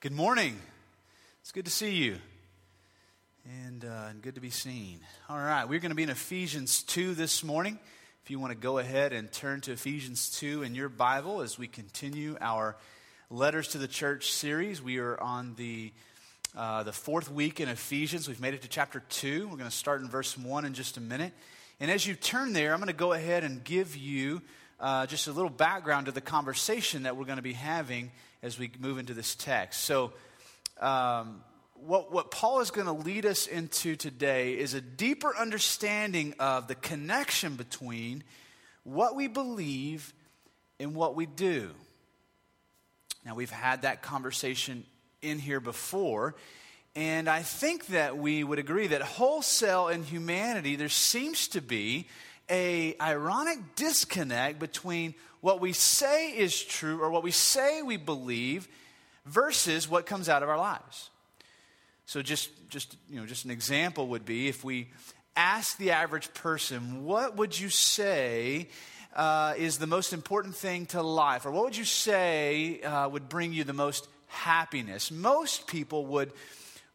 Good 0.00 0.12
morning. 0.12 0.56
It's 1.40 1.50
good 1.50 1.64
to 1.64 1.72
see 1.72 1.96
you. 1.96 2.18
And, 3.66 3.84
uh, 3.84 4.10
and 4.10 4.22
good 4.22 4.36
to 4.36 4.40
be 4.40 4.48
seen. 4.48 5.00
All 5.28 5.36
right, 5.36 5.68
we're 5.68 5.80
going 5.80 5.90
to 5.90 5.96
be 5.96 6.04
in 6.04 6.08
Ephesians 6.08 6.84
2 6.84 7.14
this 7.14 7.42
morning. 7.42 7.80
If 8.22 8.30
you 8.30 8.38
want 8.38 8.52
to 8.52 8.56
go 8.56 8.78
ahead 8.78 9.12
and 9.12 9.32
turn 9.32 9.60
to 9.62 9.72
Ephesians 9.72 10.30
2 10.38 10.62
in 10.62 10.76
your 10.76 10.88
Bible 10.88 11.40
as 11.40 11.58
we 11.58 11.66
continue 11.66 12.36
our 12.40 12.76
Letters 13.28 13.66
to 13.68 13.78
the 13.78 13.88
Church 13.88 14.30
series, 14.30 14.80
we 14.80 14.98
are 14.98 15.20
on 15.20 15.56
the, 15.56 15.92
uh, 16.56 16.84
the 16.84 16.92
fourth 16.92 17.28
week 17.28 17.58
in 17.58 17.68
Ephesians. 17.68 18.28
We've 18.28 18.40
made 18.40 18.54
it 18.54 18.62
to 18.62 18.68
chapter 18.68 19.02
2. 19.08 19.48
We're 19.48 19.56
going 19.56 19.68
to 19.68 19.76
start 19.76 20.00
in 20.00 20.08
verse 20.08 20.38
1 20.38 20.64
in 20.64 20.74
just 20.74 20.96
a 20.96 21.00
minute. 21.00 21.32
And 21.80 21.90
as 21.90 22.06
you 22.06 22.14
turn 22.14 22.52
there, 22.52 22.72
I'm 22.72 22.78
going 22.78 22.86
to 22.86 22.92
go 22.92 23.14
ahead 23.14 23.42
and 23.42 23.64
give 23.64 23.96
you 23.96 24.42
uh, 24.80 25.06
just 25.06 25.26
a 25.26 25.32
little 25.32 25.50
background 25.50 26.06
to 26.06 26.12
the 26.12 26.20
conversation 26.20 27.02
that 27.04 27.16
we're 27.16 27.24
going 27.24 27.36
to 27.36 27.42
be 27.42 27.52
having 27.52 28.10
as 28.42 28.58
we 28.58 28.70
move 28.78 28.98
into 28.98 29.14
this 29.14 29.34
text. 29.34 29.80
So, 29.82 30.12
um, 30.80 31.42
what, 31.74 32.12
what 32.12 32.30
Paul 32.30 32.60
is 32.60 32.70
going 32.70 32.86
to 32.86 32.92
lead 32.92 33.24
us 33.24 33.46
into 33.46 33.94
today 33.94 34.54
is 34.54 34.74
a 34.74 34.80
deeper 34.80 35.34
understanding 35.36 36.34
of 36.38 36.66
the 36.66 36.74
connection 36.74 37.54
between 37.54 38.24
what 38.82 39.14
we 39.14 39.28
believe 39.28 40.12
and 40.80 40.94
what 40.94 41.14
we 41.14 41.26
do. 41.26 41.70
Now, 43.24 43.34
we've 43.34 43.50
had 43.50 43.82
that 43.82 44.02
conversation 44.02 44.84
in 45.22 45.38
here 45.38 45.60
before, 45.60 46.34
and 46.96 47.28
I 47.28 47.42
think 47.42 47.86
that 47.88 48.16
we 48.16 48.42
would 48.42 48.58
agree 48.58 48.88
that 48.88 49.02
wholesale 49.02 49.88
in 49.88 50.02
humanity, 50.02 50.76
there 50.76 50.88
seems 50.88 51.48
to 51.48 51.60
be 51.60 52.06
a 52.50 52.96
ironic 53.00 53.58
disconnect 53.76 54.58
between 54.58 55.14
what 55.40 55.60
we 55.60 55.72
say 55.72 56.30
is 56.30 56.62
true 56.62 57.00
or 57.00 57.10
what 57.10 57.22
we 57.22 57.30
say 57.30 57.82
we 57.82 57.96
believe 57.96 58.68
versus 59.26 59.88
what 59.88 60.06
comes 60.06 60.28
out 60.28 60.42
of 60.42 60.48
our 60.48 60.58
lives. 60.58 61.10
So 62.06 62.22
just 62.22 62.50
just 62.70 62.96
you 63.10 63.20
know 63.20 63.26
just 63.26 63.44
an 63.44 63.50
example 63.50 64.08
would 64.08 64.24
be 64.24 64.48
if 64.48 64.64
we 64.64 64.88
ask 65.36 65.76
the 65.78 65.92
average 65.92 66.32
person, 66.34 67.04
what 67.04 67.36
would 67.36 67.58
you 67.58 67.68
say 67.68 68.68
uh, 69.14 69.54
is 69.56 69.78
the 69.78 69.86
most 69.86 70.12
important 70.12 70.54
thing 70.56 70.86
to 70.86 71.02
life, 71.02 71.46
or 71.46 71.50
what 71.50 71.64
would 71.64 71.76
you 71.76 71.84
say 71.84 72.80
uh, 72.80 73.08
would 73.08 73.28
bring 73.28 73.52
you 73.52 73.64
the 73.64 73.72
most 73.72 74.08
happiness? 74.26 75.10
Most 75.10 75.66
people 75.66 76.06
would 76.06 76.32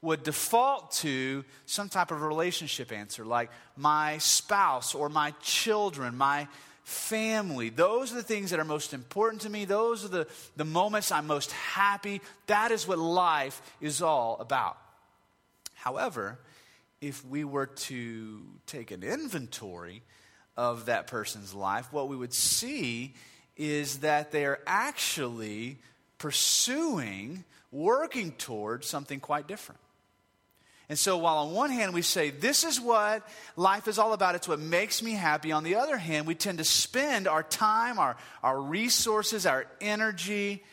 would 0.03 0.21
default 0.21 0.91
to 0.91 1.43
some 1.65 1.89
type 1.89 2.11
of 2.11 2.21
relationship 2.21 2.91
answer 2.91 3.25
like 3.25 3.49
my 3.77 4.17
spouse 4.19 4.93
or 4.93 5.09
my 5.09 5.31
children, 5.41 6.15
my 6.17 6.47
family. 6.83 7.69
Those 7.69 8.11
are 8.11 8.15
the 8.15 8.23
things 8.23 8.51
that 8.51 8.59
are 8.59 8.65
most 8.65 8.93
important 8.93 9.43
to 9.43 9.49
me. 9.49 9.65
Those 9.65 10.03
are 10.03 10.09
the, 10.09 10.27
the 10.57 10.65
moments 10.65 11.11
I'm 11.11 11.25
most 11.25 11.51
happy. 11.53 12.21
That 12.47 12.71
is 12.71 12.87
what 12.87 12.99
life 12.99 13.61
is 13.79 14.01
all 14.01 14.37
about. 14.39 14.77
However, 15.73 16.37
if 17.01 17.25
we 17.25 17.43
were 17.45 17.67
to 17.67 18.41
take 18.67 18.91
an 18.91 19.03
inventory 19.03 20.03
of 20.55 20.85
that 20.85 21.07
person's 21.07 21.53
life, 21.53 21.91
what 21.91 22.09
we 22.09 22.17
would 22.17 22.33
see 22.33 23.13
is 23.55 23.99
that 23.99 24.31
they 24.31 24.45
are 24.45 24.59
actually 24.67 25.77
pursuing, 26.17 27.43
working 27.71 28.31
towards 28.33 28.87
something 28.87 29.19
quite 29.19 29.47
different. 29.47 29.79
And 30.89 30.99
so, 30.99 31.17
while 31.17 31.37
on 31.37 31.53
one 31.53 31.69
hand 31.69 31.93
we 31.93 32.01
say, 32.01 32.29
this 32.29 32.63
is 32.63 32.79
what 32.79 33.27
life 33.55 33.87
is 33.87 33.97
all 33.97 34.13
about, 34.13 34.35
it's 34.35 34.47
what 34.47 34.59
makes 34.59 35.01
me 35.01 35.13
happy, 35.13 35.51
on 35.51 35.63
the 35.63 35.75
other 35.75 35.97
hand, 35.97 36.27
we 36.27 36.35
tend 36.35 36.57
to 36.57 36.63
spend 36.63 37.27
our 37.27 37.43
time, 37.43 37.99
our, 37.99 38.17
our 38.41 38.61
resources, 38.61 39.45
our 39.45 39.65
energy 39.79 40.63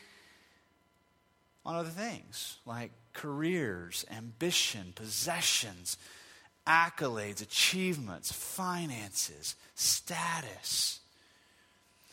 on 1.65 1.77
other 1.77 1.91
things 1.91 2.59
like 2.67 2.91
careers, 3.13 4.05
ambition, 4.11 4.93
possessions, 4.95 5.97
accolades, 6.67 7.41
achievements, 7.41 8.33
finances, 8.33 9.57
status. 9.75 11.01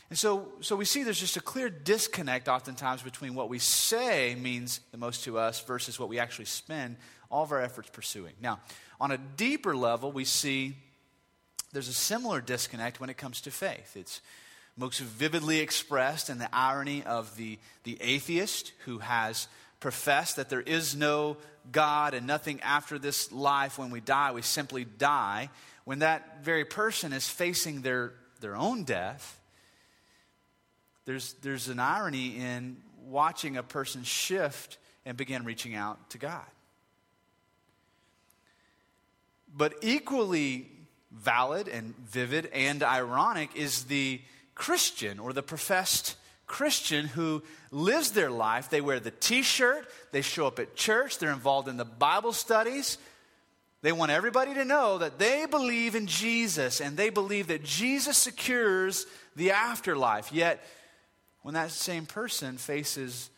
And 0.09 0.17
so, 0.17 0.47
so 0.61 0.75
we 0.75 0.85
see 0.85 1.03
there's 1.03 1.19
just 1.19 1.35
a 1.35 1.41
clear 1.41 1.69
disconnect 1.69 2.47
oftentimes 2.47 3.01
between 3.01 3.35
what 3.35 3.49
we 3.49 3.59
say 3.59 4.35
means 4.35 4.79
the 4.91 4.97
most 4.97 5.25
to 5.25 5.37
us 5.37 5.61
versus 5.61 5.99
what 5.99 6.07
we 6.07 6.19
actually 6.19 6.45
spend 6.45 6.95
all 7.29 7.43
of 7.43 7.51
our 7.51 7.61
efforts 7.61 7.89
pursuing. 7.91 8.33
Now, 8.41 8.59
on 8.99 9.11
a 9.11 9.17
deeper 9.17 9.75
level, 9.75 10.11
we 10.11 10.25
see 10.25 10.75
there's 11.73 11.87
a 11.87 11.93
similar 11.93 12.41
disconnect 12.41 12.99
when 12.99 13.09
it 13.09 13.17
comes 13.17 13.41
to 13.41 13.51
faith. 13.51 13.95
It's 13.95 14.21
most 14.77 14.99
vividly 14.99 15.59
expressed 15.59 16.29
in 16.29 16.37
the 16.37 16.49
irony 16.53 17.03
of 17.03 17.35
the, 17.35 17.57
the 17.83 17.97
atheist 18.01 18.73
who 18.85 18.99
has 18.99 19.47
professed 19.79 20.35
that 20.35 20.49
there 20.49 20.61
is 20.61 20.95
no 20.95 21.37
God 21.71 22.13
and 22.13 22.25
nothing 22.25 22.61
after 22.61 22.97
this 22.97 23.31
life. 23.31 23.77
When 23.77 23.89
we 23.89 23.99
die, 23.99 24.31
we 24.31 24.41
simply 24.41 24.85
die. 24.85 25.49
When 25.83 25.99
that 25.99 26.43
very 26.43 26.65
person 26.65 27.13
is 27.13 27.27
facing 27.27 27.81
their, 27.81 28.13
their 28.39 28.55
own 28.55 28.83
death, 28.83 29.39
there's, 31.05 31.33
there's 31.41 31.69
an 31.69 31.79
irony 31.79 32.37
in 32.37 32.77
watching 33.05 33.57
a 33.57 33.63
person 33.63 34.03
shift 34.03 34.77
and 35.05 35.17
begin 35.17 35.43
reaching 35.43 35.73
out 35.73 36.09
to 36.11 36.17
God. 36.17 36.45
But 39.55 39.75
equally 39.81 40.69
valid 41.11 41.67
and 41.67 41.95
vivid 41.97 42.47
and 42.53 42.83
ironic 42.83 43.55
is 43.55 43.85
the 43.85 44.21
Christian 44.55 45.19
or 45.19 45.33
the 45.33 45.43
professed 45.43 46.15
Christian 46.45 47.07
who 47.07 47.43
lives 47.71 48.11
their 48.11 48.31
life. 48.31 48.69
They 48.69 48.81
wear 48.81 48.99
the 48.99 49.11
t 49.11 49.41
shirt, 49.41 49.87
they 50.11 50.21
show 50.21 50.47
up 50.47 50.59
at 50.59 50.75
church, 50.75 51.19
they're 51.19 51.31
involved 51.31 51.67
in 51.67 51.77
the 51.77 51.85
Bible 51.85 52.33
studies. 52.33 52.97
They 53.83 53.91
want 53.91 54.11
everybody 54.11 54.55
to 54.55 54.65
know 54.65 54.97
that 54.97 55.19
they 55.19 55.45
believe 55.45 55.95
in 55.95 56.07
Jesus 56.07 56.81
and 56.81 56.97
they 56.97 57.09
believe 57.09 57.47
that 57.47 57.63
Jesus 57.63 58.17
secures 58.17 59.05
the 59.35 59.51
afterlife. 59.51 60.33
Yet, 60.33 60.65
when 61.43 61.53
that 61.53 61.69
same 61.71 62.07
person 62.07 62.57
faces 62.57 63.29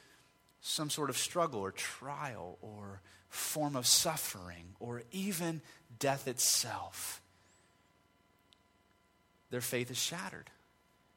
some 0.61 0.89
sort 0.89 1.09
of 1.09 1.17
struggle 1.17 1.59
or 1.59 1.71
trial 1.71 2.57
or 2.61 3.01
form 3.27 3.75
of 3.75 3.85
suffering 3.85 4.75
or 4.79 5.03
even 5.11 5.61
death 5.99 6.27
itself, 6.27 7.21
their 9.51 9.61
faith 9.61 9.91
is 9.91 9.97
shattered. 9.97 10.49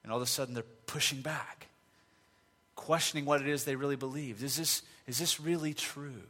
And 0.02 0.10
all 0.10 0.18
of 0.18 0.22
a 0.22 0.26
sudden 0.26 0.54
they're 0.54 0.64
pushing 0.86 1.20
back, 1.20 1.68
questioning 2.74 3.24
what 3.24 3.40
it 3.40 3.48
is 3.48 3.64
they 3.64 3.76
really 3.76 3.96
believe. 3.96 4.42
Is 4.42 4.56
this, 4.56 4.82
is 5.06 5.18
this 5.18 5.40
really 5.40 5.74
true? 5.74 6.22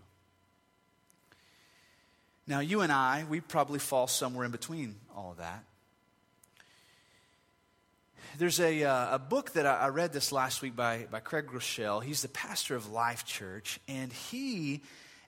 Now, 2.47 2.61
you 2.61 2.81
and 2.81 2.93
I, 2.93 3.25
we 3.29 3.41
probably 3.41 3.79
fall 3.79 4.07
somewhere 4.07 4.45
in 4.45 4.51
between 4.51 4.97
all 5.17 5.31
of 5.31 5.39
that. 5.39 5.65
There's 8.39 8.61
a, 8.61 8.85
uh, 8.85 9.15
a 9.15 9.19
book 9.19 9.53
that 9.53 9.67
I, 9.67 9.75
I 9.75 9.89
read 9.89 10.13
this 10.13 10.33
last 10.33 10.63
week 10.63 10.75
by, 10.75 11.07
by 11.11 11.21
Craig 11.21 11.47
Groeschel. 11.47 12.03
He's 12.03 12.23
the 12.23 12.29
pastor 12.29 12.75
of 12.75 12.91
Life 12.91 13.25
Church, 13.25 13.79
and 13.89 14.13
he 14.13 14.83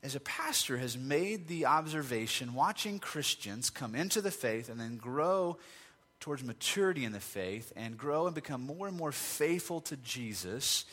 as 0.04 0.14
a 0.14 0.20
pastor, 0.20 0.76
has 0.76 0.98
made 0.98 1.48
the 1.48 1.64
observation 1.64 2.52
watching 2.52 2.98
Christians 2.98 3.70
come 3.70 3.94
into 3.94 4.20
the 4.20 4.30
faith 4.30 4.68
and 4.68 4.78
then 4.78 4.98
grow 4.98 5.56
towards 6.20 6.44
maturity 6.44 7.04
in 7.04 7.12
the 7.12 7.20
faith 7.20 7.72
and 7.74 7.96
grow 7.96 8.26
and 8.26 8.34
become 8.34 8.60
more 8.60 8.86
and 8.86 8.96
more 8.96 9.12
faithful 9.12 9.80
to 9.80 9.96
Jesus. 9.96 10.84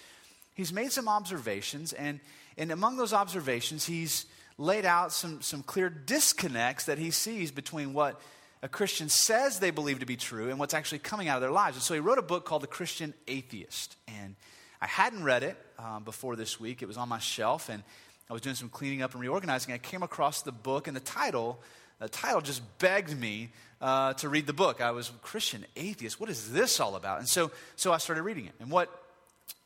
He's 0.55 0.72
made 0.72 0.94
some 0.94 1.09
observations, 1.09 1.91
and, 1.91 2.22
and 2.57 2.72
among 2.72 2.95
those 2.95 3.11
observations, 3.11 3.85
he's 3.85 4.25
laid 4.57 4.85
out 4.85 5.11
some, 5.11 5.41
some 5.41 5.61
clear 5.61 5.89
disconnects 5.89 6.85
that 6.85 6.97
he 6.97 7.11
sees 7.11 7.51
between 7.51 7.93
what 7.93 8.19
a 8.63 8.69
Christian 8.69 9.09
says 9.09 9.59
they 9.59 9.72
believe 9.72 9.99
to 9.99 10.05
be 10.05 10.16
true 10.16 10.49
and 10.49 10.57
what's 10.57 10.73
actually 10.73 10.99
coming 10.99 11.28
out 11.28 11.35
of 11.35 11.41
their 11.41 11.51
lives. 11.51 11.75
And 11.75 11.83
so 11.83 11.93
he 11.93 11.99
wrote 11.99 12.17
a 12.17 12.23
book 12.23 12.45
called 12.45 12.63
The 12.63 12.67
Christian 12.67 13.13
Atheist. 13.28 13.97
And 14.07 14.35
I 14.79 14.88
hadn't 14.88 15.23
read 15.23 15.43
it 15.43 15.57
um, 15.79 16.03
before 16.03 16.35
this 16.35 16.59
week, 16.59 16.81
it 16.81 16.88
was 16.88 16.97
on 16.97 17.09
my 17.09 17.19
shelf. 17.19 17.69
And 17.69 17.84
I 18.29 18.34
was 18.34 18.41
doing 18.41 18.56
some 18.56 18.70
cleaning 18.70 19.02
up 19.02 19.14
and 19.14 19.22
reorganizing. 19.22 19.73
I 19.73 19.78
came 19.78 20.03
across 20.03 20.41
the 20.41 20.52
book, 20.52 20.88
and 20.88 20.96
the 20.96 21.02
title, 21.02 21.59
the 22.00 22.09
title 22.09 22.41
just 22.41 22.62
begged 22.79 23.18
me 23.18 23.50
uh, 23.82 24.14
to 24.14 24.29
read 24.29 24.47
the 24.47 24.53
book. 24.53 24.82
I 24.82 24.91
was 24.91 25.12
Christian 25.22 25.66
atheist. 25.76 26.20
What 26.20 26.29
is 26.29 26.52
this 26.52 26.79
all 26.79 26.96
about? 26.96 27.20
And 27.20 27.28
so, 27.28 27.52
so 27.76 27.91
I 27.91 27.97
started 27.97 28.23
reading 28.23 28.46
it. 28.46 28.53
And 28.59 28.70
what 28.70 28.90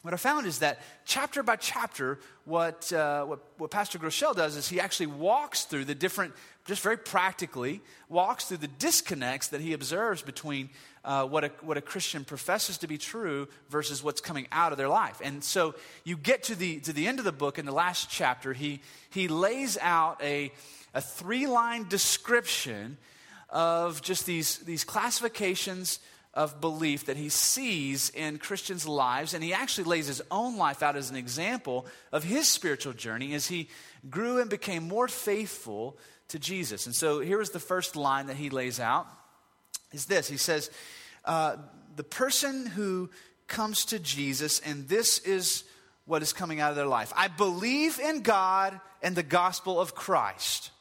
what 0.06 0.14
I 0.14 0.18
found 0.18 0.46
is 0.46 0.60
that 0.60 0.82
chapter 1.06 1.42
by 1.42 1.56
chapter, 1.56 2.20
what, 2.46 2.94
uh, 2.94 3.26
what, 3.26 3.40
what, 3.58 3.72
Pastor 3.72 3.98
Groeschel 3.98 4.36
does 4.36 4.56
is 4.56 4.68
he 4.68 4.80
actually 4.80 5.08
walks 5.08 5.64
through 5.64 5.86
the 5.86 5.96
different, 5.96 6.36
just 6.66 6.82
very 6.82 6.98
practically, 6.98 7.82
walks 8.10 8.46
through 8.46 8.58
the 8.58 8.68
disconnects 8.68 9.50
that 9.50 9.62
he 9.62 9.74
observes 9.74 10.24
between 10.24 10.70
uh, 11.04 11.24
what, 11.26 11.44
a, 11.44 11.52
what 11.62 11.78
a 11.78 11.82
Christian 11.82 12.26
professes 12.26 12.80
to 12.80 12.88
be 12.88 12.98
true 12.98 13.48
versus 13.70 14.04
what's 14.04 14.20
coming 14.20 14.48
out 14.52 14.72
of 14.72 14.78
their 14.80 14.90
life. 14.90 15.22
And 15.24 15.44
so 15.44 15.76
you 16.04 16.18
get 16.18 16.44
to 16.44 16.56
the, 16.56 16.80
to 16.82 16.94
the 16.94 17.08
end 17.08 17.20
of 17.20 17.26
the 17.26 17.32
book, 17.32 17.60
in 17.60 17.66
the 17.66 17.72
last 17.72 18.10
chapter, 18.10 18.52
he, 18.52 18.82
he 19.12 19.28
lays 19.28 19.78
out 19.80 20.20
a, 20.24 20.52
a 20.96 21.02
three 21.02 21.46
line 21.46 21.88
description 21.88 22.98
of 23.50 24.02
just 24.02 24.26
these, 24.26 24.58
these 24.60 24.84
classifications 24.84 26.00
of 26.34 26.60
belief 26.60 27.06
that 27.06 27.16
he 27.16 27.30
sees 27.30 28.10
in 28.10 28.38
Christians' 28.40 28.88
lives, 28.88 29.34
and 29.34 29.44
he 29.44 29.54
actually 29.54 29.86
lays 29.86 30.08
his 30.08 30.22
own 30.30 30.58
life 30.58 30.84
out 30.84 30.98
as 30.98 31.10
an 31.10 31.16
example 31.16 31.86
of 32.12 32.24
his 32.24 32.48
spiritual 32.48 32.92
journey 32.92 33.34
as 33.34 33.48
he 33.48 33.70
grew 34.10 34.42
and 34.42 34.50
became 34.50 34.88
more 34.88 35.08
faithful 35.08 35.98
to 36.30 36.40
Jesus. 36.40 36.86
And 36.86 36.96
so 36.96 37.20
here 37.20 37.42
is 37.42 37.52
the 37.52 37.60
first 37.60 37.96
line 37.96 38.28
that 38.28 38.38
he 38.38 38.50
lays 38.50 38.80
out 38.80 39.08
is 39.92 40.06
this. 40.06 40.28
He 40.28 40.38
says, 40.38 40.70
uh, 41.24 41.58
the 41.96 42.04
person 42.04 42.66
who 42.66 43.10
comes 43.48 43.86
to 43.86 44.00
Jesus, 44.00 44.60
and 44.60 44.88
this 44.88 45.20
is 45.20 45.64
what 46.06 46.22
is 46.22 46.34
coming 46.34 46.60
out 46.60 46.70
of 46.70 46.76
their 46.76 46.86
life. 46.86 47.12
I 47.16 47.28
believe 47.28 48.00
in 48.00 48.22
God 48.22 48.80
and 49.02 49.16
the 49.16 49.24
gospel 49.24 49.80
of 49.80 49.96
Christ 49.96 50.72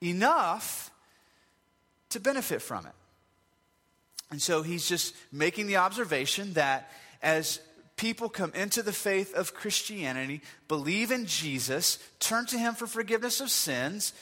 enough 0.00 0.90
to 2.10 2.20
benefit 2.20 2.62
from 2.62 2.86
it. 2.86 2.92
And 4.30 4.42
so 4.42 4.62
he's 4.62 4.88
just 4.88 5.14
making 5.32 5.66
the 5.66 5.76
observation 5.76 6.54
that 6.54 6.90
as 7.22 7.60
people 7.96 8.28
come 8.28 8.52
into 8.54 8.82
the 8.82 8.92
faith 8.92 9.34
of 9.34 9.54
Christianity, 9.54 10.42
believe 10.68 11.10
in 11.10 11.26
Jesus, 11.26 11.98
turn 12.20 12.46
to 12.46 12.58
him 12.58 12.74
for 12.74 12.86
forgiveness 12.86 13.40
of 13.40 13.50
sins, 13.50 14.12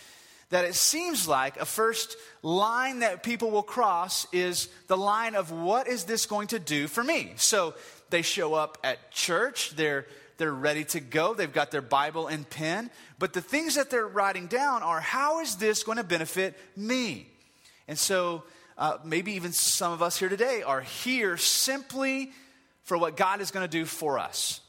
that 0.50 0.64
it 0.64 0.74
seems 0.74 1.26
like 1.26 1.56
a 1.58 1.64
first 1.64 2.16
line 2.42 3.00
that 3.00 3.22
people 3.22 3.50
will 3.50 3.62
cross 3.62 4.26
is 4.32 4.68
the 4.86 4.96
line 4.96 5.34
of 5.34 5.50
what 5.50 5.88
is 5.88 6.04
this 6.04 6.26
going 6.26 6.48
to 6.48 6.58
do 6.58 6.86
for 6.86 7.02
me? 7.02 7.32
So 7.36 7.74
they 8.10 8.22
show 8.22 8.54
up 8.54 8.78
at 8.84 9.10
church, 9.10 9.74
they're 9.76 10.06
they're 10.36 10.52
ready 10.52 10.84
to 10.84 11.00
go, 11.00 11.34
they've 11.34 11.52
got 11.52 11.70
their 11.70 11.82
Bible 11.82 12.26
and 12.26 12.48
pen, 12.48 12.90
but 13.18 13.32
the 13.32 13.40
things 13.40 13.76
that 13.76 13.90
they're 13.90 14.06
writing 14.06 14.48
down 14.48 14.82
are 14.82 15.00
how 15.00 15.40
is 15.40 15.56
this 15.56 15.84
going 15.84 15.98
to 15.98 16.04
benefit 16.04 16.58
me? 16.76 17.28
And 17.86 17.98
so 17.98 18.42
uh, 18.76 18.98
maybe 19.04 19.34
even 19.34 19.52
some 19.52 19.92
of 19.92 20.02
us 20.02 20.18
here 20.18 20.28
today 20.28 20.62
are 20.62 20.80
here 20.80 21.36
simply 21.36 22.32
for 22.82 22.98
what 22.98 23.16
God 23.16 23.40
is 23.40 23.50
going 23.50 23.64
to 23.64 23.70
do 23.70 23.84
for 23.84 24.18
us. 24.18 24.60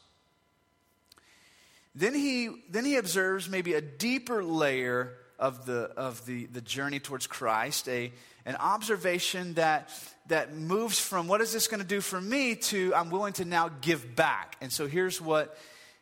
Then 1.94 2.14
he, 2.14 2.50
then 2.70 2.84
he 2.84 2.96
observes 2.96 3.48
maybe 3.48 3.74
a 3.74 3.80
deeper 3.80 4.44
layer 4.44 5.14
of 5.38 5.66
the, 5.66 5.90
of 5.96 6.24
the, 6.26 6.46
the 6.46 6.60
journey 6.60 6.98
towards 6.98 7.26
Christ, 7.26 7.88
a, 7.88 8.12
an 8.44 8.56
observation 8.56 9.54
that, 9.54 9.90
that 10.28 10.54
moves 10.54 10.98
from 10.98 11.28
what 11.28 11.40
is 11.40 11.52
this 11.52 11.68
going 11.68 11.80
to 11.80 11.86
do 11.86 12.00
for 12.00 12.20
me 12.20 12.56
to 12.56 12.94
I'm 12.94 13.10
willing 13.10 13.34
to 13.34 13.44
now 13.44 13.70
give 13.80 14.16
back. 14.16 14.56
And 14.60 14.72
so 14.72 14.86
here's 14.86 15.20
what, 15.20 15.56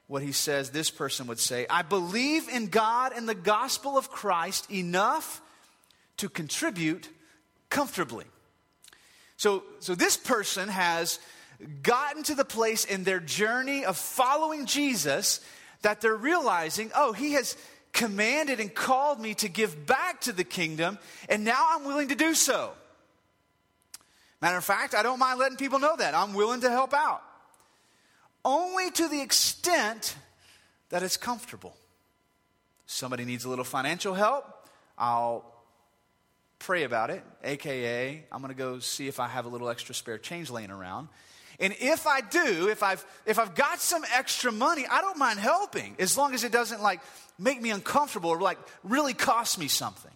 what 0.06 0.22
he 0.22 0.32
says 0.32 0.70
this 0.70 0.90
person 0.90 1.26
would 1.26 1.40
say 1.40 1.66
I 1.68 1.82
believe 1.82 2.48
in 2.48 2.68
God 2.68 3.12
and 3.14 3.28
the 3.28 3.34
gospel 3.34 3.96
of 3.96 4.10
Christ 4.10 4.70
enough 4.70 5.40
to 6.18 6.28
contribute 6.28 7.08
comfortably. 7.70 8.26
So, 9.36 9.64
so 9.80 9.94
this 9.94 10.16
person 10.16 10.68
has 10.68 11.18
gotten 11.82 12.22
to 12.24 12.34
the 12.34 12.44
place 12.44 12.84
in 12.84 13.04
their 13.04 13.20
journey 13.20 13.84
of 13.84 13.96
following 13.96 14.66
Jesus 14.66 15.40
that 15.82 16.00
they're 16.00 16.16
realizing, 16.16 16.90
oh, 16.94 17.12
he 17.12 17.32
has 17.32 17.56
commanded 17.94 18.60
and 18.60 18.74
called 18.74 19.20
me 19.20 19.32
to 19.34 19.48
give 19.48 19.86
back 19.86 20.20
to 20.22 20.32
the 20.32 20.44
kingdom, 20.44 20.98
and 21.28 21.44
now 21.44 21.68
I'm 21.70 21.84
willing 21.86 22.08
to 22.08 22.14
do 22.14 22.34
so. 22.34 22.72
Matter 24.42 24.58
of 24.58 24.64
fact, 24.64 24.94
I 24.94 25.02
don't 25.02 25.18
mind 25.18 25.38
letting 25.38 25.56
people 25.56 25.78
know 25.78 25.96
that. 25.96 26.14
I'm 26.14 26.34
willing 26.34 26.60
to 26.60 26.70
help 26.70 26.92
out. 26.92 27.22
Only 28.44 28.90
to 28.90 29.08
the 29.08 29.22
extent 29.22 30.16
that 30.90 31.02
it's 31.02 31.16
comfortable. 31.16 31.74
Somebody 32.86 33.24
needs 33.24 33.46
a 33.46 33.48
little 33.48 33.64
financial 33.64 34.12
help, 34.12 34.44
I'll 34.98 35.50
pray 36.58 36.82
about 36.82 37.10
it, 37.10 37.22
aka, 37.42 38.24
I'm 38.30 38.40
going 38.40 38.52
to 38.52 38.58
go 38.58 38.80
see 38.80 39.08
if 39.08 39.18
I 39.18 39.28
have 39.28 39.46
a 39.46 39.48
little 39.48 39.70
extra 39.70 39.94
spare 39.94 40.18
change 40.18 40.50
laying 40.50 40.70
around. 40.70 41.08
And 41.60 41.74
if 41.80 42.06
I 42.06 42.20
do, 42.20 42.68
if 42.68 42.82
I've 42.82 43.04
if 43.26 43.38
I've 43.38 43.54
got 43.54 43.80
some 43.80 44.04
extra 44.14 44.50
money, 44.52 44.86
I 44.90 45.00
don't 45.00 45.18
mind 45.18 45.38
helping 45.38 45.96
as 45.98 46.18
long 46.18 46.34
as 46.34 46.44
it 46.44 46.52
doesn't 46.52 46.82
like 46.82 47.00
make 47.38 47.60
me 47.60 47.70
uncomfortable 47.70 48.30
or 48.30 48.40
like 48.40 48.58
really 48.82 49.14
cost 49.14 49.58
me 49.58 49.68
something. 49.68 50.10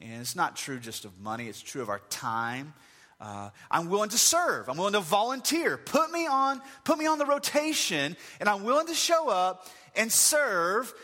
And 0.00 0.20
it's 0.20 0.36
not 0.36 0.56
true 0.56 0.78
just 0.78 1.04
of 1.04 1.18
money, 1.20 1.48
it's 1.48 1.60
true 1.60 1.82
of 1.82 1.88
our 1.88 2.00
time. 2.10 2.74
Uh, 3.20 3.50
I'm 3.68 3.88
willing 3.88 4.10
to 4.10 4.18
serve. 4.18 4.68
I'm 4.68 4.76
willing 4.76 4.92
to 4.92 5.00
volunteer. 5.00 5.76
Put 5.76 6.12
me 6.12 6.28
on, 6.28 6.62
put 6.84 6.98
me 6.98 7.06
on 7.06 7.18
the 7.18 7.26
rotation, 7.26 8.16
and 8.38 8.48
I'm 8.48 8.62
willing 8.62 8.86
to 8.86 8.94
show 8.94 9.28
up 9.28 9.66
and 9.96 10.12
serve 10.12 10.94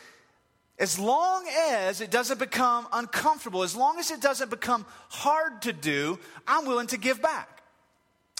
as 0.79 0.99
long 0.99 1.47
as 1.71 2.01
it 2.01 2.11
doesn't 2.11 2.39
become 2.39 2.87
uncomfortable, 2.93 3.63
as 3.63 3.77
long 3.77 3.99
as 3.99 4.11
it 4.11 4.21
doesn't 4.21 4.51
become 4.51 4.85
hard 5.09 5.63
to 5.63 5.73
do, 5.73 6.19
I'm 6.47 6.67
willing 6.67 6.89
to 6.89 6.97
give 6.97 7.23
back. 7.23 7.54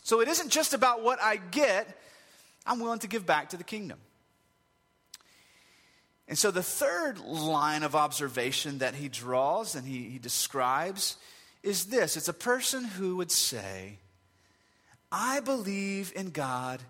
So 0.05 0.21
it 0.21 0.29
isn't 0.29 0.51
just 0.51 0.75
about 0.75 1.03
what 1.03 1.21
I 1.21 1.37
get, 1.37 1.89
I'm 2.67 2.79
willing 2.79 2.99
to 3.01 3.09
give 3.09 3.25
back 3.27 3.49
to 3.49 3.57
the 3.57 3.65
kingdom. 3.65 3.99
And 6.29 6.39
so 6.39 6.51
the 6.51 6.63
third 6.63 7.19
line 7.19 7.83
of 7.83 7.97
observation 7.97 8.79
that 8.79 8.95
he 8.95 9.09
draws 9.09 9.75
and 9.75 9.87
he, 9.87 10.11
he 10.11 10.19
describes 10.19 11.17
is 11.63 11.87
this 11.87 12.17
it's 12.17 12.29
a 12.29 12.35
person 12.35 12.85
who 12.85 13.17
would 13.17 13.31
say, 13.31 13.99
I 15.11 15.41
believe 15.41 16.13
in 16.15 16.31
God 16.31 16.83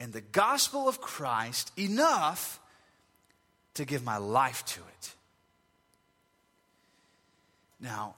and 0.00 0.12
the 0.12 0.20
gospel 0.20 0.88
of 0.88 1.00
Christ 1.00 1.70
enough 1.78 2.58
to 3.74 3.84
give 3.84 4.04
my 4.04 4.16
life 4.16 4.64
to 4.66 4.80
it. 4.80 5.14
Now, 7.80 8.16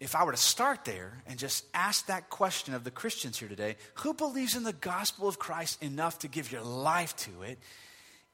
if 0.00 0.14
I 0.14 0.24
were 0.24 0.32
to 0.32 0.38
start 0.38 0.84
there 0.84 1.22
and 1.26 1.38
just 1.38 1.64
ask 1.74 2.06
that 2.06 2.30
question 2.30 2.74
of 2.74 2.84
the 2.84 2.90
Christians 2.90 3.38
here 3.38 3.48
today, 3.48 3.76
who 3.94 4.14
believes 4.14 4.54
in 4.54 4.62
the 4.62 4.72
gospel 4.72 5.26
of 5.26 5.38
Christ 5.38 5.82
enough 5.82 6.20
to 6.20 6.28
give 6.28 6.52
your 6.52 6.62
life 6.62 7.16
to 7.16 7.42
it, 7.42 7.58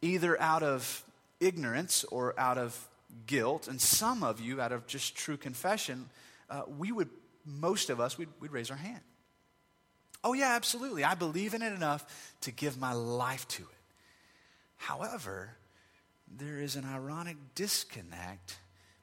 either 0.02 0.38
out 0.40 0.62
of 0.62 1.02
ignorance 1.40 2.04
or 2.04 2.38
out 2.38 2.58
of 2.58 2.88
guilt, 3.26 3.66
and 3.66 3.80
some 3.80 4.22
of 4.22 4.40
you 4.40 4.60
out 4.60 4.72
of 4.72 4.86
just 4.86 5.16
true 5.16 5.38
confession, 5.38 6.08
uh, 6.50 6.62
we 6.78 6.92
would, 6.92 7.08
most 7.46 7.88
of 7.88 7.98
us, 7.98 8.18
we'd, 8.18 8.28
we'd 8.40 8.52
raise 8.52 8.70
our 8.70 8.76
hand. 8.76 9.00
Oh, 10.22 10.34
yeah, 10.34 10.54
absolutely. 10.54 11.04
I 11.04 11.14
believe 11.14 11.54
in 11.54 11.62
it 11.62 11.72
enough 11.72 12.32
to 12.42 12.50
give 12.50 12.78
my 12.78 12.92
life 12.92 13.46
to 13.48 13.62
it. 13.62 13.68
However, 14.76 15.50
there 16.36 16.60
is 16.60 16.76
an 16.76 16.84
ironic 16.84 17.36
disconnect 17.54 18.58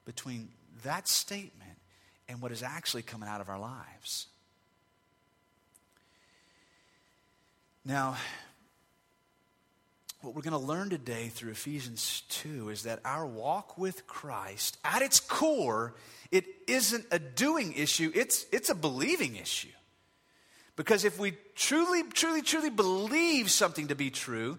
between 0.06 0.50
that 0.84 1.08
statement 1.08 1.71
and 2.32 2.42
what 2.42 2.52
is 2.52 2.64
actually 2.64 3.04
coming 3.04 3.28
out 3.28 3.42
of 3.42 3.50
our 3.50 3.60
lives. 3.60 4.28
Now, 7.84 8.16
what 10.22 10.36
we're 10.36 10.44
going 10.44 10.52
to 10.52 10.66
learn 10.66 10.90
today 10.90 11.28
through 11.28 11.52
Ephesians 11.52 12.24
2 12.30 12.70
is 12.70 12.84
that 12.84 13.00
our 13.04 13.26
walk 13.26 13.78
with 13.78 14.08
Christ, 14.08 14.78
at 14.86 15.02
its 15.02 15.20
core, 15.20 15.96
it 16.32 16.46
isn't 16.68 17.06
a 17.12 17.20
doing 17.20 17.74
issue, 17.74 18.12
it's, 18.16 18.46
it's 18.52 18.70
a 18.70 18.76
believing 18.76 19.36
issue. 19.36 19.68
Because 20.76 21.04
if 21.04 21.20
we 21.20 21.34
truly, 21.56 22.04
truly, 22.04 22.42
truly 22.42 22.70
believe 22.70 23.52
something 23.52 23.88
to 23.90 23.96
be 23.96 24.10
true, 24.10 24.58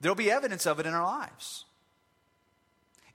there'll 0.00 0.16
be 0.16 0.30
evidence 0.30 0.66
of 0.66 0.80
it 0.80 0.86
in 0.86 0.94
our 0.94 1.04
lives. 1.04 1.64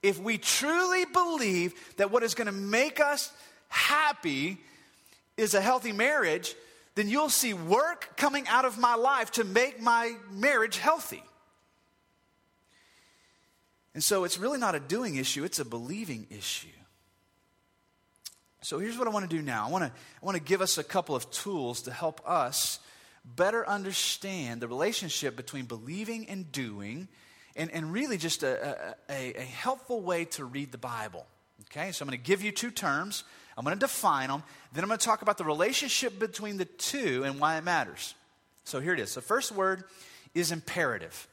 If 0.03 0.20
we 0.20 0.38
truly 0.38 1.06
believe 1.06 1.74
that 1.98 2.12
what 2.12 2.24
is 2.24 2.36
going 2.36 2.48
to 2.48 2.51
make 2.51 3.00
us 3.00 3.32
happy 3.72 4.58
is 5.38 5.54
a 5.54 5.62
healthy 5.62 5.94
marriage, 5.94 6.54
then 6.96 7.08
you'll 7.10 7.30
see 7.30 7.54
work 7.54 8.16
coming 8.18 8.48
out 8.48 8.66
of 8.66 8.78
my 8.78 8.96
life 8.96 9.32
to 9.32 9.44
make 9.44 9.82
my 9.82 10.13
marriage 10.30 10.78
healthy. 10.78 11.24
And 13.94 14.04
so 14.04 14.24
it's 14.24 14.38
really 14.38 14.60
not 14.60 14.75
a 14.75 14.80
doing 14.80 15.16
issue, 15.16 15.44
it's 15.44 15.60
a 15.60 15.66
believing 15.66 16.28
issue. 16.30 16.68
So 18.62 18.78
here's 18.78 18.98
what 18.98 19.08
I 19.08 19.12
want 19.12 19.28
to 19.30 19.36
do 19.36 19.42
now. 19.42 19.68
I 19.68 19.72
want 19.72 19.86
to, 19.86 19.90
I 19.90 20.25
want 20.25 20.38
to 20.38 20.44
give 20.44 20.62
us 20.62 20.78
a 20.78 20.84
couple 20.84 21.16
of 21.16 21.32
tools 21.32 21.82
to 21.84 21.92
help 21.92 22.22
us 22.30 22.80
better 23.25 23.68
understand 23.68 24.62
the 24.62 24.68
relationship 24.68 25.36
between 25.36 25.66
believing 25.66 26.30
and 26.30 26.51
doing, 26.51 27.08
and, 27.56 27.72
and 27.72 27.92
really 27.92 28.18
just 28.18 28.44
a, 28.44 28.96
a, 29.10 29.40
a 29.40 29.44
helpful 29.44 30.01
way 30.01 30.25
to 30.25 30.46
read 30.46 30.72
the 30.72 30.78
Bible. 30.78 31.25
Okay, 31.72 31.92
so 31.92 32.04
I'm 32.04 32.10
going 32.10 32.20
to 32.20 32.24
give 32.24 32.44
you 32.44 32.51
two 32.51 32.72
terms. 32.72 33.24
I'm 33.58 33.63
going 33.63 33.75
to 33.75 33.79
define 33.79 34.29
them. 34.29 34.43
Then 34.74 34.84
I'm 34.84 34.88
going 34.88 35.00
to 35.00 35.05
talk 35.05 35.22
about 35.22 35.38
the 35.38 35.43
relationship 35.43 36.20
between 36.20 36.58
the 36.58 36.65
two 36.65 37.24
and 37.24 37.39
why 37.39 37.58
it 37.58 37.63
matters. 37.63 38.15
So 38.63 38.79
here 38.79 38.93
it 38.93 39.00
is. 39.00 39.15
The 39.15 39.22
first 39.22 39.51
word 39.51 39.84
is 40.34 40.51
imperative. 40.51 41.27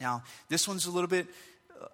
Now, 0.00 0.22
this 0.48 0.66
one's 0.66 0.86
a 0.86 0.90
little 0.90 1.08
bit 1.08 1.26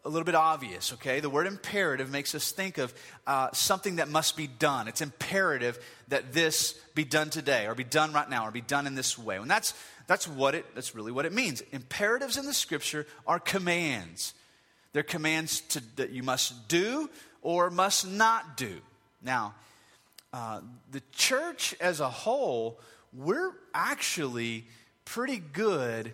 a 0.04 0.08
little 0.08 0.24
bit 0.24 0.34
obvious, 0.34 0.92
okay? 0.94 1.20
The 1.20 1.30
word 1.30 1.46
imperative 1.46 2.10
makes 2.10 2.34
us 2.34 2.52
think 2.52 2.78
of 2.78 2.94
uh, 3.26 3.48
something 3.52 3.96
that 3.96 4.08
must 4.08 4.36
be 4.36 4.46
done. 4.46 4.88
It's 4.88 5.00
imperative 5.00 5.78
that 6.08 6.32
this 6.32 6.74
be 6.94 7.04
done 7.04 7.30
today, 7.30 7.66
or 7.66 7.74
be 7.74 7.84
done 7.84 8.12
right 8.12 8.28
now, 8.28 8.46
or 8.46 8.50
be 8.50 8.60
done 8.60 8.86
in 8.86 8.94
this 8.94 9.18
way. 9.18 9.36
And 9.36 9.50
that's, 9.50 9.74
that's, 10.06 10.28
what 10.28 10.54
it, 10.54 10.66
that's 10.74 10.94
really 10.94 11.12
what 11.12 11.26
it 11.26 11.32
means. 11.32 11.62
Imperatives 11.72 12.36
in 12.36 12.46
the 12.46 12.54
scripture 12.54 13.06
are 13.26 13.40
commands. 13.40 14.34
They're 14.92 15.02
commands 15.02 15.60
to, 15.60 15.82
that 15.96 16.10
you 16.10 16.22
must 16.22 16.68
do 16.68 17.10
or 17.42 17.70
must 17.70 18.06
not 18.08 18.56
do. 18.56 18.80
Now, 19.22 19.54
uh, 20.32 20.60
the 20.90 21.02
church 21.12 21.74
as 21.80 22.00
a 22.00 22.08
whole, 22.08 22.80
we're 23.12 23.52
actually 23.74 24.66
pretty 25.04 25.38
good 25.38 26.12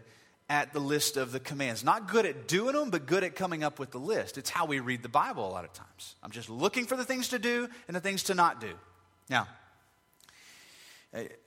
at 0.49 0.73
the 0.73 0.81
list 0.81 1.17
of 1.17 1.33
the 1.33 1.41
commands. 1.41 1.83
Not 1.83 2.09
good 2.09 2.25
at 2.25 2.47
doing 2.47 2.75
them, 2.75 2.91
but 2.91 3.07
good 3.07 3.25
at 3.25 3.35
coming 3.35 3.65
up 3.65 3.79
with 3.79 3.91
the 3.91 3.99
list. 3.99 4.39
It's 4.39 4.51
how 4.51 4.67
we 4.67 4.81
read 4.81 5.03
the 5.03 5.09
Bible 5.09 5.47
a 5.47 5.51
lot 5.51 5.65
of 5.65 5.73
times. 5.73 6.15
I'm 6.23 6.31
just 6.31 6.49
looking 6.49 6.87
for 6.87 6.97
the 6.97 7.05
things 7.05 7.29
to 7.29 7.39
do 7.39 7.69
and 7.89 7.97
the 7.97 8.01
things 8.01 8.25
to 8.25 8.35
not 8.35 8.61
do. 8.61 8.71
Now, 9.29 9.49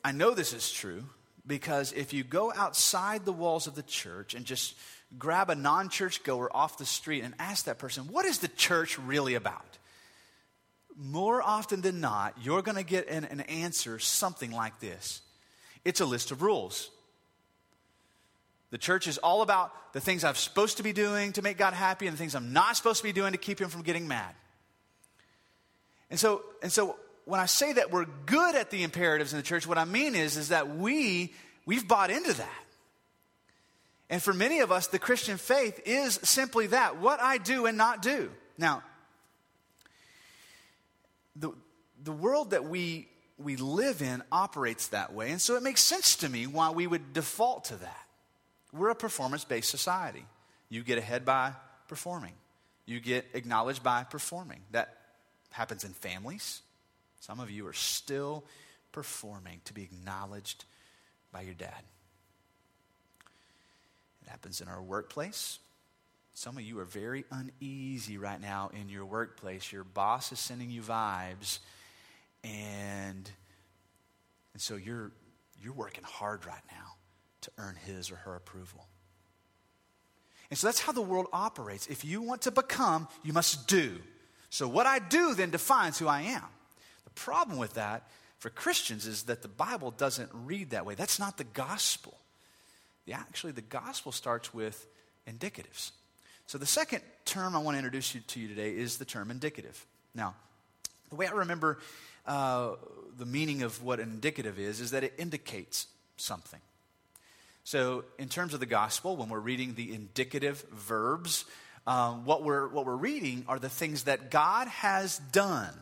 I 0.03 0.11
know 0.11 0.33
this 0.33 0.53
is 0.53 0.71
true 0.71 1.03
because 1.47 1.93
if 1.93 2.13
you 2.13 2.23
go 2.23 2.51
outside 2.53 3.25
the 3.25 3.31
walls 3.31 3.67
of 3.67 3.75
the 3.75 3.83
church 3.83 4.33
and 4.33 4.45
just 4.45 4.75
grab 5.17 5.49
a 5.49 5.55
non 5.55 5.89
church 5.89 6.23
goer 6.23 6.55
off 6.55 6.77
the 6.77 6.85
street 6.85 7.23
and 7.23 7.33
ask 7.39 7.65
that 7.65 7.77
person, 7.77 8.05
what 8.09 8.25
is 8.25 8.39
the 8.39 8.47
church 8.47 8.99
really 8.99 9.35
about? 9.35 9.77
More 11.01 11.41
often 11.41 11.79
than 11.79 12.01
not, 12.01 12.35
you're 12.41 12.61
going 12.61 12.75
to 12.75 12.83
get 12.83 13.07
an, 13.07 13.23
an 13.23 13.39
answer 13.41 13.99
something 13.99 14.51
like 14.51 14.79
this 14.81 15.21
it's 15.85 16.01
a 16.01 16.05
list 16.05 16.31
of 16.31 16.41
rules. 16.41 16.91
The 18.71 18.77
church 18.77 19.07
is 19.07 19.17
all 19.17 19.41
about 19.41 19.93
the 19.93 20.01
things 20.01 20.23
I'm 20.23 20.35
supposed 20.35 20.77
to 20.77 20.83
be 20.83 20.93
doing 20.93 21.31
to 21.33 21.41
make 21.41 21.57
God 21.57 21.73
happy 21.73 22.05
and 22.05 22.13
the 22.15 22.19
things 22.19 22.35
I'm 22.35 22.53
not 22.53 22.75
supposed 22.75 22.99
to 22.99 23.03
be 23.03 23.13
doing 23.13 23.31
to 23.31 23.37
keep 23.37 23.59
him 23.59 23.69
from 23.69 23.81
getting 23.81 24.07
mad. 24.07 24.35
And 26.11 26.19
so, 26.19 26.43
and 26.61 26.71
so 26.71 26.97
when 27.25 27.39
I 27.39 27.45
say 27.45 27.73
that 27.73 27.91
we're 27.91 28.05
good 28.25 28.55
at 28.55 28.69
the 28.69 28.83
imperatives 28.83 29.33
in 29.33 29.37
the 29.37 29.43
church, 29.43 29.65
what 29.65 29.77
I 29.77 29.85
mean 29.85 30.15
is, 30.15 30.37
is 30.37 30.49
that 30.49 30.75
we, 30.75 31.33
we've 31.65 31.87
bought 31.87 32.11
into 32.11 32.33
that. 32.33 32.63
And 34.09 34.21
for 34.21 34.33
many 34.33 34.59
of 34.59 34.71
us, 34.71 34.87
the 34.87 34.99
Christian 34.99 35.37
faith 35.37 35.79
is 35.85 36.19
simply 36.23 36.67
that 36.67 36.99
what 36.99 37.21
I 37.21 37.37
do 37.37 37.67
and 37.67 37.77
not 37.77 38.01
do. 38.01 38.31
Now, 38.57 38.83
the, 41.39 41.51
the 42.03 42.11
world 42.11 42.51
that 42.51 42.65
we, 42.65 43.07
we 43.37 43.55
live 43.55 44.01
in 44.01 44.21
operates 44.31 44.87
that 44.87 45.13
way. 45.13 45.31
And 45.31 45.41
so 45.41 45.55
it 45.55 45.63
makes 45.63 45.81
sense 45.81 46.17
to 46.17 46.29
me 46.29 46.47
why 46.47 46.71
we 46.71 46.87
would 46.87 47.13
default 47.13 47.65
to 47.65 47.75
that. 47.77 48.05
We're 48.71 48.89
a 48.89 48.95
performance 48.95 49.45
based 49.45 49.69
society. 49.69 50.25
You 50.69 50.83
get 50.83 50.97
ahead 50.97 51.25
by 51.25 51.53
performing, 51.87 52.33
you 52.85 52.99
get 52.99 53.25
acknowledged 53.33 53.81
by 53.81 54.03
performing. 54.03 54.59
That 54.71 54.95
happens 55.51 55.83
in 55.83 55.91
families. 55.91 56.61
Some 57.19 57.39
of 57.39 57.49
you 57.49 57.67
are 57.67 57.73
still 57.73 58.43
performing 58.91 59.61
to 59.65 59.73
be 59.73 59.83
acknowledged 59.83 60.65
by 61.31 61.41
your 61.41 61.53
dad. 61.53 61.81
It 64.23 64.29
happens 64.29 64.61
in 64.61 64.67
our 64.67 64.81
workplace. 64.81 65.59
Some 66.33 66.57
of 66.57 66.63
you 66.63 66.79
are 66.79 66.85
very 66.85 67.25
uneasy 67.31 68.17
right 68.17 68.39
now 68.39 68.71
in 68.79 68.89
your 68.89 69.05
workplace. 69.05 69.71
Your 69.71 69.83
boss 69.83 70.31
is 70.31 70.39
sending 70.39 70.69
you 70.69 70.81
vibes, 70.81 71.59
and, 72.43 73.29
and 74.53 74.61
so 74.61 74.75
you're, 74.75 75.11
you're 75.61 75.73
working 75.73 76.03
hard 76.03 76.45
right 76.45 76.61
now 76.71 76.95
to 77.41 77.51
earn 77.57 77.75
his 77.85 78.11
or 78.11 78.15
her 78.15 78.35
approval. 78.35 78.87
And 80.49 80.57
so 80.57 80.67
that's 80.67 80.79
how 80.79 80.91
the 80.91 81.01
world 81.01 81.27
operates. 81.31 81.87
If 81.87 82.03
you 82.03 82.21
want 82.21 82.43
to 82.43 82.51
become, 82.51 83.07
you 83.23 83.33
must 83.33 83.67
do. 83.67 83.97
So 84.49 84.67
what 84.67 84.87
I 84.87 84.99
do 84.99 85.35
then 85.35 85.51
defines 85.51 85.99
who 85.99 86.07
I 86.07 86.21
am. 86.21 86.43
The 87.03 87.11
problem 87.11 87.59
with 87.59 87.75
that 87.75 88.07
for 88.39 88.49
Christians 88.49 89.05
is 89.05 89.23
that 89.23 89.41
the 89.41 89.47
Bible 89.47 89.91
doesn't 89.91 90.29
read 90.33 90.71
that 90.71 90.85
way. 90.85 90.95
That's 90.95 91.19
not 91.19 91.37
the 91.37 91.43
gospel. 91.43 92.17
The, 93.05 93.13
actually, 93.13 93.51
the 93.51 93.61
gospel 93.61 94.11
starts 94.11 94.53
with 94.53 94.87
indicatives. 95.27 95.91
So 96.49 96.57
the 96.57 96.65
second 96.65 97.03
term 97.25 97.55
I 97.55 97.59
want 97.59 97.75
to 97.75 97.77
introduce 97.77 98.15
you 98.15 98.21
to 98.21 98.39
you 98.39 98.47
today 98.47 98.71
is 98.71 98.97
the 98.97 99.05
term 99.05 99.29
indicative. 99.29 99.85
Now, 100.15 100.33
the 101.11 101.15
way 101.15 101.27
I 101.27 101.31
remember 101.31 101.77
uh, 102.25 102.71
the 103.19 103.27
meaning 103.27 103.61
of 103.61 103.83
what 103.83 103.99
indicative 103.99 104.57
is, 104.57 104.79
is 104.79 104.89
that 104.89 105.03
it 105.03 105.13
indicates 105.19 105.85
something. 106.17 106.59
So, 107.65 108.03
in 108.17 108.29
terms 108.29 108.55
of 108.55 108.61
the 108.61 108.65
gospel, 108.65 109.15
when 109.15 109.29
we're 109.29 109.37
reading 109.37 109.75
the 109.75 109.93
indicative 109.93 110.65
verbs, 110.71 111.45
um, 111.85 112.25
what, 112.25 112.43
we're, 112.43 112.67
what 112.69 112.83
we're 112.83 112.95
reading 112.95 113.45
are 113.47 113.59
the 113.59 113.69
things 113.69 114.05
that 114.05 114.31
God 114.31 114.67
has 114.69 115.19
done, 115.31 115.75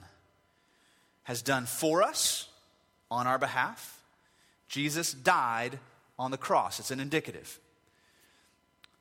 has 1.24 1.42
done 1.42 1.66
for 1.66 2.04
us 2.04 2.50
on 3.10 3.26
our 3.26 3.40
behalf. 3.40 4.02
Jesus 4.68 5.14
died 5.14 5.80
on 6.20 6.32
the 6.32 6.38
cross, 6.38 6.78
it's 6.82 6.92
an 6.92 7.00
indicative. 7.00 7.58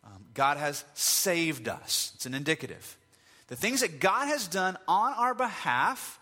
Um, 0.07 0.25
God 0.35 0.57
has 0.57 0.85
saved 0.95 1.69
us, 1.69 2.13
it's 2.15 2.27
an 2.27 2.35
indicative. 2.35 2.97
The 3.49 3.57
things 3.57 3.81
that 3.81 4.01
God 4.01 4.27
has 4.27 4.49
done 4.49 4.77
on 4.89 5.13
our 5.13 5.35
behalf 5.35 6.19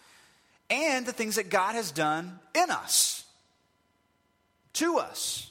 and 0.69 1.07
the 1.07 1.12
things 1.12 1.37
that 1.37 1.49
God 1.49 1.75
has 1.75 1.91
done 1.91 2.38
in 2.55 2.71
us, 2.71 3.25
to 4.75 4.99
us. 4.99 5.50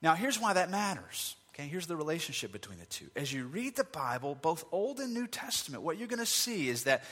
Now, 0.00 0.14
here's 0.14 0.38
why 0.38 0.52
that 0.52 0.70
matters. 0.70 1.36
Okay, 1.54 1.68
here's 1.68 1.86
the 1.86 1.96
relationship 1.96 2.50
between 2.52 2.78
the 2.78 2.86
two. 2.86 3.06
As 3.14 3.32
you 3.32 3.46
read 3.46 3.76
the 3.76 3.84
Bible, 3.84 4.36
both 4.40 4.64
Old 4.72 5.00
and 5.00 5.12
New 5.12 5.26
Testament, 5.26 5.82
what 5.82 5.98
you're 5.98 6.08
going 6.08 6.18
to 6.18 6.26
see 6.26 6.68
is 6.68 6.84
that 6.84 7.04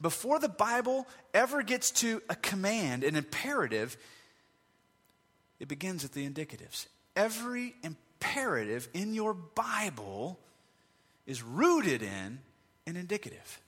before 0.00 0.38
the 0.38 0.48
Bible 0.48 1.06
ever 1.32 1.62
gets 1.62 1.90
to 1.92 2.20
a 2.28 2.34
command, 2.34 3.04
an 3.04 3.14
imperative, 3.16 3.96
it 5.60 5.68
begins 5.68 6.04
at 6.04 6.12
the 6.12 6.28
indicatives. 6.28 6.86
Every 7.14 7.74
imperative 7.82 8.03
in 8.94 9.14
your 9.14 9.34
Bible 9.34 10.38
is 11.26 11.42
rooted 11.42 12.02
in 12.02 12.38
an 12.86 12.96
indicative. 12.96 13.60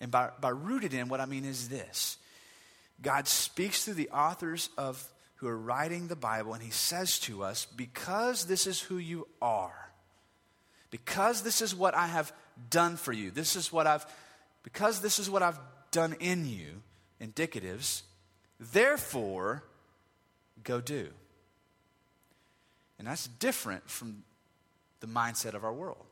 And 0.00 0.10
by, 0.10 0.30
by 0.40 0.48
rooted 0.48 0.94
in, 0.94 1.08
what 1.08 1.20
I 1.20 1.26
mean 1.26 1.44
is 1.44 1.68
this 1.68 2.18
God 3.02 3.28
speaks 3.28 3.84
through 3.84 3.94
the 3.94 4.10
authors 4.10 4.70
of 4.76 5.06
who 5.36 5.48
are 5.48 5.56
writing 5.56 6.08
the 6.08 6.16
Bible, 6.16 6.52
and 6.52 6.62
he 6.62 6.70
says 6.70 7.18
to 7.20 7.42
us, 7.42 7.64
Because 7.64 8.44
this 8.44 8.66
is 8.66 8.80
who 8.80 8.98
you 8.98 9.26
are, 9.40 9.90
because 10.90 11.42
this 11.42 11.62
is 11.62 11.74
what 11.74 11.94
I 11.94 12.06
have 12.06 12.32
done 12.68 12.96
for 12.96 13.12
you, 13.12 13.30
this 13.30 13.56
is 13.56 13.72
what 13.72 13.86
I've, 13.86 14.04
because 14.62 15.00
this 15.00 15.18
is 15.18 15.30
what 15.30 15.42
I've 15.42 15.58
done 15.92 16.14
in 16.20 16.46
you, 16.46 16.82
indicatives, 17.20 18.02
therefore, 18.58 19.64
go 20.62 20.80
do. 20.80 21.08
And 23.00 23.08
that's 23.08 23.28
different 23.28 23.88
from 23.88 24.24
the 25.00 25.06
mindset 25.06 25.54
of 25.54 25.64
our 25.64 25.72
world. 25.72 26.04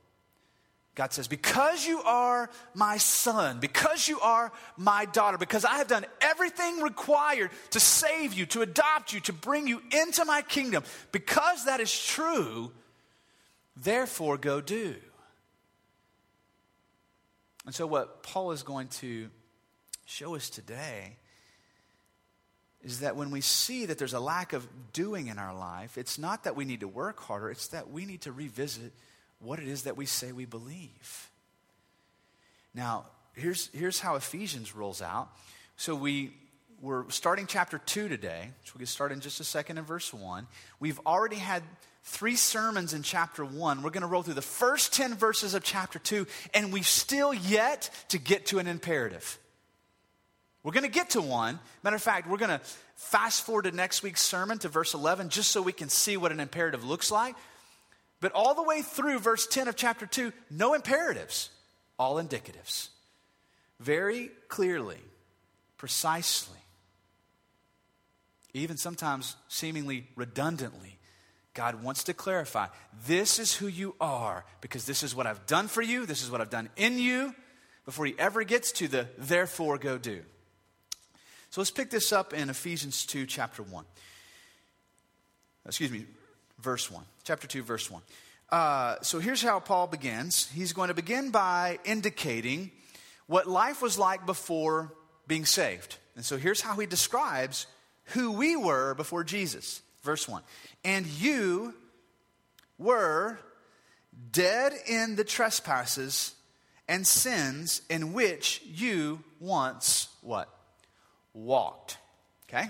God 0.94 1.12
says, 1.12 1.28
Because 1.28 1.86
you 1.86 2.00
are 2.00 2.48
my 2.72 2.96
son, 2.96 3.60
because 3.60 4.08
you 4.08 4.18
are 4.20 4.50
my 4.78 5.04
daughter, 5.04 5.36
because 5.36 5.66
I 5.66 5.76
have 5.76 5.86
done 5.86 6.06
everything 6.22 6.80
required 6.80 7.50
to 7.72 7.78
save 7.78 8.32
you, 8.32 8.46
to 8.46 8.62
adopt 8.62 9.12
you, 9.12 9.20
to 9.20 9.34
bring 9.34 9.68
you 9.68 9.82
into 9.92 10.24
my 10.24 10.40
kingdom, 10.40 10.82
because 11.12 11.66
that 11.66 11.80
is 11.80 11.92
true, 11.92 12.72
therefore 13.76 14.38
go 14.38 14.62
do. 14.62 14.94
And 17.66 17.74
so, 17.74 17.86
what 17.86 18.22
Paul 18.22 18.52
is 18.52 18.62
going 18.62 18.88
to 18.88 19.28
show 20.06 20.34
us 20.34 20.48
today 20.48 21.18
is 22.82 23.00
that 23.00 23.16
when 23.16 23.30
we 23.30 23.40
see 23.40 23.86
that 23.86 23.98
there's 23.98 24.14
a 24.14 24.20
lack 24.20 24.52
of 24.52 24.66
doing 24.92 25.26
in 25.26 25.38
our 25.38 25.54
life, 25.54 25.98
it's 25.98 26.18
not 26.18 26.44
that 26.44 26.56
we 26.56 26.64
need 26.64 26.80
to 26.80 26.88
work 26.88 27.20
harder, 27.20 27.50
it's 27.50 27.68
that 27.68 27.90
we 27.90 28.04
need 28.04 28.22
to 28.22 28.32
revisit 28.32 28.92
what 29.40 29.58
it 29.58 29.68
is 29.68 29.82
that 29.84 29.96
we 29.96 30.06
say 30.06 30.32
we 30.32 30.44
believe. 30.44 31.30
Now, 32.74 33.06
here's, 33.34 33.68
here's 33.72 34.00
how 34.00 34.14
Ephesians 34.16 34.74
rolls 34.74 35.02
out. 35.02 35.28
So 35.76 35.94
we, 35.94 36.32
we're 36.80 37.08
starting 37.10 37.46
chapter 37.46 37.78
2 37.78 38.08
today, 38.08 38.50
which 38.60 38.74
we'll 38.74 38.80
get 38.80 38.88
started 38.88 39.14
in 39.14 39.20
just 39.20 39.40
a 39.40 39.44
second 39.44 39.78
in 39.78 39.84
verse 39.84 40.12
1. 40.12 40.46
We've 40.78 41.00
already 41.06 41.36
had 41.36 41.62
three 42.04 42.36
sermons 42.36 42.94
in 42.94 43.02
chapter 43.02 43.44
1. 43.44 43.82
We're 43.82 43.90
going 43.90 44.02
to 44.02 44.08
roll 44.08 44.22
through 44.22 44.34
the 44.34 44.42
first 44.42 44.92
10 44.92 45.14
verses 45.14 45.54
of 45.54 45.62
chapter 45.62 45.98
2, 45.98 46.26
and 46.54 46.72
we've 46.72 46.86
still 46.86 47.34
yet 47.34 47.90
to 48.08 48.18
get 48.18 48.46
to 48.46 48.58
an 48.58 48.66
imperative. 48.66 49.38
We're 50.62 50.72
going 50.72 50.84
to 50.84 50.90
get 50.90 51.10
to 51.10 51.22
one. 51.22 51.60
Matter 51.82 51.96
of 51.96 52.02
fact, 52.02 52.28
we're 52.28 52.38
going 52.38 52.58
to 52.58 52.60
fast 52.96 53.46
forward 53.46 53.62
to 53.62 53.72
next 53.72 54.02
week's 54.02 54.20
sermon 54.20 54.58
to 54.58 54.68
verse 54.68 54.94
11 54.94 55.28
just 55.28 55.50
so 55.50 55.62
we 55.62 55.72
can 55.72 55.88
see 55.88 56.16
what 56.16 56.32
an 56.32 56.40
imperative 56.40 56.84
looks 56.84 57.10
like. 57.10 57.36
But 58.20 58.32
all 58.32 58.54
the 58.54 58.62
way 58.62 58.82
through 58.82 59.20
verse 59.20 59.46
10 59.46 59.68
of 59.68 59.76
chapter 59.76 60.04
2, 60.06 60.32
no 60.50 60.74
imperatives, 60.74 61.50
all 61.98 62.16
indicatives. 62.16 62.88
Very 63.78 64.30
clearly, 64.48 64.98
precisely, 65.76 66.58
even 68.52 68.76
sometimes 68.76 69.36
seemingly 69.46 70.08
redundantly, 70.16 70.98
God 71.54 71.82
wants 71.82 72.04
to 72.04 72.14
clarify 72.14 72.66
this 73.06 73.38
is 73.38 73.54
who 73.54 73.68
you 73.68 73.94
are 74.00 74.44
because 74.60 74.84
this 74.84 75.04
is 75.04 75.14
what 75.14 75.26
I've 75.26 75.46
done 75.46 75.68
for 75.68 75.82
you, 75.82 76.06
this 76.06 76.22
is 76.22 76.30
what 76.30 76.40
I've 76.40 76.50
done 76.50 76.68
in 76.76 76.98
you, 76.98 77.34
before 77.84 78.06
he 78.06 78.14
ever 78.18 78.42
gets 78.42 78.72
to 78.72 78.88
the 78.88 79.08
therefore 79.16 79.78
go 79.78 79.96
do. 79.96 80.22
So 81.50 81.60
let's 81.60 81.70
pick 81.70 81.90
this 81.90 82.12
up 82.12 82.34
in 82.34 82.50
Ephesians 82.50 83.06
2, 83.06 83.24
chapter 83.26 83.62
1. 83.62 83.84
Excuse 85.66 85.90
me, 85.90 86.04
verse 86.58 86.90
1. 86.90 87.02
Chapter 87.24 87.46
2, 87.46 87.62
verse 87.62 87.90
1. 87.90 88.02
Uh, 88.50 88.96
so 89.02 89.18
here's 89.18 89.42
how 89.42 89.58
Paul 89.58 89.86
begins. 89.86 90.48
He's 90.54 90.72
going 90.72 90.88
to 90.88 90.94
begin 90.94 91.30
by 91.30 91.78
indicating 91.84 92.70
what 93.26 93.46
life 93.46 93.80
was 93.80 93.98
like 93.98 94.26
before 94.26 94.92
being 95.26 95.46
saved. 95.46 95.96
And 96.16 96.24
so 96.24 96.36
here's 96.36 96.60
how 96.60 96.76
he 96.76 96.86
describes 96.86 97.66
who 98.12 98.32
we 98.32 98.56
were 98.56 98.94
before 98.94 99.24
Jesus. 99.24 99.82
Verse 100.02 100.28
1 100.28 100.42
And 100.84 101.06
you 101.06 101.74
were 102.78 103.38
dead 104.32 104.72
in 104.86 105.16
the 105.16 105.24
trespasses 105.24 106.34
and 106.88 107.06
sins 107.06 107.82
in 107.88 108.12
which 108.12 108.62
you 108.66 109.22
once 109.40 110.08
what? 110.22 110.48
Walked. 111.38 111.98
Okay? 112.48 112.68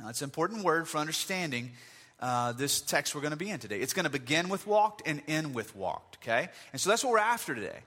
Now, 0.00 0.08
it's 0.08 0.20
an 0.20 0.26
important 0.26 0.64
word 0.64 0.88
for 0.88 0.98
understanding 0.98 1.70
uh, 2.20 2.52
this 2.52 2.80
text 2.80 3.14
we're 3.14 3.20
going 3.20 3.30
to 3.30 3.36
be 3.36 3.50
in 3.50 3.60
today. 3.60 3.78
It's 3.78 3.92
going 3.92 4.04
to 4.04 4.10
begin 4.10 4.48
with 4.48 4.66
walked 4.66 5.02
and 5.06 5.22
end 5.28 5.54
with 5.54 5.76
walked. 5.76 6.18
Okay? 6.22 6.48
And 6.72 6.80
so 6.80 6.90
that's 6.90 7.04
what 7.04 7.12
we're 7.12 7.18
after 7.18 7.54
today. 7.54 7.78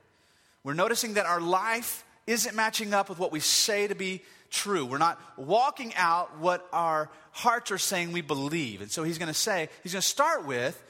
We're 0.64 0.74
noticing 0.74 1.16
that 1.16 1.26
our 1.26 1.42
life 1.42 2.06
isn't 2.28 2.56
matching 2.56 2.94
up 2.94 3.10
with 3.10 3.20
what 3.20 3.32
we 3.32 3.40
say 3.40 3.88
to 3.88 3.96
be 3.96 4.22
true. 4.50 4.86
We're 4.86 5.00
not 5.00 5.20
walking 5.38 5.94
out 5.96 6.38
what 6.38 6.68
our 6.72 7.10
hearts 7.32 7.72
are 7.72 7.78
saying 7.78 8.12
we 8.12 8.22
believe. 8.22 8.82
And 8.82 8.90
so 8.90 9.04
he's 9.04 9.18
going 9.18 9.28
to 9.28 9.34
say, 9.34 9.70
he's 9.84 9.94
going 9.94 10.02
to 10.02 10.08
start 10.08 10.46
with 10.46 10.82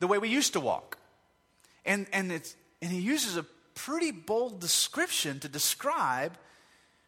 the 0.00 0.06
way 0.06 0.18
we 0.18 0.28
used 0.28 0.54
to 0.54 0.60
walk. 0.60 0.96
And, 1.84 2.06
and, 2.12 2.32
it's, 2.32 2.54
and 2.80 2.90
he 2.90 3.00
uses 3.00 3.36
a 3.36 3.44
pretty 3.74 4.10
bold 4.10 4.60
description 4.60 5.40
to 5.40 5.48
describe 5.48 6.32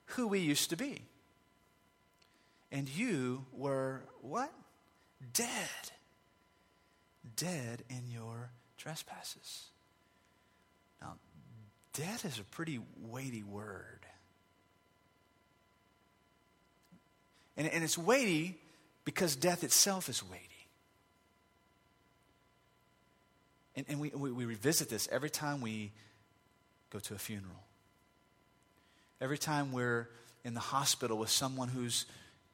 who 0.06 0.26
we 0.26 0.40
used 0.40 0.70
to 0.70 0.76
be. 0.76 1.02
And 2.72 2.88
you 2.88 3.44
were 3.52 4.02
what? 4.22 4.52
Dead. 5.32 5.48
Dead 7.36 7.82
in 7.88 8.08
your 8.08 8.50
trespasses. 8.78 9.66
Now, 11.00 11.14
dead 11.92 12.24
is 12.24 12.38
a 12.38 12.44
pretty 12.44 12.80
weighty 13.02 13.42
word. 13.42 14.06
And, 17.56 17.68
and 17.68 17.84
it's 17.84 17.98
weighty 17.98 18.58
because 19.04 19.36
death 19.36 19.64
itself 19.64 20.08
is 20.08 20.22
weighty. 20.22 20.46
And, 23.76 23.86
and 23.88 24.00
we, 24.00 24.10
we, 24.10 24.32
we 24.32 24.44
revisit 24.44 24.88
this 24.88 25.08
every 25.10 25.30
time 25.30 25.60
we 25.60 25.92
go 26.90 26.98
to 27.00 27.14
a 27.14 27.18
funeral. 27.18 27.64
Every 29.20 29.38
time 29.38 29.72
we're 29.72 30.08
in 30.44 30.54
the 30.54 30.60
hospital 30.60 31.18
with 31.18 31.30
someone 31.30 31.68
who's 31.68 32.06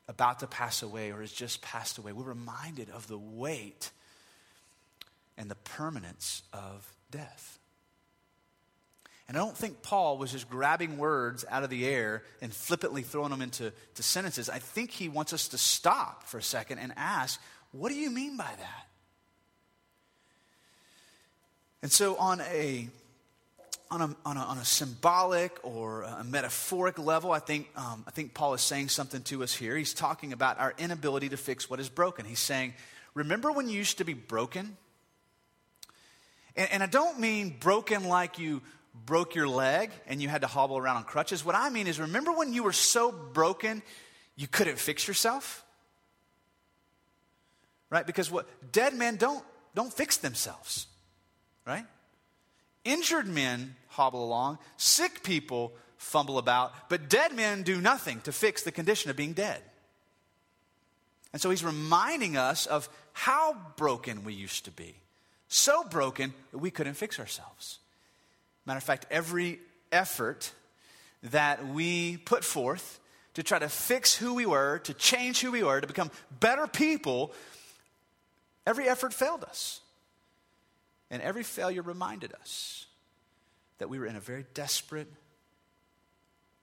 about 0.09 0.41
to 0.41 0.47
pass 0.47 0.83
away 0.83 1.11
or 1.11 1.21
has 1.21 1.33
just 1.33 1.63
passed 1.63 1.99
away, 1.99 2.13
we're 2.13 2.25
reminded 2.25 2.91
of 2.91 3.09
the 3.09 3.19
weight 3.19 3.91
and 5.37 5.51
the 5.51 5.57
permanence 5.57 6.43
of 6.53 6.87
death. 7.11 7.59
And 9.29 9.37
I 9.37 9.41
don't 9.41 9.57
think 9.57 9.83
Paul 9.83 10.19
was 10.19 10.31
just 10.31 10.49
grabbing 10.49 10.99
words 10.99 11.45
out 11.51 11.65
of 11.65 11.71
the 11.71 11.85
air 11.85 12.23
and 12.41 12.53
flippantly 12.55 13.03
throwing 13.03 13.31
them 13.31 13.43
into 13.43 13.73
to 13.95 14.03
sentences. 14.03 14.49
I 14.49 14.61
think 14.61 14.93
he 14.93 15.09
wants 15.09 15.33
us 15.33 15.49
to 15.49 15.59
stop 15.59 16.25
for 16.25 16.39
a 16.39 16.43
second 16.43 16.79
and 16.79 16.93
ask, 16.97 17.41
what 17.73 17.89
do 17.89 17.97
you 17.97 18.11
mean 18.11 18.37
by 18.37 18.45
that? 18.45 18.87
And 21.83 21.91
so, 21.91 22.17
on 22.17 22.41
a 22.41 22.89
on 23.91 24.01
a, 24.01 24.17
on 24.25 24.37
a, 24.37 24.41
on 24.41 24.59
a 24.59 24.65
symbolic 24.65 25.59
or 25.63 26.03
a 26.03 26.25
metaphoric 26.25 26.99
level, 26.99 27.33
I 27.33 27.39
think, 27.39 27.69
um, 27.77 28.05
I 28.07 28.11
think 28.11 28.35
Paul 28.35 28.55
is 28.55 28.61
saying 28.61 28.89
something 28.89 29.23
to 29.25 29.43
us 29.43 29.55
here. 29.55 29.77
He's 29.77 29.95
talking 29.95 30.33
about 30.33 30.59
our 30.59 30.75
inability 30.79 31.29
to 31.31 31.37
fix 31.37 31.71
what 31.71 31.81
is 31.81 31.89
broken. 31.89 32.25
He's 32.25 32.41
saying, 32.41 32.75
Remember 33.17 33.51
when 33.51 33.67
you 33.71 33.79
used 33.79 33.99
to 33.99 34.05
be 34.05 34.13
broken? 34.13 34.77
And, 36.55 36.69
and 36.71 36.83
I 36.83 36.87
don't 36.87 37.19
mean 37.19 37.57
broken 37.59 38.05
like 38.05 38.39
you 38.39 38.61
broke 39.07 39.35
your 39.35 39.49
leg 39.49 39.91
and 40.07 40.21
you 40.21 40.29
had 40.29 40.43
to 40.43 40.47
hobble 40.47 40.77
around 40.77 40.99
on 40.99 41.05
crutches. 41.05 41.43
What 41.43 41.55
I 41.55 41.71
mean 41.71 41.87
is, 41.87 41.99
remember 41.99 42.33
when 42.33 42.53
you 42.53 42.63
were 42.63 42.75
so 42.75 43.11
broken 43.11 43.83
you 44.37 44.47
couldn't 44.47 44.79
fix 44.79 45.09
yourself? 45.09 45.65
Right? 47.89 48.07
Because 48.07 48.31
what 48.31 48.47
dead 48.71 48.93
men 48.93 49.17
don't 49.17 49.43
don't 49.75 49.93
fix 49.93 50.19
themselves. 50.19 50.87
Right? 51.67 51.87
Injured 52.87 53.27
men 53.27 53.75
hobble 53.89 54.25
along, 54.25 54.59
sick 54.77 55.25
people 55.25 55.73
fumble 55.99 56.39
about, 56.39 56.73
but 56.89 57.09
dead 57.09 57.35
men 57.35 57.65
do 57.65 57.81
nothing 57.81 58.21
to 58.21 58.33
fix 58.33 58.63
the 58.63 58.71
condition 58.71 59.11
of 59.11 59.17
being 59.17 59.33
dead. 59.33 59.61
And 61.33 61.43
so 61.43 61.51
he's 61.51 61.65
reminding 61.65 62.37
us 62.37 62.67
of 62.67 62.89
how 63.13 63.57
broken 63.77 64.23
we 64.23 64.35
used 64.35 64.67
to 64.67 64.71
be. 64.71 64.95
So 65.49 65.83
broken 65.83 66.33
that 66.53 66.59
we 66.59 66.71
couldn't 66.71 66.95
fix 66.95 67.19
ourselves. 67.19 67.81
Matter 68.67 68.79
of 68.79 68.85
fact, 68.85 69.07
every 69.11 69.59
effort 69.91 70.53
that 71.25 71.67
we 71.67 72.19
put 72.19 72.45
forth 72.45 73.01
to 73.35 73.43
try 73.43 73.59
to 73.59 73.69
fix 73.69 74.15
who 74.15 74.35
we 74.35 74.47
were, 74.47 74.79
to 74.85 74.95
change 74.95 75.41
who 75.41 75.51
we 75.51 75.65
were, 75.65 75.81
to 75.81 75.87
become 75.89 76.13
better 76.39 76.69
people, 76.69 77.33
every 78.65 78.89
effort 78.89 79.13
failed 79.13 79.43
us. 79.43 79.81
And 81.11 81.23
every 81.23 81.43
failure 81.43 81.83
reminded 81.83 82.33
us 82.35 82.87
that 83.79 83.89
we 83.89 83.99
were 83.99 84.07
in 84.07 84.17
a 84.17 84.21
very 84.21 84.45
desperate 84.55 85.13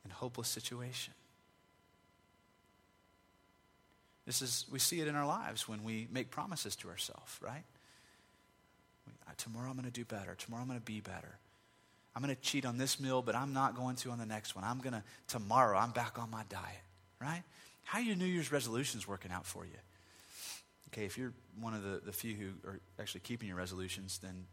and 0.03 0.11
hopeless 0.11 0.47
situation. 0.47 1.13
This 4.25 4.41
is, 4.41 4.65
we 4.71 4.79
see 4.79 5.01
it 5.01 5.07
in 5.07 5.15
our 5.15 5.25
lives 5.25 5.67
when 5.67 5.83
we 5.83 6.07
make 6.11 6.31
promises 6.31 6.75
to 6.77 6.89
ourselves, 6.89 7.37
right? 7.41 7.63
Uh, 9.27 9.31
tomorrow 9.37 9.69
I'm 9.69 9.75
going 9.75 9.85
to 9.85 9.91
do 9.91 10.05
better. 10.05 10.35
Tomorrow 10.35 10.61
I'm 10.61 10.67
going 10.67 10.79
to 10.79 10.85
be 10.85 11.01
better. 11.01 11.37
I'm 12.15 12.21
going 12.21 12.33
to 12.33 12.41
cheat 12.41 12.65
on 12.65 12.77
this 12.77 12.99
meal, 12.99 13.21
but 13.21 13.35
I'm 13.35 13.53
not 13.53 13.75
going 13.75 13.95
to 13.97 14.11
on 14.11 14.19
the 14.19 14.25
next 14.25 14.55
one. 14.55 14.63
I'm 14.63 14.79
going 14.79 14.93
to, 14.93 15.03
tomorrow, 15.27 15.77
I'm 15.77 15.91
back 15.91 16.19
on 16.19 16.29
my 16.29 16.43
diet, 16.49 16.83
right? 17.19 17.43
How 17.83 17.99
are 17.99 18.01
your 18.01 18.15
New 18.15 18.25
Year's 18.25 18.51
resolutions 18.51 19.07
working 19.07 19.31
out 19.31 19.45
for 19.45 19.65
you? 19.65 19.77
Okay, 20.93 21.05
if 21.05 21.17
you're 21.17 21.33
one 21.59 21.73
of 21.73 21.81
the, 21.81 22.01
the 22.05 22.11
few 22.11 22.35
who 22.35 22.69
are 22.69 22.79
actually 22.99 23.21
keeping 23.21 23.47
your 23.47 23.57
resolutions, 23.57 24.19
then 24.19 24.45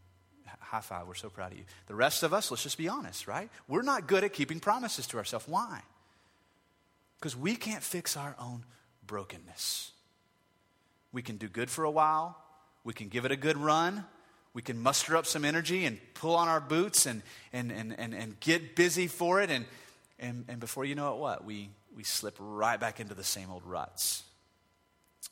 high 0.59 0.81
five. 0.81 1.07
We're 1.07 1.15
so 1.15 1.29
proud 1.29 1.53
of 1.53 1.59
you. 1.59 1.65
The 1.87 1.95
rest 1.95 2.23
of 2.23 2.33
us, 2.33 2.51
let's 2.51 2.63
just 2.63 2.79
be 2.79 2.89
honest, 2.89 3.29
right? 3.29 3.51
We're 3.69 3.83
not 3.83 4.07
good 4.07 4.25
at 4.25 4.33
keeping 4.33 4.59
promises 4.59 5.07
to 5.09 5.19
ourselves. 5.19 5.47
Why? 5.47 5.83
Because 7.19 7.37
we 7.37 7.57
can't 7.57 7.83
fix 7.83 8.17
our 8.17 8.35
own 8.39 8.65
brokenness. 9.07 9.93
We 11.13 11.21
can 11.21 11.37
do 11.37 11.47
good 11.47 11.69
for 11.69 11.85
a 11.85 11.91
while, 11.91 12.39
we 12.85 12.95
can 12.95 13.09
give 13.09 13.27
it 13.27 13.33
a 13.33 13.37
good 13.37 13.59
run, 13.59 14.07
we 14.55 14.63
can 14.63 14.81
muster 14.81 15.19
up 15.19 15.27
some 15.27 15.45
energy 15.45 15.85
and 15.85 15.99
pull 16.15 16.35
on 16.35 16.49
our 16.49 16.61
boots 16.61 17.05
and, 17.05 17.21
and, 17.53 17.71
and, 17.71 17.95
and, 17.99 18.15
and 18.15 18.41
get 18.41 18.77
busy 18.77 19.09
for 19.09 19.43
it. 19.43 19.51
And, 19.51 19.67
and, 20.19 20.47
and 20.49 20.59
before 20.59 20.87
you 20.87 20.95
know 20.95 21.13
it, 21.13 21.19
what? 21.19 21.45
We, 21.45 21.69
we 21.95 22.03
slip 22.03 22.37
right 22.39 22.81
back 22.81 22.99
into 22.99 23.13
the 23.13 23.25
same 23.25 23.51
old 23.51 23.67
ruts. 23.67 24.23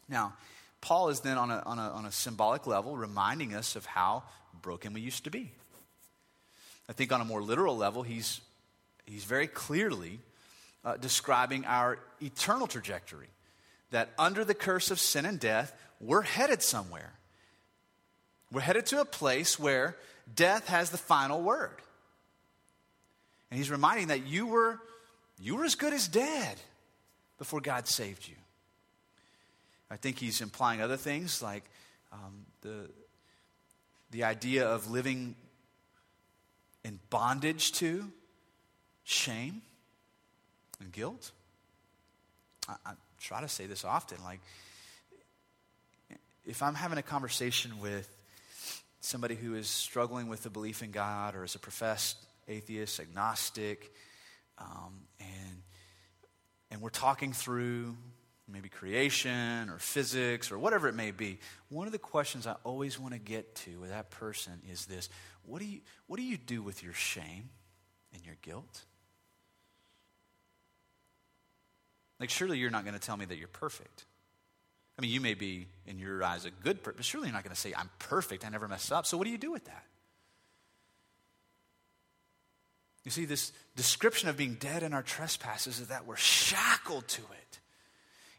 Now, 0.06 0.34
Paul 0.80 1.08
is 1.08 1.20
then 1.20 1.38
on 1.38 1.50
a, 1.50 1.62
on, 1.66 1.78
a, 1.78 1.90
on 1.90 2.06
a 2.06 2.12
symbolic 2.12 2.66
level 2.66 2.96
reminding 2.96 3.54
us 3.54 3.76
of 3.76 3.84
how 3.84 4.22
broken 4.62 4.92
we 4.92 5.00
used 5.00 5.24
to 5.24 5.30
be. 5.30 5.50
I 6.88 6.92
think 6.92 7.12
on 7.12 7.20
a 7.20 7.24
more 7.24 7.42
literal 7.42 7.76
level, 7.76 8.02
he's, 8.02 8.40
he's 9.06 9.24
very 9.24 9.46
clearly 9.46 10.20
uh, 10.84 10.96
describing 10.96 11.64
our 11.66 11.98
eternal 12.20 12.66
trajectory. 12.66 13.28
That 13.90 14.10
under 14.18 14.44
the 14.44 14.54
curse 14.54 14.90
of 14.90 15.00
sin 15.00 15.26
and 15.26 15.40
death, 15.40 15.74
we're 16.00 16.22
headed 16.22 16.62
somewhere. 16.62 17.12
We're 18.52 18.60
headed 18.60 18.86
to 18.86 19.00
a 19.00 19.04
place 19.04 19.58
where 19.58 19.96
death 20.34 20.68
has 20.68 20.90
the 20.90 20.98
final 20.98 21.42
word. 21.42 21.76
And 23.50 23.58
he's 23.58 23.70
reminding 23.70 24.08
that 24.08 24.26
you 24.26 24.46
were, 24.46 24.78
you 25.40 25.56
were 25.56 25.64
as 25.64 25.74
good 25.74 25.92
as 25.92 26.06
dead 26.08 26.56
before 27.38 27.60
God 27.60 27.88
saved 27.88 28.28
you. 28.28 28.34
I 29.90 29.96
think 29.96 30.18
he's 30.18 30.40
implying 30.40 30.82
other 30.82 30.96
things 30.96 31.42
like 31.42 31.64
um, 32.12 32.44
the, 32.60 32.90
the 34.10 34.24
idea 34.24 34.66
of 34.66 34.90
living 34.90 35.34
in 36.84 36.98
bondage 37.10 37.72
to 37.72 38.10
shame 39.04 39.62
and 40.80 40.92
guilt. 40.92 41.32
I, 42.68 42.74
I 42.86 42.92
try 43.20 43.40
to 43.40 43.48
say 43.48 43.66
this 43.66 43.84
often. 43.84 44.18
Like, 44.24 44.40
if 46.46 46.62
I'm 46.62 46.74
having 46.74 46.98
a 46.98 47.02
conversation 47.02 47.80
with 47.80 48.08
somebody 49.00 49.34
who 49.34 49.54
is 49.54 49.68
struggling 49.68 50.28
with 50.28 50.42
the 50.42 50.50
belief 50.50 50.82
in 50.82 50.90
God 50.90 51.34
or 51.34 51.44
is 51.44 51.54
a 51.54 51.58
professed 51.58 52.16
atheist, 52.46 53.00
agnostic, 53.00 53.92
um, 54.58 54.94
and, 55.20 55.62
and 56.70 56.80
we're 56.80 56.88
talking 56.90 57.32
through 57.32 57.96
maybe 58.48 58.68
creation 58.68 59.68
or 59.68 59.78
physics 59.78 60.50
or 60.50 60.58
whatever 60.58 60.88
it 60.88 60.94
may 60.94 61.10
be, 61.10 61.38
one 61.68 61.86
of 61.86 61.92
the 61.92 61.98
questions 61.98 62.46
I 62.46 62.56
always 62.64 62.98
want 62.98 63.12
to 63.12 63.20
get 63.20 63.54
to 63.56 63.78
with 63.78 63.90
that 63.90 64.10
person 64.10 64.54
is 64.70 64.86
this 64.86 65.08
what 65.44 65.60
do 65.60 65.66
you, 65.66 65.80
what 66.06 66.18
do, 66.18 66.22
you 66.22 66.36
do 66.36 66.62
with 66.62 66.82
your 66.82 66.92
shame 66.92 67.48
and 68.12 68.24
your 68.24 68.36
guilt? 68.42 68.84
Like, 72.20 72.30
surely 72.30 72.58
you're 72.58 72.70
not 72.70 72.84
going 72.84 72.94
to 72.94 73.00
tell 73.00 73.16
me 73.16 73.24
that 73.24 73.38
you're 73.38 73.48
perfect. 73.48 74.04
I 74.98 75.02
mean, 75.02 75.10
you 75.10 75.20
may 75.20 75.34
be, 75.34 75.68
in 75.86 75.98
your 75.98 76.22
eyes, 76.24 76.44
a 76.44 76.50
good 76.50 76.82
person, 76.82 76.96
but 76.96 77.04
surely 77.04 77.28
you're 77.28 77.34
not 77.34 77.44
going 77.44 77.54
to 77.54 77.60
say, 77.60 77.72
I'm 77.76 77.88
perfect, 77.98 78.44
I 78.44 78.48
never 78.48 78.66
mess 78.66 78.90
up. 78.90 79.06
So, 79.06 79.16
what 79.16 79.24
do 79.24 79.30
you 79.30 79.38
do 79.38 79.52
with 79.52 79.64
that? 79.66 79.84
You 83.04 83.10
see, 83.10 83.24
this 83.24 83.52
description 83.76 84.28
of 84.28 84.36
being 84.36 84.54
dead 84.54 84.82
in 84.82 84.92
our 84.92 85.02
trespasses 85.02 85.80
is 85.80 85.88
that 85.88 86.06
we're 86.06 86.16
shackled 86.16 87.08
to 87.08 87.22
it. 87.22 87.60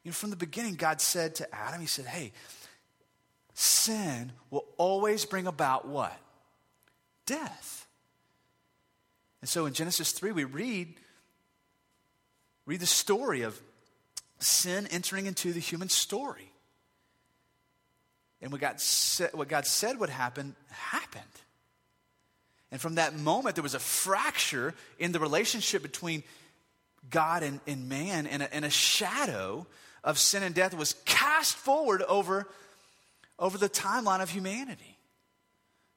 You 0.04 0.12
know, 0.12 0.14
from 0.14 0.30
the 0.30 0.36
beginning, 0.36 0.76
God 0.76 1.02
said 1.02 1.36
to 1.36 1.56
Adam, 1.56 1.82
He 1.82 1.88
said, 1.88 2.06
Hey, 2.06 2.32
sin 3.54 4.32
will 4.50 4.66
always 4.78 5.26
bring 5.26 5.48
about 5.48 5.88
what? 5.88 6.18
Death. 7.26 7.88
And 9.42 9.50
so 9.50 9.66
in 9.66 9.74
Genesis 9.74 10.12
3, 10.12 10.32
we 10.32 10.44
read, 10.44 10.96
read 12.66 12.80
the 12.80 12.86
story 12.86 13.42
of 13.42 13.60
sin 14.40 14.88
entering 14.92 15.26
into 15.26 15.54
the 15.54 15.60
human 15.60 15.90
story. 15.90 16.52
And 18.42 18.52
what 18.52 18.62
God, 18.62 18.80
said, 18.80 19.32
what 19.34 19.50
God 19.50 19.66
said 19.66 20.00
would 20.00 20.10
happen, 20.10 20.56
happened. 20.70 21.24
And 22.72 22.80
from 22.80 22.96
that 22.96 23.16
moment, 23.16 23.56
there 23.56 23.64
was 23.64 23.76
a 23.76 23.80
fracture 23.80 24.74
in 24.98 25.12
the 25.12 25.20
relationship 25.20 25.82
between 25.82 26.24
God 27.10 27.44
and, 27.44 27.60
and 27.68 27.90
man, 27.90 28.28
and 28.28 28.44
a, 28.44 28.54
and 28.54 28.64
a 28.64 28.70
shadow 28.70 29.66
of 30.04 30.18
sin 30.18 30.44
and 30.44 30.56
death 30.56 30.74
was 30.74 30.96
cast 31.06 31.56
forward 31.56 32.02
over, 32.04 32.48
over 33.38 33.58
the 33.58 33.70
timeline 33.70 34.22
of 34.22 34.30
humanity. 34.30 34.98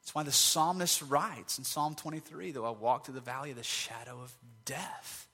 That's 0.02 0.14
why 0.14 0.24
the 0.24 0.32
psalmist 0.32 1.02
writes 1.02 1.58
in 1.58 1.64
Psalm 1.64 1.94
23 1.94 2.50
though 2.50 2.64
I 2.64 2.70
walk 2.70 3.04
through 3.04 3.14
the 3.14 3.20
valley 3.20 3.50
of 3.50 3.56
the 3.56 3.62
shadow 3.62 4.20
of 4.20 4.32
death, 4.64 5.26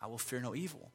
I 0.00 0.06
will 0.06 0.18
fear 0.18 0.40
no 0.40 0.54
evil. 0.54 0.90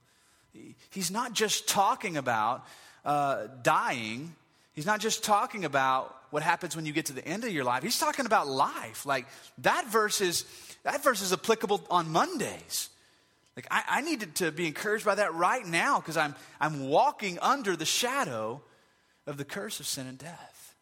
He's 0.89 1.11
not 1.11 1.33
just 1.33 1.67
talking 1.67 2.17
about 2.17 2.65
uh, 3.03 3.47
dying, 3.63 4.35
he's 4.73 4.85
not 4.85 4.99
just 4.99 5.23
talking 5.23 5.65
about 5.65 6.15
what 6.29 6.43
happens 6.43 6.75
when 6.75 6.85
you 6.85 6.93
get 6.93 7.07
to 7.07 7.13
the 7.13 7.25
end 7.25 7.43
of 7.43 7.51
your 7.51 7.63
life. 7.65 7.83
He's 7.83 7.99
talking 7.99 8.25
about 8.25 8.47
life. 8.47 9.05
Like 9.05 9.27
that 9.59 9.87
verse 9.87 10.21
is, 10.21 10.45
that 10.83 11.03
verse 11.03 11.21
is 11.21 11.33
applicable 11.33 11.85
on 11.89 12.09
Mondays. 12.09 12.89
Like 13.55 13.67
I, 13.69 13.83
I 13.87 14.01
needed 14.01 14.35
to 14.35 14.51
be 14.51 14.67
encouraged 14.67 15.05
by 15.05 15.15
that 15.15 15.33
right 15.33 15.65
now 15.65 15.99
because 15.99 16.17
I'm, 16.17 16.35
I'm 16.59 16.87
walking 16.87 17.37
under 17.39 17.75
the 17.75 17.85
shadow 17.85 18.61
of 19.27 19.37
the 19.37 19.45
curse 19.45 19.79
of 19.79 19.87
sin 19.87 20.07
and 20.07 20.17
death. 20.17 20.75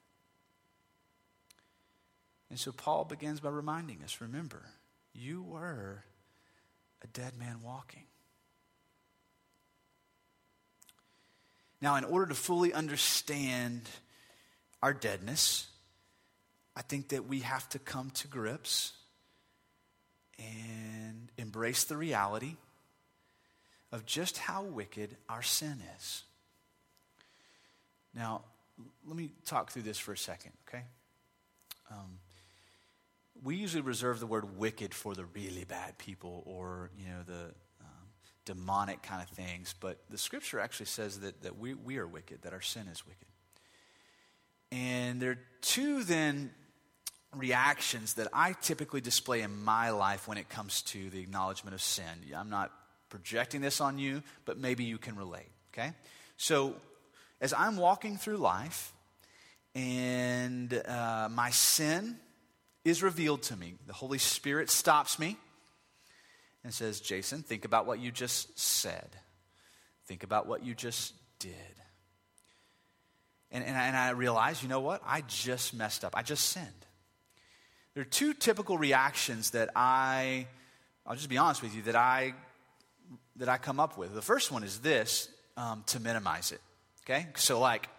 And 2.49 2.60
so 2.60 2.71
Paul 2.71 3.05
begins 3.05 3.39
by 3.39 3.49
reminding 3.49 4.01
us 4.03 4.21
remember, 4.21 4.62
you 5.13 5.41
were 5.41 6.03
a 7.03 7.08
dead 7.08 7.38
man 7.38 7.62
walking. 7.63 8.03
Now, 11.82 11.95
in 11.95 12.03
order 12.03 12.27
to 12.27 12.36
fully 12.36 12.73
understand 12.73 13.84
our 14.84 14.93
deadness, 14.93 15.67
I 16.75 16.82
think 16.82 17.10
that 17.10 17.25
we 17.25 17.39
have 17.39 17.69
to 17.69 17.79
come 17.79 18.10
to 18.12 18.27
grips 18.27 18.93
and 20.39 21.30
embrace 21.38 21.84
the 21.84 21.97
reality 21.97 22.56
of 23.91 24.06
just 24.06 24.38
how 24.38 24.63
wicked 24.63 25.15
our 25.28 25.41
sin 25.41 25.78
is. 25.97 26.23
Now, 28.13 28.41
let 29.06 29.15
me 29.15 29.30
talk 29.45 29.71
through 29.71 29.84
this 29.84 29.97
for 29.97 30.13
a 30.13 30.17
second, 30.17 30.52
okay? 30.67 30.84
Um, 31.91 32.19
we 33.43 33.56
usually 33.56 33.82
reserve 33.82 34.19
the 34.19 34.28
word 34.28 34.58
wicked 34.58 34.93
for 34.93 35.15
the 35.15 35.25
really 35.25 35.63
bad 35.63 35.97
people 35.97 36.43
or, 36.45 36.91
you 36.97 37.06
know, 37.08 37.23
the 37.25 37.45
um, 37.82 38.08
demonic 38.45 39.02
kind 39.02 39.21
of 39.21 39.30
things, 39.30 39.73
but 39.80 39.97
the 40.10 40.17
scripture 40.17 40.60
actually 40.60 40.88
says 40.88 41.19
that, 41.21 41.41
that 41.43 41.58
we, 41.58 41.73
we 41.73 41.97
are 41.97 42.08
wicked, 42.08 42.41
that 42.43 42.54
our 42.54 42.62
sin 42.62 42.88
is 42.88 43.06
wicked. 43.06 43.28
And 44.71 45.21
there 45.21 45.32
are 45.32 45.39
two 45.62 46.04
then 46.04 46.52
reactions 47.36 48.15
that 48.15 48.28
I 48.34 48.54
typically 48.54 49.02
display 49.02 49.42
in 49.42 49.63
my 49.63 49.92
life 49.92 50.28
when 50.28 50.38
it 50.38 50.50
comes 50.50 50.82
to 50.84 51.10
the 51.10 51.20
acknowledgement 51.20 51.74
of 51.74 51.82
sin. 51.82 52.06
I'm 52.36 52.50
not 52.50 52.72
projecting 53.10 53.62
this 53.62 53.82
on 53.82 53.98
you, 53.98 54.24
but 54.46 54.58
maybe 54.58 54.84
you 54.84 54.98
can 54.98 55.15
relate, 55.15 55.50
okay? 55.74 55.94
So, 56.38 56.76
as 57.42 57.54
I'm 57.54 57.78
walking 57.78 58.18
through 58.18 58.38
life 58.38 58.94
and 59.74 60.74
uh, 60.74 61.30
my 61.32 61.52
sin 61.52 62.18
is 62.84 63.02
revealed 63.02 63.44
to 63.44 63.56
me, 63.56 63.76
the 63.88 63.94
Holy 63.94 64.18
Spirit 64.18 64.70
stops 64.70 65.20
me 65.20 65.38
and 66.63 66.74
says, 66.74 67.00
Jason, 67.00 67.44
think 67.44 67.65
about 67.65 67.86
what 67.86 68.00
you 68.00 68.12
just 68.12 68.60
said. 68.60 69.10
Think 70.06 70.24
about 70.24 70.48
what 70.48 70.63
you 70.63 70.74
just 70.74 71.13
did. 71.39 71.54
And, 73.52 73.63
and, 73.63 73.78
I, 73.78 73.88
and 73.88 73.98
I 73.98 74.10
realize, 74.12 74.62
you 74.62 74.70
know 74.70 74.82
what? 74.82 75.02
I 75.06 75.22
just 75.22 75.74
messed 75.74 76.04
up. 76.04 76.15
I 76.15 76.22
just 76.22 76.46
sinned. 76.50 76.86
There 77.99 78.05
are 78.05 78.12
two 78.12 78.33
typical 78.33 78.77
reactions 78.77 79.49
that 79.49 79.71
I, 79.75 80.47
I'll 81.05 81.17
just 81.17 81.27
be 81.27 81.38
honest 81.38 81.62
with 81.62 81.75
you, 81.75 81.81
that 81.81 81.97
I, 81.97 82.33
that 83.35 83.49
I 83.49 83.57
come 83.57 83.77
up 83.77 83.97
with. 83.97 84.15
The 84.15 84.21
first 84.21 84.53
one 84.53 84.63
is 84.63 84.79
this 84.79 85.27
um, 85.57 85.83
to 85.88 85.99
minimize 85.99 86.53
it. 86.53 86.62
Okay? 87.03 87.27
So, 87.35 87.59
like, 87.59 87.89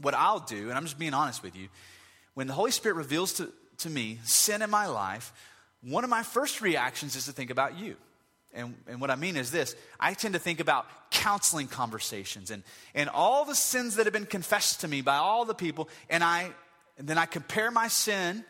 what 0.00 0.14
I'll 0.14 0.38
do, 0.38 0.68
and 0.68 0.74
I'm 0.74 0.84
just 0.84 1.00
being 1.00 1.14
honest 1.14 1.42
with 1.42 1.56
you, 1.56 1.66
when 2.34 2.46
the 2.46 2.52
Holy 2.52 2.70
Spirit 2.70 2.94
reveals 2.94 3.32
to, 3.32 3.52
to 3.78 3.90
me 3.90 4.20
sin 4.22 4.62
in 4.62 4.70
my 4.70 4.86
life, 4.86 5.32
one 5.82 6.04
of 6.04 6.10
my 6.10 6.22
first 6.22 6.60
reactions 6.60 7.16
is 7.16 7.24
to 7.24 7.32
think 7.32 7.50
about 7.50 7.76
you. 7.76 7.96
And, 8.54 8.76
and 8.86 9.00
what 9.00 9.10
I 9.10 9.16
mean 9.16 9.36
is 9.36 9.50
this 9.50 9.74
I 9.98 10.14
tend 10.14 10.34
to 10.34 10.40
think 10.40 10.60
about 10.60 10.86
counseling 11.10 11.66
conversations 11.66 12.52
and, 12.52 12.62
and 12.94 13.10
all 13.10 13.44
the 13.44 13.56
sins 13.56 13.96
that 13.96 14.06
have 14.06 14.12
been 14.12 14.26
confessed 14.26 14.82
to 14.82 14.86
me 14.86 15.00
by 15.00 15.16
all 15.16 15.44
the 15.44 15.56
people, 15.56 15.88
and, 16.08 16.22
I, 16.22 16.52
and 16.98 17.08
then 17.08 17.18
I 17.18 17.26
compare 17.26 17.72
my 17.72 17.88
sin. 17.88 18.44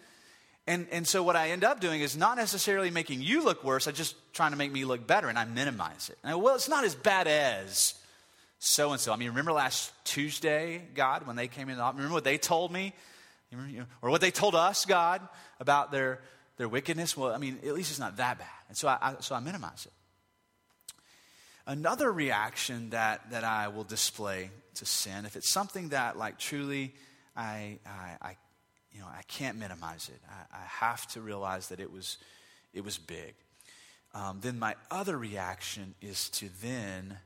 And, 0.69 0.87
and 0.93 1.09
so 1.09 1.23
what 1.23 1.35
I 1.35 1.49
end 1.49 1.65
up 1.65 1.81
doing 1.81 2.03
is 2.03 2.15
not 2.15 2.37
necessarily 2.37 2.91
making 2.91 3.23
you 3.23 3.43
look 3.43 3.65
worse, 3.65 3.87
I'm 3.87 3.95
just 3.95 4.15
trying 4.35 4.51
to 4.51 4.59
make 4.59 4.71
me 4.71 4.85
look 4.85 5.07
better, 5.07 5.29
and 5.29 5.39
I 5.39 5.47
minimize 5.47 6.11
it. 6.11 6.19
And 6.23 6.31
I, 6.31 6.35
well, 6.35 6.57
it's 6.57 6.69
not 6.69 6.85
as 6.85 6.95
bad 6.95 7.27
as 7.27 7.95
so 8.59 8.93
and 8.93 9.01
so. 9.01 9.11
I 9.11 9.17
mean, 9.17 9.31
remember 9.31 9.53
last 9.53 9.91
Tuesday, 10.05 10.83
God, 10.95 11.27
when 11.27 11.37
they 11.37 11.49
came 11.49 11.71
in? 11.71 11.79
Remember 11.79 12.13
what 12.13 12.25
they 12.25 12.37
told 12.37 12.71
me? 12.71 12.93
Or 14.03 14.11
what 14.11 14.21
they 14.21 14.31
told 14.31 14.55
us, 14.55 14.85
God, 14.85 15.27
about 15.59 15.91
their, 15.91 16.21
their 16.59 16.69
wickedness? 16.69 17.17
Well, 17.17 17.33
I 17.33 17.39
mean, 17.39 17.61
at 17.67 17.73
least 17.73 17.91
it's 17.91 17.99
not 17.99 18.19
that 18.19 18.39
bad. 18.39 18.47
And 18.69 18.77
so 18.77 18.89
I, 18.89 18.99
I 19.01 19.15
so 19.21 19.35
I 19.35 19.41
minimize 19.41 19.87
it. 19.87 19.93
Another 21.67 22.13
reaction 22.13 22.91
that, 22.91 23.31
that 23.31 23.43
I 23.43 23.69
will 23.69 23.85
display 23.85 24.51
to 24.75 24.85
sin, 24.85 25.25
if 25.25 25.35
it's 25.35 25.49
something 25.49 25.91
that, 25.91 26.19
like, 26.19 26.39
truly 26.39 26.95
I, 27.35 27.79
I, 27.87 28.17
I 28.21 28.37
you 28.99 29.05
know, 29.05 29.11
I 29.17 29.23
can't 29.29 29.57
minimize 29.57 30.11
it. 30.13 30.21
I, 30.29 30.57
I, 30.57 30.65
have 30.65 31.07
to 31.13 31.21
realize 31.21 31.69
that 31.69 31.79
it 31.79 31.93
was, 31.93 32.19
it 32.75 32.85
was 32.85 32.99
big. 32.99 33.35
Um, 34.13 34.39
then 34.41 34.59
my 34.59 34.75
other 34.91 35.17
reaction 35.17 35.95
is 36.03 36.29
to 36.31 36.49
then 36.61 37.19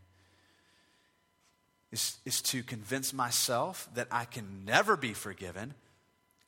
is, 1.91 2.19
is 2.27 2.43
to 2.43 2.63
convince 2.63 3.15
myself 3.15 3.89
that 3.95 4.07
I 4.11 4.27
can 4.27 4.67
never 4.67 4.99
be 4.99 5.15
forgiven. 5.15 5.73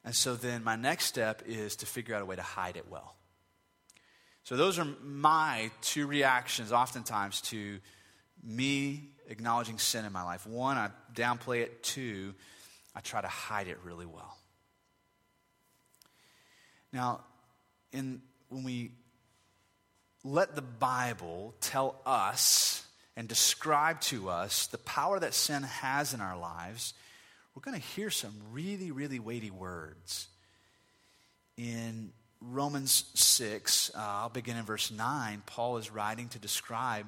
And 0.05 0.15
so 0.15 0.35
then 0.35 0.63
my 0.63 0.77
next 0.77 1.07
step 1.07 1.43
is 1.47 1.77
to 1.77 1.87
figure 1.87 2.15
out 2.15 2.21
a 2.21 2.27
way 2.27 2.37
to 2.37 2.43
hide 2.43 2.77
it 2.77 2.85
well. 2.91 3.15
So, 4.43 4.59
those 4.59 4.79
are 4.79 4.87
my 5.03 5.71
two 5.81 6.07
reactions, 6.07 6.71
oftentimes, 6.71 7.41
to 7.43 7.79
me 8.43 9.09
acknowledging 9.31 9.79
sin 9.79 10.05
in 10.05 10.13
my 10.13 10.23
life. 10.23 10.47
One, 10.47 10.77
I 10.77 10.91
downplay 11.15 11.63
it. 11.63 11.83
Two, 11.83 12.35
I 12.95 13.01
try 13.01 13.23
to 13.23 13.29
hide 13.29 13.69
it 13.69 13.79
really 13.85 14.05
well. 14.05 14.37
Now, 16.95 17.23
in, 17.93 18.23
when 18.51 18.63
we 18.63 18.93
let 20.23 20.55
the 20.55 20.63
Bible 20.63 21.53
tell 21.61 22.01
us 22.07 22.87
and 23.17 23.27
describe 23.27 24.01
to 24.03 24.31
us 24.31 24.69
the 24.69 24.79
power 24.79 25.19
that 25.19 25.35
sin 25.35 25.65
has 25.65 26.15
in 26.15 26.21
our 26.21 26.39
lives, 26.39 26.95
we're 27.55 27.63
going 27.63 27.79
to 27.79 27.87
hear 27.89 28.11
some 28.11 28.33
really, 28.53 28.93
really 28.93 29.19
weighty 29.19 29.51
words. 29.51 30.29
In 31.57 32.13
Romans 32.41 33.11
6, 33.15 33.91
uh, 33.93 33.99
I'll 33.99 34.29
begin 34.29 34.57
in 34.57 34.65
verse 34.65 34.93
9. 34.93 35.43
Paul 35.47 35.79
is 35.79 35.91
writing 35.91 36.29
to 36.29 36.39
describe 36.39 37.07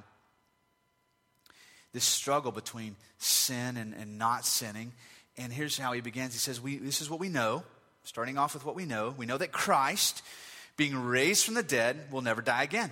this 1.93 2.05
struggle 2.05 2.51
between 2.51 2.97
sin 3.19 3.77
and, 3.77 3.95
and 3.95 4.19
not 4.19 4.45
sinning. 4.45 4.91
And 5.37 5.53
here's 5.53 5.79
how 5.79 5.93
he 5.93 6.01
begins. 6.01 6.33
He 6.33 6.41
says, 6.41 6.61
we, 6.61 6.77
This 6.79 7.01
is 7.01 7.09
what 7.09 7.21
we 7.21 7.29
know, 7.29 7.63
starting 8.07 8.39
off 8.39 8.55
with 8.55 8.65
what 8.65 8.77
we 8.77 8.87
know. 8.87 9.13
We 9.17 9.27
know 9.27 9.37
that 9.37 9.51
Christ, 9.51 10.23
being 10.77 10.97
raised 10.97 11.45
from 11.45 11.55
the 11.55 11.63
dead, 11.63 12.13
will 12.13 12.23
never 12.23 12.41
die 12.41 12.63
again. 12.63 12.91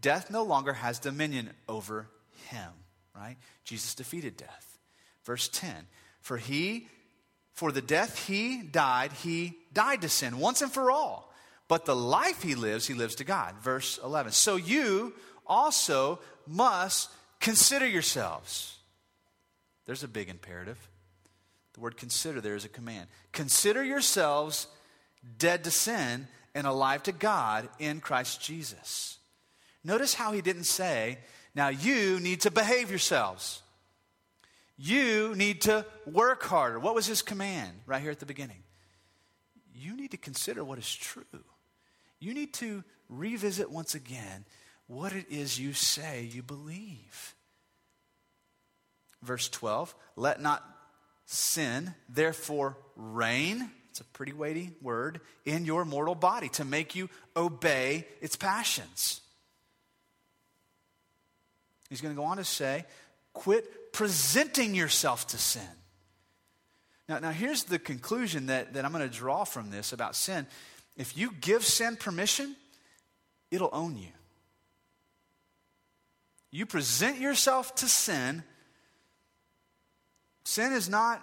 Death 0.00 0.30
no 0.30 0.44
longer 0.44 0.72
has 0.72 1.00
dominion 1.00 1.50
over 1.68 2.06
him, 2.48 2.70
right? 3.14 3.36
Jesus 3.64 3.94
defeated 3.94 4.36
death. 4.36 4.78
Verse 5.24 5.48
10 5.48 5.74
For 6.20 6.36
he, 6.36 6.86
for 7.52 7.72
the 7.72 7.82
death 7.82 8.26
he 8.26 8.62
died, 8.62 9.12
he 9.12 9.54
died 9.72 10.02
to 10.02 10.08
sin 10.08 10.38
once 10.38 10.62
and 10.62 10.72
for 10.72 10.90
all. 10.90 11.32
But 11.66 11.84
the 11.84 11.96
life 11.96 12.42
he 12.42 12.54
lives, 12.54 12.86
he 12.86 12.94
lives 12.94 13.16
to 13.16 13.24
God. 13.24 13.56
Verse 13.62 13.98
11. 14.02 14.32
So 14.32 14.56
you 14.56 15.12
also 15.46 16.20
must 16.46 17.10
consider 17.40 17.86
yourselves. 17.86 18.76
There's 19.86 20.02
a 20.04 20.08
big 20.08 20.28
imperative. 20.28 20.78
The 21.80 21.84
word 21.84 21.96
consider 21.96 22.42
there 22.42 22.56
is 22.56 22.66
a 22.66 22.68
command. 22.68 23.06
Consider 23.32 23.82
yourselves 23.82 24.66
dead 25.38 25.64
to 25.64 25.70
sin 25.70 26.28
and 26.54 26.66
alive 26.66 27.02
to 27.04 27.12
God 27.12 27.70
in 27.78 28.00
Christ 28.00 28.42
Jesus. 28.42 29.16
Notice 29.82 30.12
how 30.12 30.32
he 30.32 30.42
didn't 30.42 30.64
say, 30.64 31.16
now 31.54 31.68
you 31.68 32.20
need 32.20 32.42
to 32.42 32.50
behave 32.50 32.90
yourselves. 32.90 33.62
You 34.76 35.34
need 35.34 35.62
to 35.62 35.86
work 36.04 36.42
harder. 36.42 36.78
What 36.78 36.94
was 36.94 37.06
his 37.06 37.22
command 37.22 37.72
right 37.86 38.02
here 38.02 38.10
at 38.10 38.20
the 38.20 38.26
beginning? 38.26 38.62
You 39.74 39.96
need 39.96 40.10
to 40.10 40.18
consider 40.18 40.62
what 40.62 40.78
is 40.78 40.94
true. 40.94 41.24
You 42.18 42.34
need 42.34 42.52
to 42.54 42.84
revisit 43.08 43.70
once 43.70 43.94
again 43.94 44.44
what 44.86 45.14
it 45.14 45.24
is 45.30 45.58
you 45.58 45.72
say 45.72 46.28
you 46.30 46.42
believe. 46.42 47.34
Verse 49.22 49.48
12, 49.48 49.94
let 50.16 50.42
not 50.42 50.62
sin 51.30 51.94
therefore 52.08 52.76
reign 52.96 53.70
it's 53.90 54.00
a 54.00 54.04
pretty 54.04 54.32
weighty 54.32 54.70
word, 54.80 55.20
in 55.44 55.64
your 55.64 55.84
mortal 55.84 56.14
body 56.14 56.48
to 56.50 56.64
make 56.64 56.94
you 56.94 57.10
obey 57.36 58.06
its 58.20 58.36
passions. 58.36 59.20
He's 61.88 62.00
going 62.00 62.14
to 62.14 62.18
go 62.18 62.26
on 62.26 62.36
to 62.36 62.44
say, 62.44 62.84
quit 63.32 63.92
presenting 63.92 64.76
yourself 64.76 65.26
to 65.28 65.38
sin. 65.38 65.68
Now, 67.08 67.18
now 67.18 67.30
here's 67.30 67.64
the 67.64 67.80
conclusion 67.80 68.46
that, 68.46 68.74
that 68.74 68.84
I'm 68.84 68.92
going 68.92 69.08
to 69.08 69.14
draw 69.14 69.42
from 69.42 69.70
this 69.70 69.92
about 69.92 70.14
sin. 70.14 70.46
If 70.96 71.16
you 71.16 71.32
give 71.40 71.64
sin 71.64 71.96
permission, 71.96 72.54
it'll 73.50 73.70
own 73.72 73.96
you. 73.96 74.12
You 76.52 76.64
present 76.64 77.18
yourself 77.18 77.74
to 77.76 77.88
sin. 77.88 78.44
Sin 80.44 80.72
is 80.72 80.88
not 80.88 81.22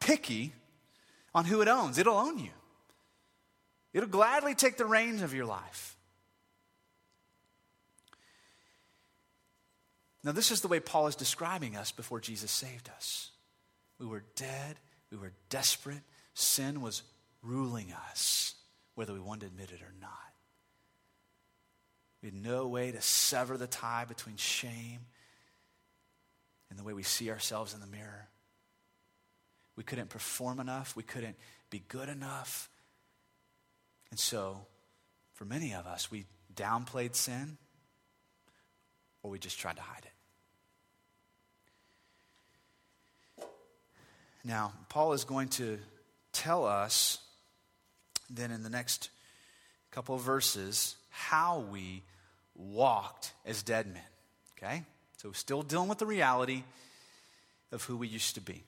picky, 0.00 0.52
on 1.34 1.44
who 1.44 1.60
it 1.60 1.68
owns. 1.68 1.98
It'll 1.98 2.16
own 2.16 2.38
you, 2.38 2.50
it'll 3.92 4.08
gladly 4.08 4.54
take 4.54 4.76
the 4.76 4.86
reins 4.86 5.22
of 5.22 5.34
your 5.34 5.46
life. 5.46 5.96
Now, 10.24 10.32
this 10.32 10.50
is 10.50 10.60
the 10.60 10.68
way 10.68 10.80
Paul 10.80 11.06
is 11.06 11.14
describing 11.14 11.76
us 11.76 11.92
before 11.92 12.20
Jesus 12.20 12.50
saved 12.50 12.90
us. 12.94 13.30
We 13.98 14.06
were 14.06 14.24
dead, 14.36 14.76
we 15.10 15.16
were 15.16 15.32
desperate, 15.48 16.02
sin 16.34 16.80
was 16.80 17.02
ruling 17.42 17.92
us, 18.10 18.54
whether 18.94 19.12
we 19.12 19.20
wanted 19.20 19.40
to 19.40 19.46
admit 19.46 19.70
it 19.70 19.80
or 19.80 19.94
not. 20.00 20.10
We 22.20 22.28
had 22.30 22.42
no 22.42 22.66
way 22.66 22.90
to 22.90 23.00
sever 23.00 23.56
the 23.56 23.68
tie 23.68 24.04
between 24.06 24.36
shame 24.36 25.00
and 26.68 26.78
the 26.78 26.82
way 26.82 26.92
we 26.92 27.04
see 27.04 27.30
ourselves 27.30 27.74
in 27.74 27.80
the 27.80 27.86
mirror. 27.86 28.28
We 29.78 29.84
couldn't 29.84 30.08
perform 30.08 30.58
enough. 30.58 30.96
We 30.96 31.04
couldn't 31.04 31.36
be 31.70 31.84
good 31.86 32.08
enough. 32.08 32.68
And 34.10 34.18
so, 34.18 34.66
for 35.34 35.44
many 35.44 35.72
of 35.72 35.86
us, 35.86 36.10
we 36.10 36.24
downplayed 36.52 37.14
sin 37.14 37.58
or 39.22 39.30
we 39.30 39.38
just 39.38 39.56
tried 39.56 39.76
to 39.76 39.82
hide 39.82 40.02
it. 43.38 43.46
Now, 44.44 44.72
Paul 44.88 45.12
is 45.12 45.22
going 45.22 45.46
to 45.50 45.78
tell 46.32 46.66
us 46.66 47.18
then 48.28 48.50
in 48.50 48.64
the 48.64 48.70
next 48.70 49.10
couple 49.92 50.16
of 50.16 50.22
verses 50.22 50.96
how 51.08 51.60
we 51.60 52.02
walked 52.56 53.32
as 53.46 53.62
dead 53.62 53.86
men. 53.86 54.02
Okay? 54.58 54.82
So, 55.18 55.30
still 55.30 55.62
dealing 55.62 55.88
with 55.88 55.98
the 55.98 56.06
reality 56.06 56.64
of 57.70 57.84
who 57.84 57.96
we 57.96 58.08
used 58.08 58.34
to 58.34 58.40
be. 58.40 58.64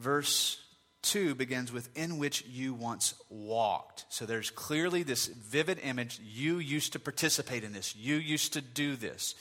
Verse 0.00 0.58
2 1.02 1.34
begins 1.34 1.72
with, 1.72 1.90
in 1.94 2.16
which 2.16 2.44
you 2.46 2.72
once 2.72 3.14
walked. 3.28 4.06
So 4.08 4.24
there's 4.24 4.50
clearly 4.50 5.02
this 5.02 5.26
vivid 5.26 5.78
image. 5.82 6.18
You 6.24 6.58
used 6.58 6.94
to 6.94 6.98
participate 6.98 7.64
in 7.64 7.74
this, 7.74 7.94
you 7.94 8.16
used 8.16 8.54
to 8.54 8.62
do 8.62 8.96
this. 8.96 9.34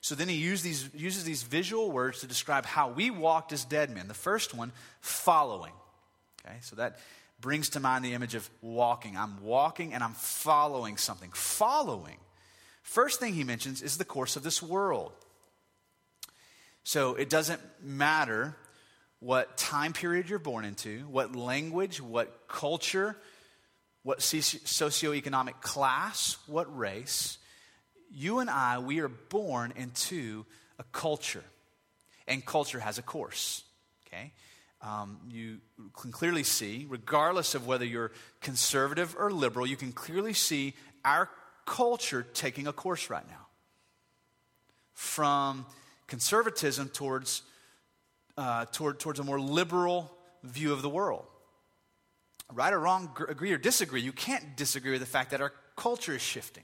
So 0.00 0.14
then 0.14 0.28
he 0.28 0.36
these, 0.36 0.88
uses 0.94 1.24
these 1.24 1.42
visual 1.42 1.90
words 1.90 2.20
to 2.20 2.26
describe 2.26 2.64
how 2.64 2.88
we 2.88 3.10
walked 3.10 3.52
as 3.52 3.64
dead 3.64 3.90
men. 3.90 4.08
The 4.08 4.14
first 4.14 4.54
one, 4.54 4.72
following. 5.00 5.72
Okay, 6.46 6.56
so 6.60 6.76
that 6.76 6.98
brings 7.40 7.70
to 7.70 7.80
mind 7.80 8.04
the 8.04 8.14
image 8.14 8.34
of 8.34 8.48
walking. 8.62 9.16
I'm 9.16 9.42
walking 9.42 9.92
and 9.92 10.02
I'm 10.02 10.12
following 10.12 10.96
something. 10.96 11.30
Following. 11.34 12.16
First 12.82 13.20
thing 13.20 13.34
he 13.34 13.44
mentions 13.44 13.82
is 13.82 13.98
the 13.98 14.04
course 14.04 14.36
of 14.36 14.44
this 14.44 14.62
world. 14.62 15.12
So 16.84 17.16
it 17.16 17.28
doesn't 17.28 17.60
matter 17.82 18.54
what 19.20 19.56
time 19.56 19.92
period 19.92 20.28
you're 20.28 20.38
born 20.38 20.64
into, 20.64 21.00
what 21.10 21.34
language, 21.34 22.00
what 22.00 22.48
culture, 22.48 23.16
what 24.02 24.20
socioeconomic 24.20 25.60
class, 25.60 26.36
what 26.46 26.76
race. 26.76 27.38
You 28.10 28.38
and 28.38 28.48
I, 28.48 28.78
we 28.78 29.00
are 29.00 29.08
born 29.08 29.72
into 29.74 30.44
a 30.78 30.84
culture, 30.92 31.44
and 32.28 32.44
culture 32.44 32.78
has 32.78 32.98
a 32.98 33.02
course. 33.02 33.64
Okay? 34.06 34.32
Um, 34.82 35.18
you 35.30 35.58
can 36.00 36.12
clearly 36.12 36.44
see, 36.44 36.86
regardless 36.88 37.54
of 37.54 37.66
whether 37.66 37.84
you're 37.84 38.12
conservative 38.40 39.16
or 39.18 39.32
liberal, 39.32 39.66
you 39.66 39.76
can 39.76 39.92
clearly 39.92 40.34
see 40.34 40.74
our 41.04 41.28
culture 41.64 42.22
taking 42.34 42.66
a 42.66 42.72
course 42.72 43.10
right 43.10 43.26
now. 43.26 43.46
From 44.92 45.66
conservatism 46.06 46.90
towards 46.90 47.42
uh, 48.36 48.66
toward, 48.66 48.98
towards 48.98 49.18
a 49.18 49.24
more 49.24 49.40
liberal 49.40 50.10
view 50.42 50.72
of 50.72 50.82
the 50.82 50.88
world. 50.88 51.24
Right 52.52 52.72
or 52.72 52.78
wrong, 52.78 53.10
agree 53.28 53.52
or 53.52 53.58
disagree, 53.58 54.00
you 54.00 54.12
can't 54.12 54.56
disagree 54.56 54.92
with 54.92 55.00
the 55.00 55.06
fact 55.06 55.32
that 55.32 55.40
our 55.40 55.52
culture 55.74 56.14
is 56.14 56.22
shifting. 56.22 56.62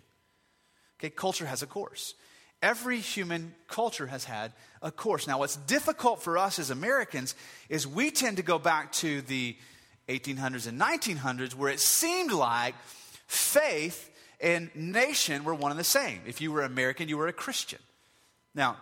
Okay, 0.99 1.11
culture 1.11 1.47
has 1.47 1.63
a 1.63 1.67
course. 1.67 2.15
Every 2.63 3.01
human 3.01 3.55
culture 3.67 4.07
has 4.07 4.25
had 4.25 4.53
a 4.81 4.93
course. 4.93 5.27
Now, 5.27 5.41
what's 5.41 5.57
difficult 5.57 6.23
for 6.23 6.39
us 6.39 6.61
as 6.61 6.71
Americans 6.71 7.35
is 7.69 7.89
we 7.89 8.13
tend 8.13 8.37
to 8.37 8.45
go 8.45 8.61
back 8.61 8.93
to 8.93 9.21
the 9.23 9.57
1800s 10.09 10.69
and 10.69 10.81
1900s 10.81 11.55
where 11.55 11.73
it 11.73 11.81
seemed 11.81 12.31
like 12.31 12.77
faith 13.27 14.11
and 14.41 14.71
nation 14.77 15.43
were 15.43 15.55
one 15.55 15.73
and 15.73 15.81
the 15.81 15.85
same. 15.85 16.21
If 16.27 16.41
you 16.41 16.53
were 16.53 16.63
American, 16.63 17.09
you 17.09 17.19
were 17.19 17.27
a 17.27 17.33
Christian. 17.33 17.81
Now, 18.55 18.77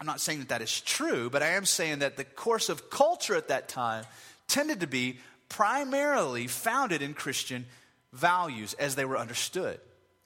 I'm 0.00 0.06
not 0.06 0.20
saying 0.20 0.40
that 0.40 0.48
that 0.50 0.62
is 0.62 0.80
true, 0.80 1.28
but 1.28 1.42
I 1.42 1.48
am 1.50 1.64
saying 1.64 2.00
that 2.00 2.16
the 2.16 2.24
course 2.24 2.68
of 2.68 2.90
culture 2.90 3.34
at 3.34 3.48
that 3.48 3.68
time 3.68 4.04
tended 4.46 4.80
to 4.80 4.86
be 4.86 5.18
primarily 5.48 6.46
founded 6.46 7.02
in 7.02 7.14
Christian 7.14 7.66
values 8.12 8.74
as 8.74 8.94
they 8.94 9.04
were 9.04 9.18
understood. 9.18 9.80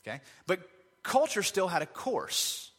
Okay? 0.07 0.21
But 0.47 0.61
culture 1.03 1.43
still 1.43 1.69
had 1.69 1.83
a 1.83 1.87
course. 1.87 2.71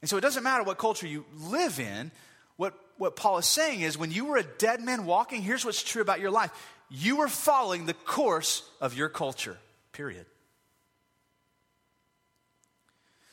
And 0.00 0.08
so 0.08 0.16
it 0.16 0.20
doesn't 0.20 0.42
matter 0.42 0.62
what 0.62 0.78
culture 0.78 1.06
you 1.06 1.24
live 1.36 1.80
in. 1.80 2.10
What, 2.56 2.74
what 2.96 3.16
Paul 3.16 3.38
is 3.38 3.46
saying 3.46 3.80
is 3.80 3.98
when 3.98 4.10
you 4.10 4.26
were 4.26 4.36
a 4.36 4.42
dead 4.42 4.80
man 4.80 5.04
walking, 5.04 5.42
here's 5.42 5.64
what's 5.64 5.82
true 5.82 6.02
about 6.02 6.20
your 6.20 6.30
life 6.30 6.50
you 6.92 7.16
were 7.16 7.28
following 7.28 7.86
the 7.86 7.94
course 7.94 8.68
of 8.80 8.96
your 8.96 9.08
culture, 9.08 9.56
period. 9.92 10.26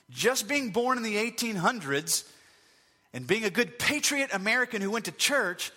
Just 0.10 0.48
being 0.48 0.72
born 0.72 0.98
in 0.98 1.04
the 1.04 1.16
1800s 1.16 2.24
and 3.14 3.28
being 3.28 3.44
a 3.44 3.50
good 3.50 3.78
patriot 3.78 4.30
American 4.34 4.82
who 4.82 4.92
went 4.92 5.06
to 5.06 5.12
church 5.12 5.72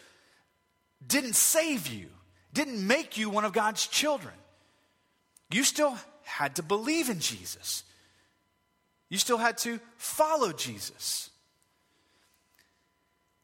didn't 1.04 1.34
save 1.34 1.88
you, 1.88 2.06
didn't 2.52 2.86
make 2.86 3.18
you 3.18 3.30
one 3.30 3.44
of 3.44 3.52
God's 3.52 3.86
children. 3.86 4.34
You 5.50 5.64
still 5.64 5.96
had 6.22 6.56
to 6.56 6.62
believe 6.62 7.08
in 7.08 7.18
Jesus, 7.18 7.84
you 9.08 9.18
still 9.18 9.38
had 9.38 9.58
to 9.58 9.80
follow 9.96 10.52
Jesus. 10.52 11.30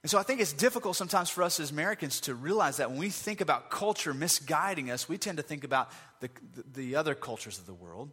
And 0.03 0.11
so 0.11 0.19
I 0.19 0.23
think 0.23 0.41
it's 0.41 0.53
difficult 0.53 0.95
sometimes 0.95 1.31
for 1.31 1.43
us 1.43 1.59
as 1.59 1.73
Americans 1.73 2.21
to 2.21 2.35
realize 2.37 2.77
that 2.77 2.91
when 2.91 3.01
we 3.01 3.09
think 3.09 3.41
about 3.41 3.71
culture 3.71 4.15
misguiding 4.15 4.89
us, 4.89 5.09
we 5.09 5.19
tend 5.19 5.39
to 5.39 5.43
think 5.43 5.65
about 5.65 5.91
the, 6.21 6.31
the, 6.55 6.65
the 6.75 6.97
other 6.97 7.17
cultures 7.17 7.59
of 7.59 7.67
the 7.67 7.75
world 7.75 8.13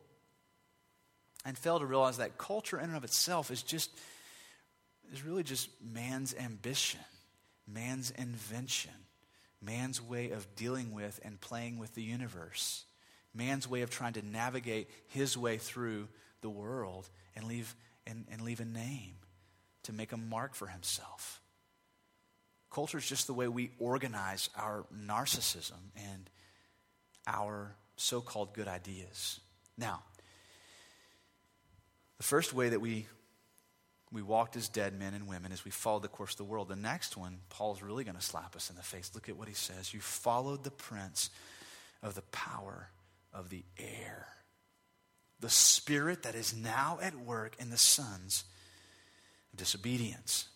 and 1.45 1.57
fail 1.57 1.79
to 1.79 1.85
realize 1.85 2.17
that 2.17 2.37
culture 2.37 2.77
in 2.79 2.85
and 2.85 2.95
of 2.95 3.03
itself 3.03 3.51
is 3.51 3.61
just 3.63 3.89
is 5.11 5.23
really 5.23 5.43
just 5.43 5.69
man's 5.81 6.33
ambition, 6.33 6.99
man's 7.67 8.11
invention, 8.11 8.91
man's 9.61 10.01
way 10.01 10.31
of 10.31 10.55
dealing 10.55 10.93
with 10.93 11.19
and 11.23 11.39
playing 11.39 11.77
with 11.77 11.93
the 11.93 12.01
universe, 12.01 12.85
man's 13.33 13.67
way 13.67 13.81
of 13.81 13.89
trying 13.89 14.13
to 14.13 14.25
navigate 14.25 14.89
his 15.09 15.37
way 15.37 15.57
through 15.57 16.07
the 16.41 16.49
world 16.49 17.09
and 17.35 17.45
leave 17.45 17.75
and, 18.07 18.25
and 18.31 18.41
leave 18.41 18.59
a 18.59 18.65
name 18.65 19.15
to 19.83 19.93
make 19.93 20.11
a 20.11 20.17
mark 20.17 20.55
for 20.55 20.67
himself. 20.67 21.41
Culture 22.71 22.97
is 22.97 23.07
just 23.07 23.27
the 23.27 23.33
way 23.33 23.47
we 23.47 23.71
organize 23.79 24.49
our 24.57 24.85
narcissism 24.93 25.91
and 25.95 26.29
our 27.27 27.75
so 27.95 28.19
called 28.19 28.53
good 28.53 28.67
ideas. 28.67 29.39
Now, 29.77 30.01
the 32.17 32.23
first 32.23 32.53
way 32.53 32.69
that 32.69 32.79
we, 32.79 33.07
we 34.11 34.21
walked 34.21 34.55
as 34.55 34.69
dead 34.69 34.97
men 34.97 35.13
and 35.13 35.27
women 35.27 35.51
is 35.51 35.65
we 35.65 35.71
followed 35.71 36.03
the 36.03 36.07
course 36.07 36.31
of 36.31 36.37
the 36.37 36.43
world. 36.43 36.69
The 36.69 36.75
next 36.75 37.17
one, 37.17 37.39
Paul's 37.49 37.81
really 37.81 38.03
going 38.03 38.15
to 38.15 38.21
slap 38.21 38.55
us 38.55 38.69
in 38.69 38.75
the 38.75 38.83
face. 38.83 39.11
Look 39.13 39.29
at 39.29 39.37
what 39.37 39.47
he 39.47 39.53
says. 39.53 39.93
You 39.93 39.99
followed 39.99 40.63
the 40.63 40.71
prince 40.71 41.29
of 42.01 42.15
the 42.15 42.21
power 42.23 42.89
of 43.33 43.49
the 43.49 43.63
air. 43.77 44.27
The 45.39 45.49
spirit 45.49 46.23
that 46.23 46.35
is 46.35 46.55
now 46.55 46.99
at 47.01 47.15
work 47.15 47.55
in 47.59 47.69
the 47.69 47.77
sons 47.77 48.43
of 49.51 49.59
disobedience. 49.59 50.47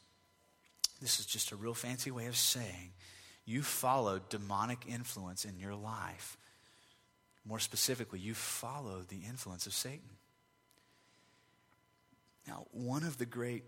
This 1.02 1.20
is 1.20 1.26
just 1.26 1.52
a 1.52 1.56
real 1.56 1.74
fancy 1.74 2.12
way 2.12 2.28
of 2.28 2.36
saying 2.36 2.92
you 3.46 3.62
followed 3.64 4.28
demonic 4.30 4.80
influence 4.88 5.46
in 5.46 5.58
your 5.58 5.74
life. 5.74 6.38
More 7.46 7.60
specifically, 7.60 8.20
you 8.20 8.34
followed 8.34 9.08
the 9.08 9.22
influence 9.28 9.66
of 9.66 9.74
Satan. 9.74 10.10
Now, 12.48 12.66
one 12.72 13.04
of 13.04 13.18
the 13.18 13.26
great 13.26 13.64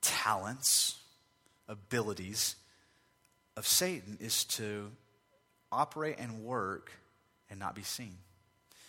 talents, 0.00 0.98
abilities 1.68 2.56
of 3.56 3.66
Satan 3.66 4.16
is 4.20 4.44
to 4.44 4.90
operate 5.70 6.16
and 6.18 6.42
work 6.42 6.90
and 7.50 7.60
not 7.60 7.74
be 7.74 7.82
seen. 7.82 8.16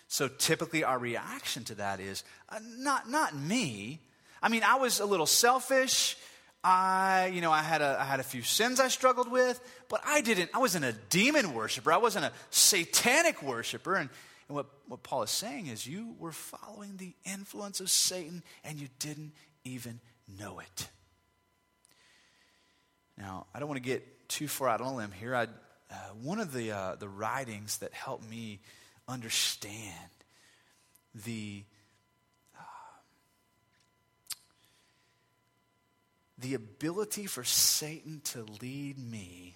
So 0.07 0.27
typically, 0.27 0.83
our 0.83 0.97
reaction 0.97 1.63
to 1.65 1.75
that 1.75 1.99
is 1.99 2.23
uh, 2.49 2.59
not, 2.77 3.09
not 3.09 3.35
me. 3.35 3.99
I 4.41 4.49
mean, 4.49 4.63
I 4.63 4.75
was 4.75 4.99
a 4.99 5.05
little 5.05 5.25
selfish. 5.25 6.17
I, 6.63 7.31
you 7.33 7.41
know, 7.41 7.51
I 7.51 7.61
had, 7.61 7.81
a, 7.81 7.97
I 7.99 8.05
had 8.05 8.19
a 8.19 8.23
few 8.23 8.41
sins 8.41 8.79
I 8.79 8.87
struggled 8.87 9.29
with, 9.29 9.59
but 9.89 10.01
I 10.05 10.21
didn't, 10.21 10.51
I 10.53 10.59
wasn't 10.59 10.85
a 10.85 10.93
demon 11.09 11.53
worshiper. 11.53 11.91
I 11.91 11.97
wasn't 11.97 12.25
a 12.25 12.31
satanic 12.51 13.41
worshiper. 13.41 13.95
And, 13.95 14.09
and 14.51 14.57
what, 14.57 14.65
what 14.85 15.01
Paul 15.01 15.23
is 15.23 15.31
saying 15.31 15.67
is 15.67 15.87
you 15.87 16.13
were 16.19 16.33
following 16.33 16.97
the 16.97 17.13
influence 17.23 17.79
of 17.79 17.89
Satan 17.89 18.43
and 18.65 18.81
you 18.81 18.89
didn't 18.99 19.31
even 19.63 20.01
know 20.37 20.59
it. 20.59 20.89
Now, 23.17 23.45
I 23.55 23.59
don't 23.59 23.69
want 23.69 23.81
to 23.81 23.89
get 23.89 24.27
too 24.27 24.49
far 24.49 24.67
out 24.67 24.81
on 24.81 24.87
a 24.87 24.95
limb 24.97 25.13
here. 25.13 25.33
I, 25.33 25.43
uh, 25.43 25.95
one 26.21 26.41
of 26.41 26.51
the, 26.51 26.73
uh, 26.73 26.95
the 26.95 27.07
writings 27.07 27.77
that 27.77 27.93
helped 27.93 28.29
me 28.29 28.59
understand 29.07 29.95
the, 31.15 31.63
uh, 32.59 32.63
the 36.39 36.55
ability 36.55 37.25
for 37.25 37.45
Satan 37.45 38.19
to 38.25 38.45
lead 38.61 38.99
me 38.99 39.55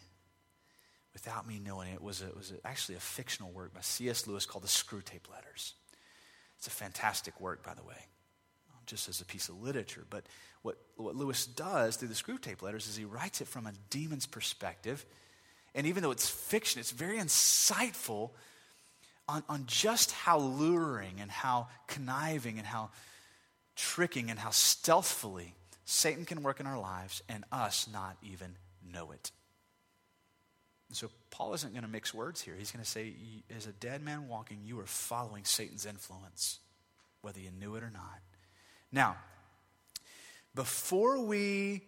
without 1.15 1.47
me 1.47 1.59
knowing 1.63 1.91
it 1.93 2.03
was, 2.03 2.21
a, 2.21 2.35
was 2.35 2.51
a, 2.51 2.67
actually 2.67 2.95
a 2.95 2.99
fictional 2.99 3.49
work 3.51 3.73
by 3.73 3.79
C.S. 3.79 4.27
Lewis 4.27 4.45
called 4.45 4.65
The 4.65 4.67
Screwtape 4.67 5.31
Letters. 5.33 5.73
It's 6.57 6.67
a 6.67 6.71
fantastic 6.71 7.39
work, 7.39 7.63
by 7.63 7.73
the 7.73 7.83
way, 7.83 7.95
um, 8.69 8.81
just 8.85 9.07
as 9.07 9.21
a 9.21 9.25
piece 9.25 9.47
of 9.47 9.61
literature. 9.63 10.05
But 10.09 10.25
what, 10.61 10.77
what 10.97 11.15
Lewis 11.15 11.45
does 11.45 11.95
through 11.95 12.09
the 12.09 12.15
Screwtape 12.15 12.61
Letters 12.61 12.87
is 12.87 12.97
he 12.97 13.05
writes 13.05 13.39
it 13.39 13.47
from 13.47 13.65
a 13.65 13.71
demon's 13.89 14.25
perspective. 14.25 15.05
And 15.73 15.87
even 15.87 16.03
though 16.03 16.11
it's 16.11 16.29
fiction, 16.29 16.81
it's 16.81 16.91
very 16.91 17.17
insightful 17.17 18.31
on, 19.29 19.41
on 19.47 19.63
just 19.67 20.11
how 20.11 20.37
luring 20.37 21.21
and 21.21 21.31
how 21.31 21.69
conniving 21.87 22.57
and 22.57 22.67
how 22.67 22.89
tricking 23.77 24.29
and 24.29 24.37
how 24.37 24.49
stealthily 24.49 25.53
Satan 25.85 26.25
can 26.25 26.43
work 26.43 26.59
in 26.59 26.67
our 26.67 26.79
lives 26.79 27.23
and 27.29 27.45
us 27.53 27.87
not 27.91 28.17
even 28.21 28.57
know 28.91 29.11
it. 29.11 29.31
And 30.95 31.09
so 31.11 31.13
Paul 31.29 31.53
isn't 31.55 31.73
going 31.73 31.83
to 31.83 31.89
mix 31.89 32.13
words 32.13 32.39
here. 32.39 32.55
He's 32.57 32.71
going 32.71 32.83
to 32.83 32.89
say, 32.89 33.11
as 33.53 33.67
a 33.67 33.73
dead 33.73 34.01
man 34.01 34.29
walking, 34.29 34.59
you 34.63 34.79
are 34.79 34.85
following 34.85 35.43
Satan's 35.43 35.85
influence, 35.85 36.59
whether 37.21 37.37
you 37.37 37.49
knew 37.51 37.75
it 37.75 37.83
or 37.83 37.89
not. 37.89 38.21
Now, 38.93 39.17
before 40.53 41.19
we 41.19 41.81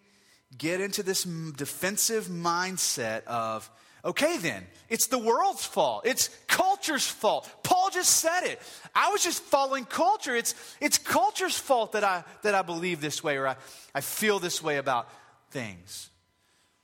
get 0.58 0.82
into 0.82 1.02
this 1.02 1.24
defensive 1.24 2.26
mindset 2.26 3.24
of, 3.24 3.70
okay, 4.04 4.36
then, 4.36 4.66
it's 4.90 5.06
the 5.06 5.18
world's 5.18 5.64
fault. 5.64 6.02
It's 6.04 6.28
culture's 6.46 7.06
fault. 7.06 7.50
Paul 7.62 7.88
just 7.90 8.10
said 8.10 8.42
it. 8.42 8.60
I 8.94 9.08
was 9.08 9.24
just 9.24 9.42
following 9.42 9.86
culture. 9.86 10.36
It's, 10.36 10.54
it's 10.82 10.98
culture's 10.98 11.56
fault 11.56 11.92
that 11.92 12.04
I, 12.04 12.24
that 12.42 12.54
I 12.54 12.60
believe 12.60 13.00
this 13.00 13.24
way 13.24 13.38
or 13.38 13.48
I, 13.48 13.56
I 13.94 14.02
feel 14.02 14.38
this 14.38 14.62
way 14.62 14.76
about 14.76 15.08
things. 15.50 16.10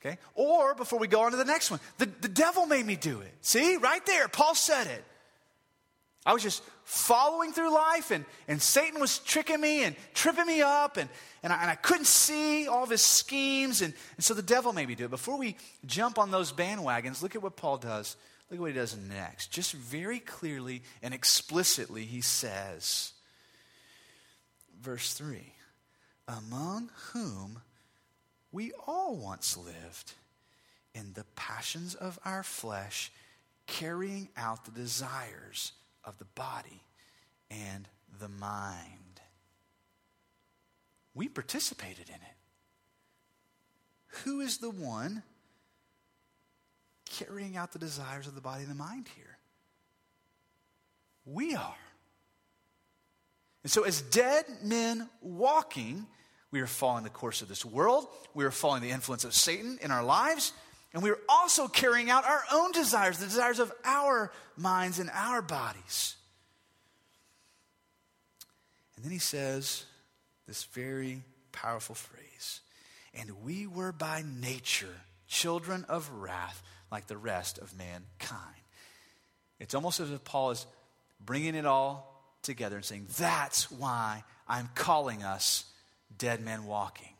Okay? 0.05 0.17
Or 0.35 0.75
before 0.75 0.99
we 0.99 1.07
go 1.07 1.21
on 1.21 1.31
to 1.31 1.37
the 1.37 1.45
next 1.45 1.71
one, 1.71 1.79
the, 1.97 2.05
the 2.05 2.27
devil 2.27 2.67
made 2.67 2.85
me 2.85 2.95
do 2.95 3.21
it. 3.21 3.33
See, 3.41 3.77
right 3.77 4.05
there, 4.05 4.27
Paul 4.27 4.53
said 4.53 4.87
it. 4.87 5.03
I 6.27 6.33
was 6.33 6.43
just 6.43 6.63
following 6.83 7.53
through 7.53 7.73
life, 7.73 8.11
and, 8.11 8.25
and 8.47 8.61
Satan 8.61 8.99
was 8.99 9.19
tricking 9.19 9.59
me 9.59 9.83
and 9.83 9.95
tripping 10.13 10.45
me 10.45 10.61
up, 10.61 10.97
and, 10.97 11.09
and, 11.43 11.51
I, 11.51 11.61
and 11.61 11.71
I 11.71 11.75
couldn't 11.75 12.07
see 12.07 12.67
all 12.67 12.83
of 12.83 12.89
his 12.89 13.01
schemes, 13.01 13.81
and, 13.81 13.93
and 14.15 14.23
so 14.23 14.33
the 14.33 14.41
devil 14.41 14.73
made 14.73 14.87
me 14.87 14.95
do 14.95 15.05
it. 15.05 15.11
Before 15.11 15.37
we 15.37 15.55
jump 15.85 16.19
on 16.19 16.31
those 16.31 16.51
bandwagons, 16.51 17.21
look 17.21 17.35
at 17.35 17.41
what 17.41 17.55
Paul 17.55 17.77
does. 17.77 18.15
Look 18.49 18.59
at 18.59 18.61
what 18.61 18.71
he 18.71 18.75
does 18.75 18.95
next. 18.97 19.51
Just 19.51 19.73
very 19.73 20.19
clearly 20.19 20.83
and 21.01 21.13
explicitly, 21.15 22.05
he 22.05 22.21
says, 22.21 23.13
verse 24.81 25.13
3 25.13 25.53
Among 26.27 26.91
whom 27.11 27.61
we 28.55 28.71
all 28.87 29.17
once 29.17 29.57
lived 29.57 30.13
in 30.93 31.11
the 31.11 31.25
passions 31.35 31.93
of 31.93 32.17
our 32.23 32.41
flesh, 32.41 33.11
carrying 33.67 34.29
out 34.37 34.63
the 34.63 34.71
desires 34.71 35.73
of 36.05 36.17
the 36.19 36.25
body 36.35 36.81
and 37.51 37.85
the 38.17 38.29
mind. 38.29 39.19
We 41.13 41.27
participated 41.27 42.07
in 42.07 42.15
it. 42.15 42.37
Who 44.23 44.39
is 44.39 44.59
the 44.59 44.69
one 44.69 45.21
carrying 47.09 47.57
out 47.57 47.73
the 47.73 47.79
desires 47.79 48.25
of 48.25 48.35
the 48.35 48.41
body 48.41 48.61
and 48.61 48.71
the 48.71 48.75
mind 48.75 49.07
here? 49.17 49.37
We 51.25 51.55
are. 51.55 51.75
And 53.63 53.71
so, 53.71 53.83
as 53.83 54.01
dead 54.01 54.45
men 54.63 55.09
walking, 55.21 56.07
we 56.55 56.61
are 56.61 56.67
following 56.67 57.03
the 57.03 57.09
course 57.09 57.41
of 57.41 57.49
this 57.49 57.65
world. 57.65 58.07
We 58.33 58.45
are 58.45 58.51
following 58.51 58.81
the 58.81 58.91
influence 58.91 59.25
of 59.25 59.33
Satan 59.33 59.77
in 59.81 59.91
our 59.91 60.05
lives. 60.05 60.53
And 60.93 61.03
we 61.03 61.09
are 61.09 61.19
also 61.27 61.67
carrying 61.67 62.09
out 62.09 62.23
our 62.23 62.43
own 62.49 62.71
desires, 62.71 63.17
the 63.17 63.25
desires 63.25 63.59
of 63.59 63.73
our 63.83 64.31
minds 64.55 64.99
and 64.99 65.09
our 65.13 65.41
bodies. 65.41 66.15
And 68.95 69.03
then 69.03 69.11
he 69.11 69.19
says 69.19 69.83
this 70.47 70.63
very 70.63 71.23
powerful 71.51 71.93
phrase 71.93 72.61
And 73.13 73.43
we 73.43 73.67
were 73.67 73.91
by 73.91 74.23
nature 74.25 75.01
children 75.27 75.83
of 75.89 76.09
wrath 76.09 76.63
like 76.89 77.07
the 77.07 77.17
rest 77.17 77.57
of 77.57 77.77
mankind. 77.77 78.61
It's 79.59 79.75
almost 79.75 79.99
as 79.99 80.09
if 80.09 80.23
Paul 80.23 80.51
is 80.51 80.65
bringing 81.19 81.55
it 81.55 81.65
all 81.65 82.37
together 82.43 82.77
and 82.77 82.85
saying, 82.85 83.07
That's 83.17 83.69
why 83.69 84.23
I'm 84.47 84.69
calling 84.73 85.21
us 85.21 85.65
dead 86.17 86.41
men 86.41 86.65
walking. 86.65 87.13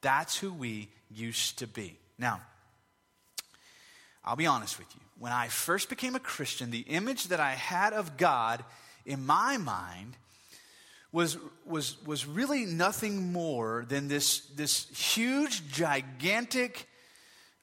That's 0.00 0.36
who 0.36 0.52
we 0.52 0.88
used 1.10 1.58
to 1.58 1.66
be. 1.66 1.98
Now, 2.18 2.40
I'll 4.24 4.36
be 4.36 4.46
honest 4.46 4.78
with 4.78 4.88
you. 4.94 5.00
When 5.18 5.32
I 5.32 5.48
first 5.48 5.88
became 5.88 6.14
a 6.14 6.20
Christian, 6.20 6.70
the 6.70 6.80
image 6.80 7.28
that 7.28 7.40
I 7.40 7.52
had 7.52 7.92
of 7.92 8.16
God 8.16 8.64
in 9.04 9.24
my 9.24 9.56
mind 9.56 10.16
was, 11.12 11.38
was, 11.64 11.96
was 12.04 12.26
really 12.26 12.66
nothing 12.66 13.32
more 13.32 13.86
than 13.88 14.08
this, 14.08 14.40
this 14.56 14.86
huge, 14.88 15.66
gigantic 15.68 16.86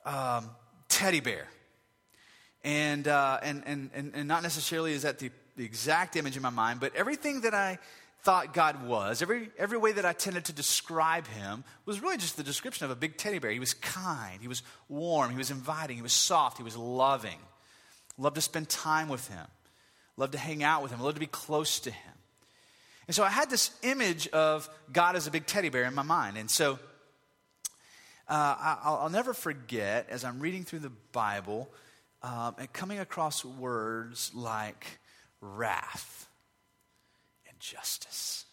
um, 0.05 0.49
teddy 0.89 1.19
bear. 1.19 1.47
And, 2.63 3.07
uh, 3.07 3.39
and, 3.43 3.63
and, 3.65 3.91
and, 3.93 4.27
not 4.27 4.41
necessarily 4.41 4.93
is 4.93 5.01
that 5.01 5.19
the, 5.19 5.31
the 5.57 5.65
exact 5.65 6.15
image 6.15 6.37
in 6.37 6.41
my 6.41 6.49
mind, 6.49 6.79
but 6.79 6.95
everything 6.95 7.41
that 7.41 7.53
I 7.53 7.77
thought 8.23 8.53
God 8.53 8.87
was, 8.87 9.21
every, 9.21 9.49
every 9.57 9.77
way 9.77 9.91
that 9.91 10.05
I 10.05 10.13
tended 10.13 10.45
to 10.45 10.53
describe 10.53 11.27
him 11.27 11.65
was 11.85 12.01
really 12.01 12.15
just 12.15 12.37
the 12.37 12.43
description 12.43 12.85
of 12.85 12.91
a 12.91 12.95
big 12.95 13.17
teddy 13.17 13.37
bear. 13.37 13.51
He 13.51 13.59
was 13.59 13.73
kind, 13.73 14.41
he 14.41 14.47
was 14.47 14.63
warm, 14.87 15.29
he 15.29 15.37
was 15.37 15.51
inviting, 15.51 15.97
he 15.97 16.01
was 16.01 16.13
soft, 16.13 16.57
he 16.57 16.63
was 16.63 16.77
loving. 16.77 17.37
Loved 18.17 18.35
to 18.35 18.41
spend 18.41 18.69
time 18.69 19.09
with 19.09 19.27
him, 19.27 19.45
loved 20.15 20.31
to 20.33 20.37
hang 20.37 20.63
out 20.63 20.81
with 20.81 20.91
him, 20.91 21.01
loved 21.01 21.17
to 21.17 21.19
be 21.19 21.27
close 21.27 21.81
to 21.81 21.91
him. 21.91 22.13
And 23.07 23.15
so 23.15 23.23
I 23.23 23.29
had 23.29 23.49
this 23.49 23.71
image 23.81 24.29
of 24.29 24.69
God 24.93 25.17
as 25.17 25.27
a 25.27 25.31
big 25.31 25.45
teddy 25.45 25.67
bear 25.67 25.83
in 25.83 25.93
my 25.93 26.03
mind. 26.03 26.37
And 26.37 26.49
so 26.49 26.79
uh, 28.29 28.77
I'll, 28.83 28.95
I'll, 29.01 29.09
never 29.09 29.33
forget 29.33 30.07
as 30.09 30.23
I'm 30.23 30.39
reading 30.39 30.63
through 30.63 30.79
the 30.79 30.91
Bible 31.11 31.69
um, 32.21 32.55
and 32.57 32.71
coming 32.71 32.99
across 32.99 33.43
words 33.43 34.31
like 34.33 34.99
wrath 35.41 36.29
justice. 37.63 38.45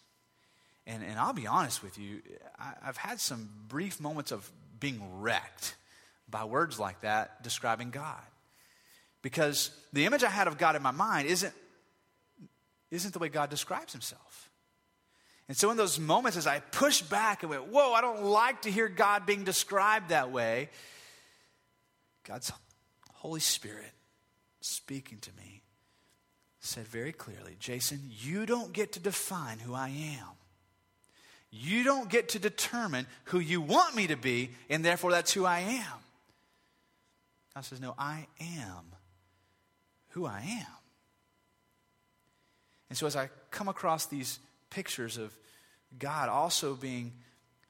And, 0.87 1.03
and 1.03 1.19
I'll 1.19 1.33
be 1.33 1.47
honest 1.47 1.83
with 1.83 1.99
you, 1.99 2.21
I, 2.57 2.73
I've 2.83 2.97
had 2.97 3.19
some 3.19 3.49
brief 3.67 3.99
moments 3.99 4.31
of 4.31 4.49
being 4.79 5.01
wrecked 5.19 5.75
by 6.29 6.45
words 6.45 6.79
like 6.79 7.01
that 7.01 7.43
describing 7.43 7.91
God. 7.91 8.21
Because 9.21 9.69
the 9.93 10.05
image 10.05 10.23
I 10.23 10.29
had 10.29 10.47
of 10.47 10.57
God 10.57 10.75
in 10.75 10.81
my 10.81 10.91
mind 10.91 11.27
isn't, 11.27 11.53
isn't 12.89 13.13
the 13.13 13.19
way 13.19 13.29
God 13.29 13.49
describes 13.49 13.91
himself. 13.91 14.49
And 15.47 15.57
so, 15.57 15.69
in 15.69 15.77
those 15.77 15.99
moments, 15.99 16.37
as 16.37 16.47
I 16.47 16.59
pushed 16.59 17.09
back 17.09 17.43
and 17.43 17.49
went, 17.49 17.67
Whoa, 17.67 17.91
I 17.93 17.99
don't 17.99 18.23
like 18.23 18.61
to 18.61 18.71
hear 18.71 18.87
God 18.87 19.25
being 19.25 19.43
described 19.43 20.09
that 20.09 20.31
way, 20.31 20.69
God's 22.23 22.51
Holy 23.15 23.41
Spirit 23.41 23.91
speaking 24.61 25.17
to 25.19 25.29
me 25.37 25.60
said 26.61 26.87
very 26.87 27.11
clearly 27.11 27.57
Jason, 27.59 27.99
you 28.09 28.45
don't 28.45 28.71
get 28.71 28.93
to 28.93 28.99
define 28.99 29.59
who 29.59 29.73
I 29.73 29.89
am. 29.89 30.27
You 31.49 31.83
don't 31.83 32.09
get 32.09 32.29
to 32.29 32.39
determine 32.39 33.07
who 33.25 33.39
you 33.39 33.59
want 33.59 33.93
me 33.93 34.07
to 34.07 34.15
be, 34.15 34.51
and 34.69 34.85
therefore 34.85 35.11
that's 35.11 35.33
who 35.33 35.45
I 35.45 35.59
am. 35.59 35.99
God 37.53 37.65
says, 37.65 37.81
No, 37.81 37.93
I 37.97 38.27
am 38.39 38.95
who 40.09 40.25
I 40.25 40.39
am. 40.39 40.73
And 42.89 42.97
so 42.97 43.05
as 43.05 43.15
I 43.15 43.29
come 43.49 43.67
across 43.67 44.05
these 44.05 44.39
pictures 44.69 45.17
of 45.17 45.35
God 45.99 46.29
also 46.29 46.75
being 46.75 47.11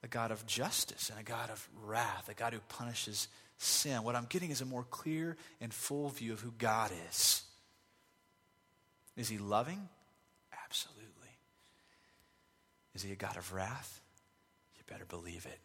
a 0.04 0.08
God 0.08 0.32
of 0.32 0.46
justice 0.46 1.10
and 1.10 1.20
a 1.20 1.24
God 1.24 1.50
of 1.50 1.68
wrath, 1.84 2.30
a 2.30 2.34
God 2.34 2.54
who 2.54 2.60
punishes 2.70 3.28
sin, 3.58 4.04
what 4.04 4.16
I'm 4.16 4.26
getting 4.30 4.52
is 4.52 4.62
a 4.62 4.66
more 4.66 4.86
clear 4.90 5.38
and 5.60 5.74
full 5.74 6.10
view 6.10 6.34
of 6.34 6.42
who 6.42 6.52
God 6.58 6.92
is. 7.10 7.44
Is 9.18 9.30
he 9.30 9.38
loving? 9.38 9.90
Absolutely. 10.66 11.08
Is 12.96 13.04
he 13.04 13.12
a 13.12 13.16
God 13.16 13.38
of 13.38 13.54
wrath? 13.54 14.02
You 14.76 14.84
better 14.88 15.06
believe 15.06 15.46
it. 15.46 15.60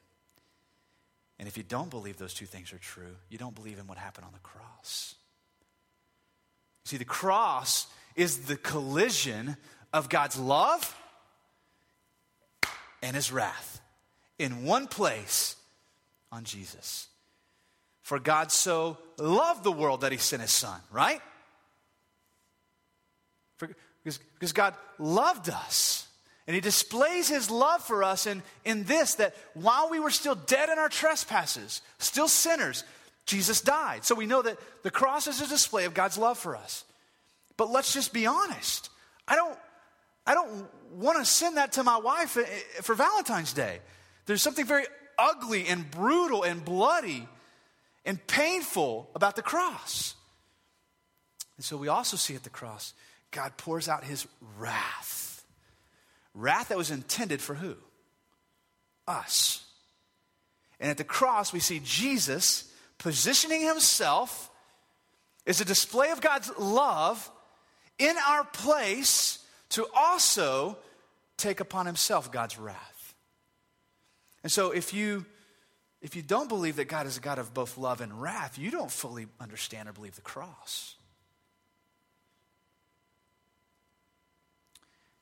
And 1.39 1.47
if 1.47 1.57
you 1.57 1.63
don't 1.63 1.91
believe 1.91 2.17
those 2.17 2.35
two 2.35 2.47
things 2.47 2.73
are 2.73 2.79
true, 2.79 3.17
you 3.29 3.39
don't 3.39 3.55
believe 3.55 3.79
in 3.79 3.87
what 3.87 3.99
happened 3.99 4.27
on 4.27 4.33
the 4.33 4.39
cross. 4.39 5.15
See, 6.85 6.97
the 6.97 7.05
cross 7.05 7.87
is 8.15 8.47
the 8.47 8.57
collision 8.57 9.57
of 9.93 10.09
God's 10.09 10.39
love 10.39 10.97
and 13.03 13.15
his 13.15 13.31
wrath 13.31 13.81
in 14.39 14.65
one 14.65 14.87
place 14.87 15.57
on 16.33 16.45
Jesus. 16.45 17.09
For 18.03 18.19
God 18.19 18.53
so 18.53 18.99
loved 19.19 19.65
the 19.65 19.73
world 19.73 20.03
that 20.03 20.13
he 20.13 20.19
sent 20.19 20.43
his 20.43 20.53
son, 20.53 20.81
right? 20.93 21.21
For, 23.57 23.69
because, 24.03 24.19
because 24.35 24.53
God 24.53 24.75
loved 24.99 25.49
us. 25.51 26.07
And 26.47 26.55
he 26.55 26.61
displays 26.61 27.29
his 27.29 27.51
love 27.51 27.83
for 27.83 28.05
us 28.05 28.27
in, 28.27 28.43
in 28.65 28.85
this 28.85 29.17
that 29.17 29.35
while 29.55 29.91
we 29.91 29.99
were 29.99 30.11
still 30.11 30.37
dead 30.37 30.69
in 30.69 30.79
our 30.79 30.89
trespasses, 30.89 31.83
still 31.99 32.29
sinners, 32.29 32.85
Jesus 33.25 33.61
died. 33.61 34.05
So 34.05 34.15
we 34.15 34.27
know 34.27 34.43
that 34.43 34.59
the 34.85 34.91
cross 34.91 35.27
is 35.27 35.41
a 35.41 35.49
display 35.49 35.85
of 35.87 35.95
God's 35.95 36.17
love 36.17 36.39
for 36.39 36.55
us. 36.55 36.85
But 37.57 37.71
let's 37.71 37.93
just 37.93 38.13
be 38.13 38.27
honest. 38.27 38.91
I 39.27 39.35
don't, 39.35 39.59
I 40.25 40.35
don't 40.35 40.69
want 40.93 41.19
to 41.19 41.25
send 41.25 41.57
that 41.57 41.73
to 41.73 41.83
my 41.83 41.99
wife 41.99 42.37
eh, 42.37 42.43
eh, 42.43 42.81
for 42.83 42.95
Valentine's 42.95 43.53
Day. 43.53 43.81
There's 44.27 44.43
something 44.43 44.67
very 44.67 44.85
ugly 45.19 45.67
and 45.67 45.91
brutal 45.91 46.45
and 46.45 46.65
bloody 46.65 47.27
and 48.05 48.25
painful 48.29 49.11
about 49.15 49.35
the 49.35 49.43
cross. 49.43 50.15
And 51.57 51.65
so 51.65 51.77
we 51.77 51.89
also 51.89 52.17
see 52.17 52.35
at 52.35 52.45
the 52.45 52.51
cross, 52.51 52.93
God 53.31 53.57
pours 53.57 53.89
out 53.89 54.05
his 54.05 54.27
wrath. 54.59 55.45
Wrath 56.35 56.69
that 56.69 56.79
was 56.79 56.91
intended 56.91 57.41
for 57.41 57.55
who? 57.55 57.77
Us. 59.07 59.65
And 60.81 60.91
at 60.91 60.99
the 60.99 61.05
cross, 61.05 61.53
we 61.53 61.61
see 61.61 61.81
Jesus 61.83 62.71
positioning 62.99 63.63
himself 63.63 64.51
as 65.47 65.61
a 65.61 65.65
display 65.65 66.11
of 66.11 66.21
God's 66.21 66.51
love 66.59 67.31
in 67.99 68.15
our 68.29 68.45
place 68.45 69.39
to 69.71 69.87
also 69.95 70.77
take 71.37 71.61
upon 71.61 71.87
himself 71.87 72.31
God's 72.31 72.59
wrath. 72.59 73.15
And 74.43 74.53
so 74.53 74.71
if 74.71 74.93
you 74.93 75.25
if 76.03 76.15
you 76.15 76.23
don't 76.23 76.49
believe 76.49 76.77
that 76.77 76.85
God 76.85 77.07
is 77.07 77.17
a 77.17 77.21
God 77.21 77.39
of 77.39 77.55
both 77.55 77.79
love 77.79 78.01
and 78.01 78.21
wrath, 78.21 78.59
you 78.59 78.71
don't 78.71 78.91
fully 78.91 79.27
understand 79.41 79.89
or 79.89 79.93
believe 79.93 80.15
the 80.15 80.21
cross. 80.21 80.96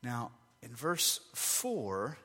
Now, 0.05 0.33
in 0.63 0.69
verse 0.75 1.19
4, 1.33 2.19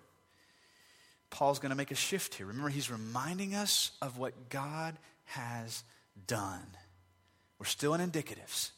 Paul's 1.30 1.60
going 1.60 1.70
to 1.70 1.76
make 1.76 1.92
a 1.92 1.96
shift 1.96 2.36
here. 2.36 2.46
Remember, 2.46 2.70
he's 2.70 2.92
reminding 2.92 3.56
us 3.56 3.92
of 4.02 4.18
what 4.18 4.50
God 4.50 4.98
has 5.26 5.84
done. 6.28 6.66
We're 7.58 7.66
still 7.66 7.94
in 7.94 8.02
indicatives. 8.02 8.72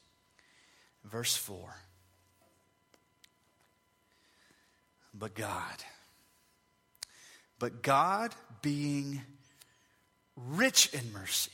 Verse 1.03 1.35
4. 1.35 1.75
But 5.13 5.33
God. 5.33 5.83
But 7.57 7.81
God 7.81 8.35
being 8.61 9.21
rich 10.35 10.93
in 10.93 11.11
mercy, 11.11 11.51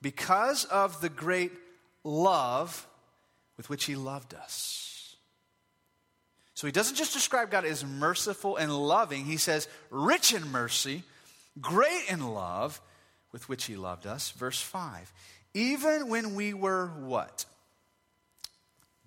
because 0.00 0.64
of 0.64 1.00
the 1.00 1.08
great 1.08 1.52
love 2.04 2.86
with 3.56 3.68
which 3.68 3.84
He 3.84 3.96
loved 3.96 4.34
us. 4.34 5.16
So 6.54 6.66
He 6.66 6.72
doesn't 6.72 6.96
just 6.96 7.12
describe 7.12 7.50
God 7.50 7.64
as 7.64 7.84
merciful 7.84 8.56
and 8.56 8.74
loving, 8.74 9.24
He 9.24 9.36
says, 9.36 9.68
rich 9.90 10.32
in 10.32 10.50
mercy, 10.50 11.02
great 11.60 12.04
in 12.08 12.26
love 12.26 12.80
with 13.32 13.48
which 13.48 13.64
He 13.64 13.76
loved 13.76 14.06
us. 14.06 14.30
Verse 14.30 14.60
5 14.60 15.12
even 15.56 16.10
when 16.10 16.34
we 16.34 16.52
were 16.52 16.88
what? 16.88 17.46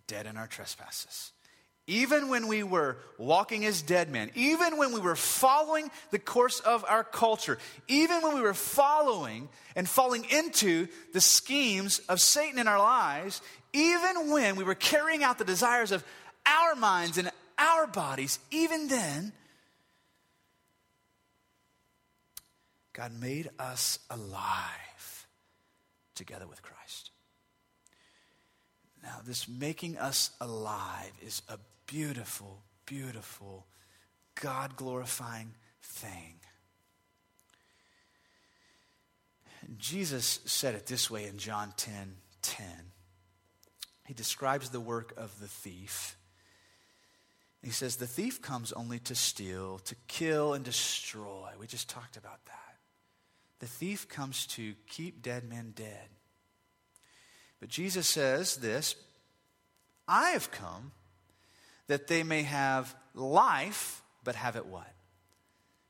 Dead 0.08 0.26
in 0.26 0.36
our 0.36 0.48
trespasses. 0.48 1.32
Even 1.86 2.28
when 2.28 2.48
we 2.48 2.64
were 2.64 2.98
walking 3.20 3.66
as 3.66 3.84
dead 3.84 4.10
men, 4.10 4.32
even 4.34 4.78
when 4.78 4.92
we 4.92 5.00
were 5.00 5.16
following 5.16 5.92
the 6.10 6.18
course 6.18 6.60
of 6.60 6.84
our 6.88 7.04
culture, 7.04 7.60
even 7.88 8.24
when 8.24 8.34
we 8.34 8.42
were 8.42 8.56
following 8.56 9.48
and 9.76 9.88
falling 9.88 10.26
into 10.32 10.88
the 11.14 11.22
schemes 11.22 12.00
of 12.10 12.20
Satan 12.20 12.58
in 12.58 12.68
our 12.68 12.80
lives, 12.80 13.44
even 13.74 14.32
when 14.32 14.56
we 14.56 14.64
were 14.64 14.76
carrying 14.76 15.24
out 15.24 15.38
the 15.38 15.46
desires 15.46 15.92
of 15.92 16.04
our 16.46 16.76
minds 16.76 17.18
and 17.18 17.32
our 17.58 17.88
bodies, 17.88 18.40
even 18.52 18.88
then, 18.88 19.34
God 22.94 23.12
made 23.20 23.50
us 23.60 24.00
alive 24.10 25.28
together 26.16 26.48
with 26.48 26.62
Christ. 26.62 27.12
Now, 29.04 29.22
this 29.26 29.48
making 29.48 29.98
us 29.98 30.32
alive 30.42 31.12
is 31.26 31.42
a 31.48 31.58
beautiful, 31.86 32.62
beautiful, 32.86 33.66
God 34.36 34.76
glorifying 34.76 35.54
thing. 35.82 36.36
Jesus 39.78 40.40
said 40.46 40.76
it 40.76 40.86
this 40.86 41.10
way 41.10 41.26
in 41.26 41.38
John 41.38 41.74
10 41.78 42.16
10. 42.42 42.66
He 44.10 44.16
describes 44.16 44.72
the 44.72 44.80
work 44.80 45.14
of 45.18 45.40
the 45.40 45.48
thief. 45.48 46.18
He 47.62 47.70
says, 47.70 47.98
The 47.98 48.08
thief 48.08 48.42
comes 48.42 48.74
only 48.74 48.98
to 49.02 49.14
steal, 49.14 49.78
to 49.86 49.94
kill, 50.08 50.56
and 50.56 50.66
destroy. 50.66 51.52
We 51.60 51.68
just 51.68 51.88
talked 51.88 52.18
about 52.18 52.44
that. 52.48 52.78
The 53.60 53.68
thief 53.68 54.10
comes 54.10 54.48
to 54.48 54.74
keep 54.88 55.22
dead 55.22 55.48
men 55.48 55.74
dead. 55.76 56.08
But 57.60 57.70
Jesus 57.70 58.08
says 58.08 58.56
this 58.56 58.96
I 60.08 60.32
have 60.32 60.50
come 60.50 60.92
that 61.86 62.08
they 62.08 62.24
may 62.24 62.42
have 62.42 62.96
life, 63.14 64.02
but 64.24 64.34
have 64.34 64.56
it 64.56 64.66
what? 64.66 64.92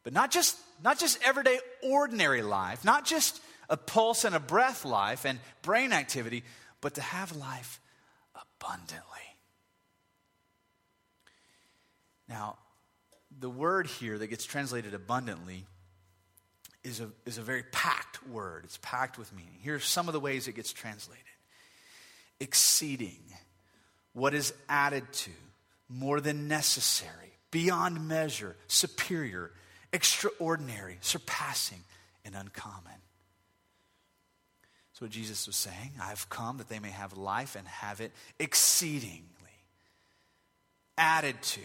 But 0.04 0.12
not 0.12 0.30
just, 0.30 0.58
not 0.84 1.00
just 1.00 1.24
everyday 1.24 1.60
ordinary 1.82 2.42
life, 2.42 2.84
not 2.84 3.06
just 3.06 3.40
a 3.70 3.78
pulse 3.78 4.26
and 4.26 4.36
a 4.36 4.42
breath 4.42 4.84
life 4.84 5.24
and 5.24 5.40
brain 5.62 5.94
activity, 5.94 6.44
but 6.82 6.96
to 6.96 7.02
have 7.02 7.34
life 7.38 7.80
abundantly. 8.60 9.04
Now, 12.28 12.58
the 13.40 13.50
word 13.50 13.88
here 13.88 14.18
that 14.18 14.28
gets 14.28 14.46
translated 14.46 14.94
abundantly 14.94 15.66
is 16.84 17.00
a, 17.00 17.10
is 17.26 17.38
a 17.38 17.42
very 17.42 17.64
packed 17.72 18.28
word. 18.28 18.64
It's 18.66 18.80
packed 18.82 19.18
with 19.18 19.34
meaning. 19.34 19.58
Here's 19.62 19.86
some 19.86 20.08
of 20.08 20.14
the 20.14 20.20
ways 20.20 20.48
it 20.48 20.54
gets 20.54 20.72
translated 20.72 21.24
exceeding 22.42 23.20
what 24.14 24.34
is 24.34 24.54
added 24.70 25.04
to, 25.12 25.32
more 25.90 26.22
than 26.22 26.48
necessary, 26.48 27.34
beyond 27.52 28.08
measure, 28.08 28.56
superior, 28.68 29.52
extraordinary, 29.92 30.98
surpassing, 31.02 31.84
and 32.24 32.36
uncommon. 32.36 32.94
So, 35.00 35.06
what 35.06 35.12
Jesus 35.12 35.48
was 35.48 35.56
saying, 35.56 35.92
I've 36.02 36.28
come 36.28 36.58
that 36.58 36.68
they 36.68 36.80
may 36.80 36.90
have 36.90 37.16
life 37.18 37.56
and 37.56 37.66
have 37.66 38.02
it 38.02 38.12
exceedingly, 38.38 39.24
added 40.98 41.42
to 41.42 41.62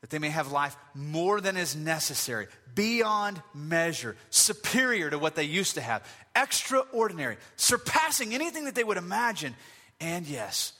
that 0.00 0.10
they 0.10 0.18
may 0.18 0.30
have 0.30 0.50
life 0.50 0.76
more 0.92 1.40
than 1.40 1.56
is 1.56 1.76
necessary, 1.76 2.48
beyond 2.74 3.40
measure, 3.54 4.16
superior 4.30 5.08
to 5.08 5.20
what 5.20 5.36
they 5.36 5.44
used 5.44 5.76
to 5.76 5.80
have, 5.80 6.04
extraordinary, 6.34 7.36
surpassing 7.54 8.34
anything 8.34 8.64
that 8.64 8.74
they 8.74 8.82
would 8.82 8.96
imagine, 8.96 9.54
and 10.00 10.26
yes, 10.26 10.72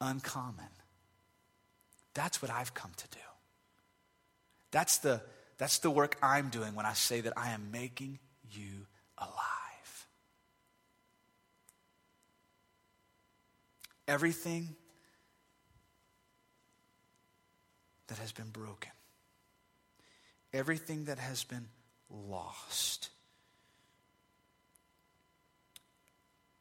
uncommon. 0.00 0.68
That's 2.14 2.40
what 2.40 2.52
I've 2.52 2.74
come 2.74 2.92
to 2.96 3.08
do. 3.08 3.18
That's 4.70 4.98
the, 4.98 5.20
that's 5.56 5.80
the 5.80 5.90
work 5.90 6.16
I'm 6.22 6.48
doing 6.48 6.76
when 6.76 6.86
I 6.86 6.92
say 6.92 7.22
that 7.22 7.32
I 7.36 7.50
am 7.50 7.72
making 7.72 8.20
you 8.52 8.86
alive. 9.18 9.57
Everything 14.08 14.74
that 18.08 18.18
has 18.18 18.32
been 18.32 18.48
broken, 18.48 18.90
everything 20.52 21.04
that 21.04 21.18
has 21.18 21.44
been 21.44 21.68
lost, 22.10 23.10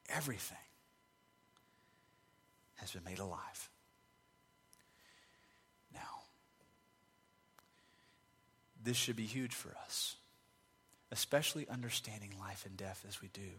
everything 0.09 0.57
has 2.75 2.91
been 2.91 3.03
made 3.05 3.19
alive. 3.19 3.69
Now, 5.93 5.99
this 8.83 8.97
should 8.97 9.15
be 9.15 9.23
huge 9.23 9.53
for 9.53 9.73
us, 9.85 10.17
especially 11.13 11.65
understanding 11.69 12.33
life 12.39 12.65
and 12.65 12.75
death 12.75 13.05
as 13.07 13.21
we 13.21 13.29
do. 13.29 13.49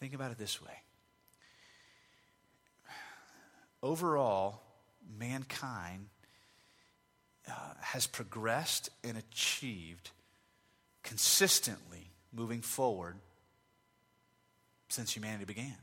Think 0.00 0.12
about 0.12 0.32
it 0.32 0.38
this 0.38 0.60
way 0.60 0.82
overall, 3.82 4.62
mankind 5.18 6.06
uh, 7.48 7.52
has 7.80 8.06
progressed 8.06 8.90
and 9.02 9.16
achieved 9.16 10.10
consistently 11.02 12.10
moving 12.32 12.60
forward 12.60 13.16
since 14.88 15.14
humanity 15.14 15.44
began. 15.44 15.76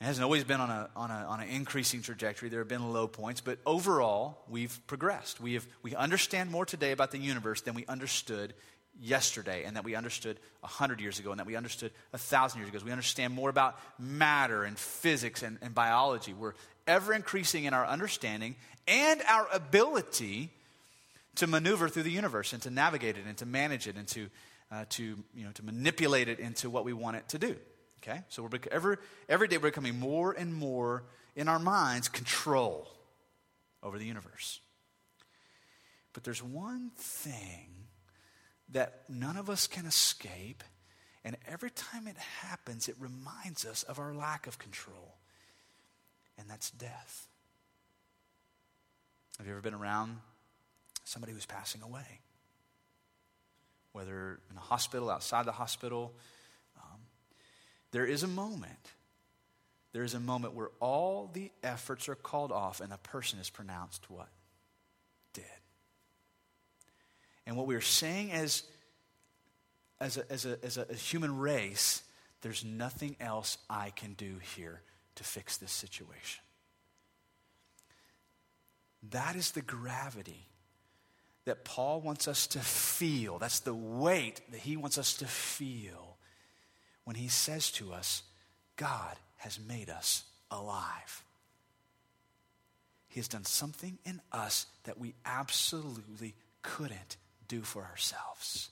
It 0.00 0.04
hasn't 0.04 0.24
always 0.24 0.44
been 0.44 0.60
on, 0.60 0.70
a, 0.70 0.90
on, 0.94 1.10
a, 1.10 1.14
on 1.14 1.40
an 1.40 1.48
increasing 1.48 2.02
trajectory. 2.02 2.50
There 2.50 2.60
have 2.60 2.68
been 2.68 2.92
low 2.92 3.06
points, 3.06 3.40
but 3.40 3.58
overall, 3.64 4.38
we've 4.50 4.78
progressed. 4.86 5.40
We, 5.40 5.54
have, 5.54 5.66
we 5.82 5.94
understand 5.94 6.50
more 6.50 6.66
today 6.66 6.92
about 6.92 7.10
the 7.10 7.18
universe 7.18 7.62
than 7.62 7.74
we 7.74 7.86
understood 7.86 8.52
yesterday, 9.00 9.64
and 9.64 9.76
that 9.76 9.84
we 9.84 9.94
understood 9.94 10.38
100 10.60 11.00
years 11.00 11.18
ago, 11.18 11.30
and 11.30 11.40
that 11.40 11.46
we 11.46 11.56
understood 11.56 11.92
1,000 12.10 12.60
years 12.60 12.70
ago. 12.70 12.80
We 12.84 12.90
understand 12.90 13.34
more 13.34 13.50
about 13.50 13.78
matter 13.98 14.64
and 14.64 14.78
physics 14.78 15.42
and, 15.42 15.58
and 15.62 15.74
biology. 15.74 16.32
We're 16.32 16.54
ever 16.86 17.12
increasing 17.12 17.64
in 17.64 17.74
our 17.74 17.86
understanding 17.86 18.56
and 18.86 19.22
our 19.28 19.46
ability 19.52 20.50
to 21.36 21.46
maneuver 21.46 21.88
through 21.88 22.04
the 22.04 22.10
universe 22.10 22.52
and 22.52 22.62
to 22.62 22.70
navigate 22.70 23.16
it 23.16 23.24
and 23.26 23.36
to 23.38 23.46
manage 23.46 23.88
it 23.88 23.96
and 23.96 24.06
to, 24.08 24.28
uh, 24.70 24.84
to, 24.90 25.02
you 25.34 25.44
know, 25.44 25.50
to 25.52 25.64
manipulate 25.64 26.28
it 26.28 26.38
into 26.38 26.70
what 26.70 26.84
we 26.84 26.92
want 26.92 27.16
it 27.16 27.28
to 27.30 27.38
do. 27.38 27.56
Okay? 28.02 28.20
So 28.28 28.42
we're 28.42 28.50
every, 28.70 28.96
every 29.28 29.48
day 29.48 29.56
we're 29.56 29.70
becoming 29.70 29.98
more 29.98 30.32
and 30.32 30.54
more 30.54 31.04
in 31.34 31.48
our 31.48 31.58
minds 31.58 32.08
control 32.08 32.88
over 33.82 33.98
the 33.98 34.04
universe. 34.04 34.60
But 36.12 36.22
there's 36.22 36.42
one 36.42 36.90
thing 36.96 37.68
that 38.70 39.02
none 39.08 39.36
of 39.36 39.50
us 39.50 39.66
can 39.66 39.86
escape, 39.86 40.64
and 41.24 41.36
every 41.46 41.70
time 41.70 42.06
it 42.06 42.16
happens, 42.42 42.88
it 42.88 42.96
reminds 42.98 43.64
us 43.64 43.82
of 43.84 43.98
our 43.98 44.14
lack 44.14 44.46
of 44.46 44.58
control, 44.58 45.16
and 46.38 46.48
that's 46.48 46.70
death. 46.70 47.28
Have 49.38 49.46
you 49.46 49.52
ever 49.52 49.62
been 49.62 49.74
around 49.74 50.18
somebody 51.04 51.32
who's 51.32 51.46
passing 51.46 51.82
away? 51.82 52.20
Whether 53.92 54.40
in 54.50 54.56
a 54.56 54.60
hospital, 54.60 55.10
outside 55.10 55.44
the 55.44 55.52
hospital, 55.52 56.14
um, 56.76 57.00
there 57.92 58.06
is 58.06 58.22
a 58.22 58.28
moment. 58.28 58.92
There 59.92 60.02
is 60.02 60.14
a 60.14 60.20
moment 60.20 60.54
where 60.54 60.70
all 60.80 61.30
the 61.32 61.52
efforts 61.62 62.08
are 62.08 62.16
called 62.16 62.50
off 62.50 62.80
and 62.80 62.92
a 62.92 62.98
person 62.98 63.38
is 63.38 63.50
pronounced 63.50 64.10
what? 64.10 64.28
Dead. 65.32 65.44
And 67.46 67.56
what 67.56 67.66
we're 67.66 67.80
saying 67.80 68.32
as, 68.32 68.62
as, 70.00 70.16
a, 70.16 70.30
as, 70.30 70.46
a, 70.46 70.58
as 70.62 70.78
a 70.78 70.94
human 70.94 71.38
race, 71.38 72.02
there's 72.40 72.64
nothing 72.64 73.16
else 73.20 73.58
I 73.68 73.90
can 73.90 74.14
do 74.14 74.36
here 74.56 74.80
to 75.16 75.24
fix 75.24 75.56
this 75.56 75.72
situation. 75.72 76.42
That 79.10 79.36
is 79.36 79.52
the 79.52 79.62
gravity 79.62 80.46
that 81.44 81.64
Paul 81.64 82.00
wants 82.00 82.26
us 82.26 82.46
to 82.48 82.58
feel. 82.58 83.38
That's 83.38 83.60
the 83.60 83.74
weight 83.74 84.40
that 84.50 84.60
he 84.60 84.76
wants 84.76 84.96
us 84.96 85.14
to 85.18 85.26
feel 85.26 86.16
when 87.04 87.16
he 87.16 87.28
says 87.28 87.70
to 87.72 87.92
us, 87.92 88.22
God 88.76 89.16
has 89.36 89.60
made 89.60 89.90
us 89.90 90.24
alive. 90.50 91.22
He 93.08 93.20
has 93.20 93.28
done 93.28 93.44
something 93.44 93.98
in 94.04 94.20
us 94.32 94.66
that 94.84 94.98
we 94.98 95.14
absolutely 95.24 96.34
couldn't 96.62 97.16
do 97.48 97.62
for 97.62 97.82
ourselves. 97.84 98.70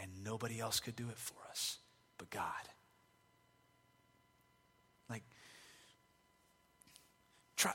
And 0.00 0.10
nobody 0.24 0.60
else 0.60 0.80
could 0.80 0.96
do 0.96 1.08
it 1.08 1.18
for 1.18 1.36
us 1.50 1.78
but 2.18 2.28
God. 2.30 2.42
Like, 5.08 5.22
try, 7.56 7.72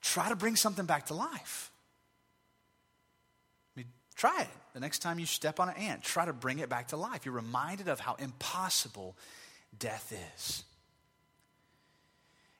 try 0.00 0.30
to 0.30 0.36
bring 0.36 0.56
something 0.56 0.86
back 0.86 1.06
to 1.06 1.14
life. 1.14 1.70
I 3.76 3.80
mean, 3.80 3.86
try 4.16 4.40
it. 4.40 4.48
The 4.72 4.80
next 4.80 5.00
time 5.00 5.18
you 5.18 5.26
step 5.26 5.60
on 5.60 5.68
an 5.68 5.76
ant, 5.76 6.02
try 6.02 6.24
to 6.24 6.32
bring 6.32 6.58
it 6.58 6.68
back 6.68 6.88
to 6.88 6.96
life. 6.96 7.24
You're 7.24 7.34
reminded 7.34 7.88
of 7.88 8.00
how 8.00 8.14
impossible 8.14 9.16
death 9.78 10.12
is. 10.36 10.64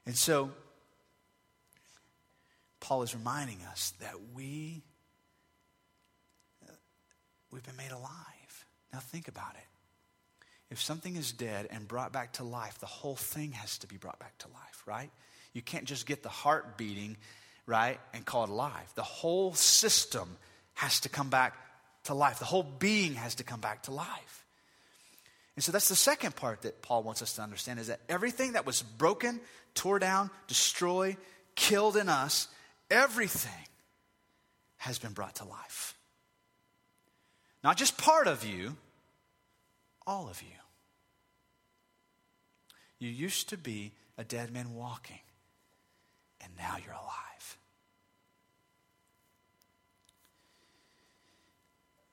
And 0.07 0.17
so, 0.17 0.51
Paul 2.81 3.03
is 3.03 3.15
reminding 3.15 3.59
us 3.71 3.93
that 4.01 4.15
we 4.35 4.83
we've 7.51 7.63
been 7.63 7.77
made 7.77 7.93
alive. 7.93 8.67
Now 8.93 9.01
think 9.01 9.29
about 9.29 9.55
it. 9.55 9.65
If 10.71 10.81
something 10.81 11.17
is 11.17 11.33
dead 11.33 11.69
and 11.71 11.89
brought 11.89 12.13
back 12.13 12.35
to 12.35 12.45
life, 12.45 12.79
the 12.79 12.87
whole 12.87 13.17
thing 13.17 13.53
has 13.53 13.79
to 13.79 13.87
be 13.87 13.97
brought 13.97 14.19
back 14.19 14.37
to 14.39 14.49
life, 14.49 14.83
right? 14.87 15.11
You 15.55 15.63
can't 15.63 15.85
just 15.85 16.07
get 16.07 16.23
the 16.23 16.29
heart 16.29 16.77
beating, 16.77 17.17
right, 17.67 17.99
and 18.13 18.25
call 18.25 18.45
it 18.45 18.51
alive. 18.51 18.93
The 18.95 19.03
whole 19.03 19.55
system 19.55 20.37
has 20.75 21.01
to 21.01 21.09
come 21.09 21.31
back 21.31 21.55
to 22.05 22.15
life. 22.15 22.39
The 22.39 22.45
whole 22.45 22.63
being 22.63 23.15
has 23.15 23.37
to 23.37 23.45
come 23.45 23.61
back 23.61 23.85
to 23.85 23.93
life. 23.93 24.45
And 25.57 25.65
so 25.65 25.73
that's 25.73 25.89
the 25.89 25.97
second 25.97 26.37
part 26.37 26.63
that 26.63 26.83
Paul 26.83 27.03
wants 27.03 27.21
us 27.23 27.33
to 27.35 27.43
understand 27.43 27.81
is 27.81 27.89
that 27.89 28.01
everything 28.09 28.53
that 28.53 28.65
was 28.65 28.83
broken, 28.83 29.41
tore 29.75 29.99
down, 29.99 30.31
destroyed, 30.47 31.17
killed 31.57 31.97
in 31.97 32.09
us, 32.09 32.47
everything 32.91 33.51
has 34.77 34.99
been 34.99 35.13
brought 35.13 35.37
to 35.37 35.45
life. 35.45 35.98
Not 37.63 37.77
just 37.77 37.99
part 37.99 38.27
of 38.27 38.45
you, 38.45 38.77
all 40.07 40.29
of 40.29 40.43
you. 40.43 40.49
You 42.99 43.09
used 43.09 43.49
to 43.51 43.57
be 43.57 43.93
a 44.17 44.25
dead 44.25 44.53
man 44.53 44.75
walking, 44.75 45.21
and 46.41 46.53
now 46.57 46.77
you're 46.85 46.95
alive. 46.95 47.57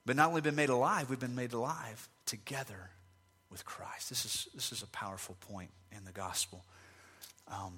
But 0.05 0.15
not 0.15 0.29
only 0.29 0.41
been 0.41 0.55
made 0.55 0.69
alive, 0.69 1.09
we've 1.09 1.19
been 1.19 1.35
made 1.35 1.53
alive 1.53 2.07
together 2.25 2.91
with 3.49 3.65
Christ. 3.65 4.09
This 4.09 4.25
is, 4.25 4.47
this 4.53 4.71
is 4.71 4.83
a 4.83 4.87
powerful 4.87 5.35
point 5.49 5.71
in 5.95 6.05
the 6.05 6.11
gospel. 6.11 6.63
Um, 7.47 7.73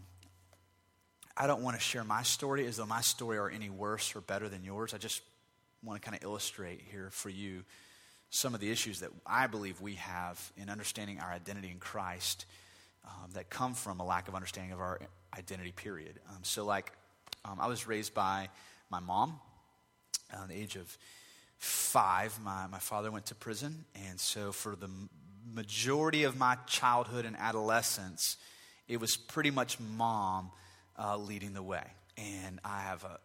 I 1.38 1.47
don't 1.47 1.61
want 1.61 1.78
to 1.78 1.82
share 1.82 2.03
my 2.03 2.24
story 2.24 2.65
as 2.65 2.78
though 2.78 2.86
my 2.86 3.01
story 3.01 3.38
are 3.38 3.49
any 3.49 3.70
worse 3.70 4.15
or 4.15 4.22
better 4.22 4.49
than 4.49 4.63
yours. 4.63 4.93
I 4.93 4.97
just 4.97 5.22
want 5.84 6.01
to 6.01 6.05
kind 6.05 6.17
of 6.17 6.23
illustrate 6.23 6.82
here 6.91 7.09
for 7.11 7.30
you 7.30 7.63
some 8.30 8.53
of 8.53 8.59
the 8.59 8.69
issues 8.69 8.99
that 8.99 9.09
I 9.25 9.47
believe 9.47 9.80
we 9.80 9.95
have 9.95 10.51
in 10.57 10.69
understanding 10.69 11.19
our 11.19 11.32
identity 11.32 11.69
in 11.69 11.80
Christ 11.80 12.45
um, 13.05 13.32
that 13.34 13.49
come 13.49 13.73
from 13.73 13.99
a 13.99 14.05
lack 14.05 14.28
of 14.28 14.36
understanding 14.36 14.73
of 14.73 14.80
our 14.80 14.99
identity, 15.38 15.71
period. 15.71 16.19
Um, 16.30 16.39
so, 16.41 16.65
like, 16.65 16.91
um, 17.45 17.59
I 17.59 17.67
was 17.67 17.88
raised 17.88 18.13
by 18.13 18.49
my 18.89 18.99
mom 18.99 19.39
uh, 20.34 20.43
at 20.43 20.49
the 20.49 20.55
age 20.55 20.75
of 20.75 20.97
five. 21.57 22.38
My, 22.43 22.67
my 22.67 22.80
father 22.80 23.11
went 23.11 23.28
to 23.28 23.36
prison, 23.36 23.86
and 24.09 24.19
so 24.19 24.51
for 24.51 24.75
the 24.75 24.89
majority 25.53 26.23
of 26.23 26.38
my 26.38 26.57
childhood 26.67 27.25
and 27.25 27.38
adolescence, 27.38 28.38
it 28.88 28.99
was 28.99 29.15
pretty 29.15 29.51
much 29.51 29.80
mom 29.80 30.51
uh, 30.99 31.17
leading 31.17 31.53
the 31.53 31.63
way. 31.63 31.86
And 32.17 32.59
I 32.65 32.82
have 32.82 33.03
a, 33.03 33.19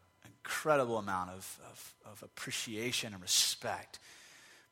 incredible 0.45 0.99
amount 0.99 1.31
of, 1.31 1.59
of, 1.71 1.93
of 2.13 2.23
appreciation 2.23 3.13
and 3.13 3.23
respect 3.23 3.99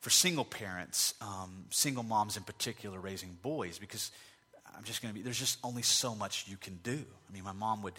for 0.01 0.09
single 0.09 0.43
parents, 0.43 1.13
um, 1.21 1.65
single 1.69 2.03
moms 2.03 2.35
in 2.35 2.43
particular, 2.43 2.99
raising 2.99 3.37
boys, 3.41 3.77
because 3.77 4.11
I'm 4.75 4.83
just 4.83 5.01
going 5.01 5.13
to 5.13 5.17
be, 5.17 5.23
there's 5.23 5.39
just 5.39 5.59
only 5.63 5.81
so 5.81 6.15
much 6.15 6.45
you 6.47 6.57
can 6.57 6.79
do. 6.83 6.99
I 7.29 7.33
mean, 7.33 7.43
my 7.43 7.53
mom 7.53 7.83
would 7.83 7.93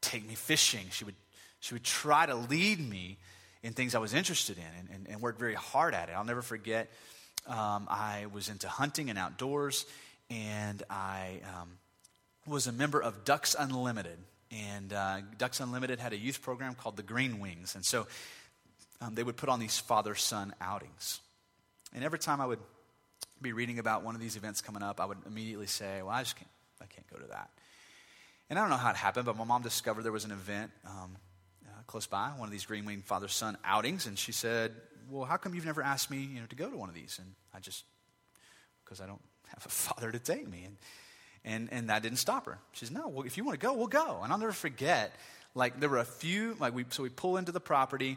take 0.00 0.26
me 0.26 0.34
fishing. 0.34 0.86
She 0.90 1.04
would, 1.04 1.14
she 1.60 1.74
would 1.74 1.84
try 1.84 2.26
to 2.26 2.34
lead 2.34 2.80
me 2.80 3.18
in 3.62 3.72
things 3.72 3.94
I 3.94 3.98
was 3.98 4.14
interested 4.14 4.56
in 4.56 4.64
and, 4.78 4.88
and, 4.92 5.08
and 5.08 5.20
worked 5.20 5.38
very 5.38 5.54
hard 5.54 5.94
at 5.94 6.08
it. 6.08 6.12
I'll 6.12 6.24
never 6.24 6.42
forget, 6.42 6.90
um, 7.46 7.86
I 7.88 8.26
was 8.32 8.48
into 8.48 8.68
hunting 8.68 9.10
and 9.10 9.18
outdoors, 9.18 9.86
and 10.30 10.82
I 10.90 11.40
um, 11.44 11.70
was 12.46 12.66
a 12.66 12.72
member 12.72 13.00
of 13.00 13.24
Ducks 13.24 13.54
Unlimited. 13.56 14.18
And 14.52 14.92
uh, 14.92 15.18
Ducks 15.38 15.60
Unlimited 15.60 15.98
had 15.98 16.12
a 16.12 16.16
youth 16.16 16.42
program 16.42 16.74
called 16.74 16.96
the 16.96 17.02
Green 17.02 17.40
Wings. 17.40 17.74
And 17.74 17.84
so 17.84 18.06
um, 19.00 19.14
they 19.14 19.22
would 19.22 19.36
put 19.36 19.48
on 19.48 19.58
these 19.58 19.78
father 19.78 20.14
son 20.14 20.54
outings. 20.60 21.20
And 21.94 22.04
every 22.04 22.18
time 22.18 22.40
I 22.40 22.46
would 22.46 22.60
be 23.40 23.52
reading 23.52 23.78
about 23.78 24.04
one 24.04 24.14
of 24.14 24.20
these 24.20 24.36
events 24.36 24.60
coming 24.60 24.82
up, 24.82 25.00
I 25.00 25.06
would 25.06 25.18
immediately 25.26 25.66
say, 25.66 26.02
Well, 26.02 26.10
I 26.10 26.22
just 26.22 26.36
can't, 26.36 26.50
I 26.82 26.86
can't 26.86 27.06
go 27.10 27.18
to 27.18 27.26
that. 27.28 27.50
And 28.50 28.58
I 28.58 28.62
don't 28.62 28.70
know 28.70 28.76
how 28.76 28.90
it 28.90 28.96
happened, 28.96 29.24
but 29.24 29.36
my 29.36 29.44
mom 29.44 29.62
discovered 29.62 30.02
there 30.02 30.12
was 30.12 30.26
an 30.26 30.30
event 30.30 30.70
um, 30.86 31.16
uh, 31.66 31.82
close 31.86 32.06
by, 32.06 32.28
one 32.36 32.46
of 32.46 32.52
these 32.52 32.66
Green 32.66 32.84
Wing 32.84 33.00
father 33.00 33.28
son 33.28 33.56
outings, 33.64 34.06
and 34.06 34.18
she 34.18 34.32
said, 34.32 34.72
Well, 35.10 35.24
how 35.24 35.38
come 35.38 35.54
you've 35.54 35.64
never 35.64 35.82
asked 35.82 36.10
me 36.10 36.18
you 36.18 36.40
know, 36.40 36.46
to 36.46 36.56
go 36.56 36.68
to 36.68 36.76
one 36.76 36.90
of 36.90 36.94
these? 36.94 37.18
And 37.18 37.32
I 37.54 37.60
just, 37.60 37.84
because 38.84 39.00
I 39.00 39.06
don't 39.06 39.22
have 39.48 39.64
a 39.64 39.68
father 39.70 40.12
to 40.12 40.18
take 40.18 40.46
me. 40.46 40.64
And, 40.64 40.76
and, 41.44 41.68
and 41.72 41.90
that 41.90 42.02
didn't 42.02 42.18
stop 42.18 42.46
her. 42.46 42.58
She 42.72 42.86
said, 42.86 42.94
No, 42.94 43.08
well, 43.08 43.26
if 43.26 43.36
you 43.36 43.44
want 43.44 43.58
to 43.58 43.66
go, 43.66 43.72
we'll 43.72 43.88
go. 43.88 44.20
And 44.22 44.32
I'll 44.32 44.38
never 44.38 44.52
forget, 44.52 45.12
like, 45.54 45.80
there 45.80 45.88
were 45.88 45.98
a 45.98 46.04
few, 46.04 46.56
like, 46.60 46.74
we, 46.74 46.84
so 46.90 47.02
we 47.02 47.08
pull 47.08 47.36
into 47.36 47.52
the 47.52 47.60
property, 47.60 48.16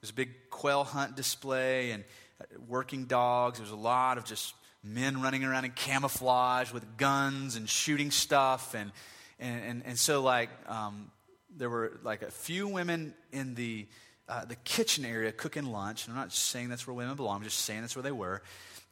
there's 0.00 0.10
a 0.10 0.14
big 0.14 0.50
quail 0.50 0.84
hunt 0.84 1.16
display 1.16 1.92
and 1.92 2.04
uh, 2.40 2.44
working 2.68 3.06
dogs. 3.06 3.58
There's 3.58 3.70
a 3.70 3.76
lot 3.76 4.18
of 4.18 4.24
just 4.24 4.54
men 4.82 5.22
running 5.22 5.44
around 5.44 5.64
in 5.64 5.70
camouflage 5.70 6.72
with 6.72 6.96
guns 6.96 7.56
and 7.56 7.68
shooting 7.68 8.10
stuff. 8.10 8.74
And, 8.74 8.92
and, 9.38 9.64
and, 9.64 9.82
and 9.86 9.98
so, 9.98 10.20
like, 10.20 10.50
um, 10.68 11.10
there 11.56 11.70
were 11.70 11.98
like 12.02 12.22
a 12.22 12.30
few 12.30 12.68
women 12.68 13.14
in 13.32 13.54
the, 13.54 13.86
uh, 14.28 14.44
the 14.44 14.56
kitchen 14.56 15.04
area 15.04 15.32
cooking 15.32 15.66
lunch. 15.66 16.06
And 16.06 16.14
I'm 16.14 16.20
not 16.20 16.32
saying 16.32 16.68
that's 16.68 16.86
where 16.86 16.94
women 16.94 17.14
belong, 17.16 17.36
I'm 17.36 17.44
just 17.44 17.60
saying 17.60 17.80
that's 17.80 17.96
where 17.96 18.02
they 18.02 18.12
were. 18.12 18.42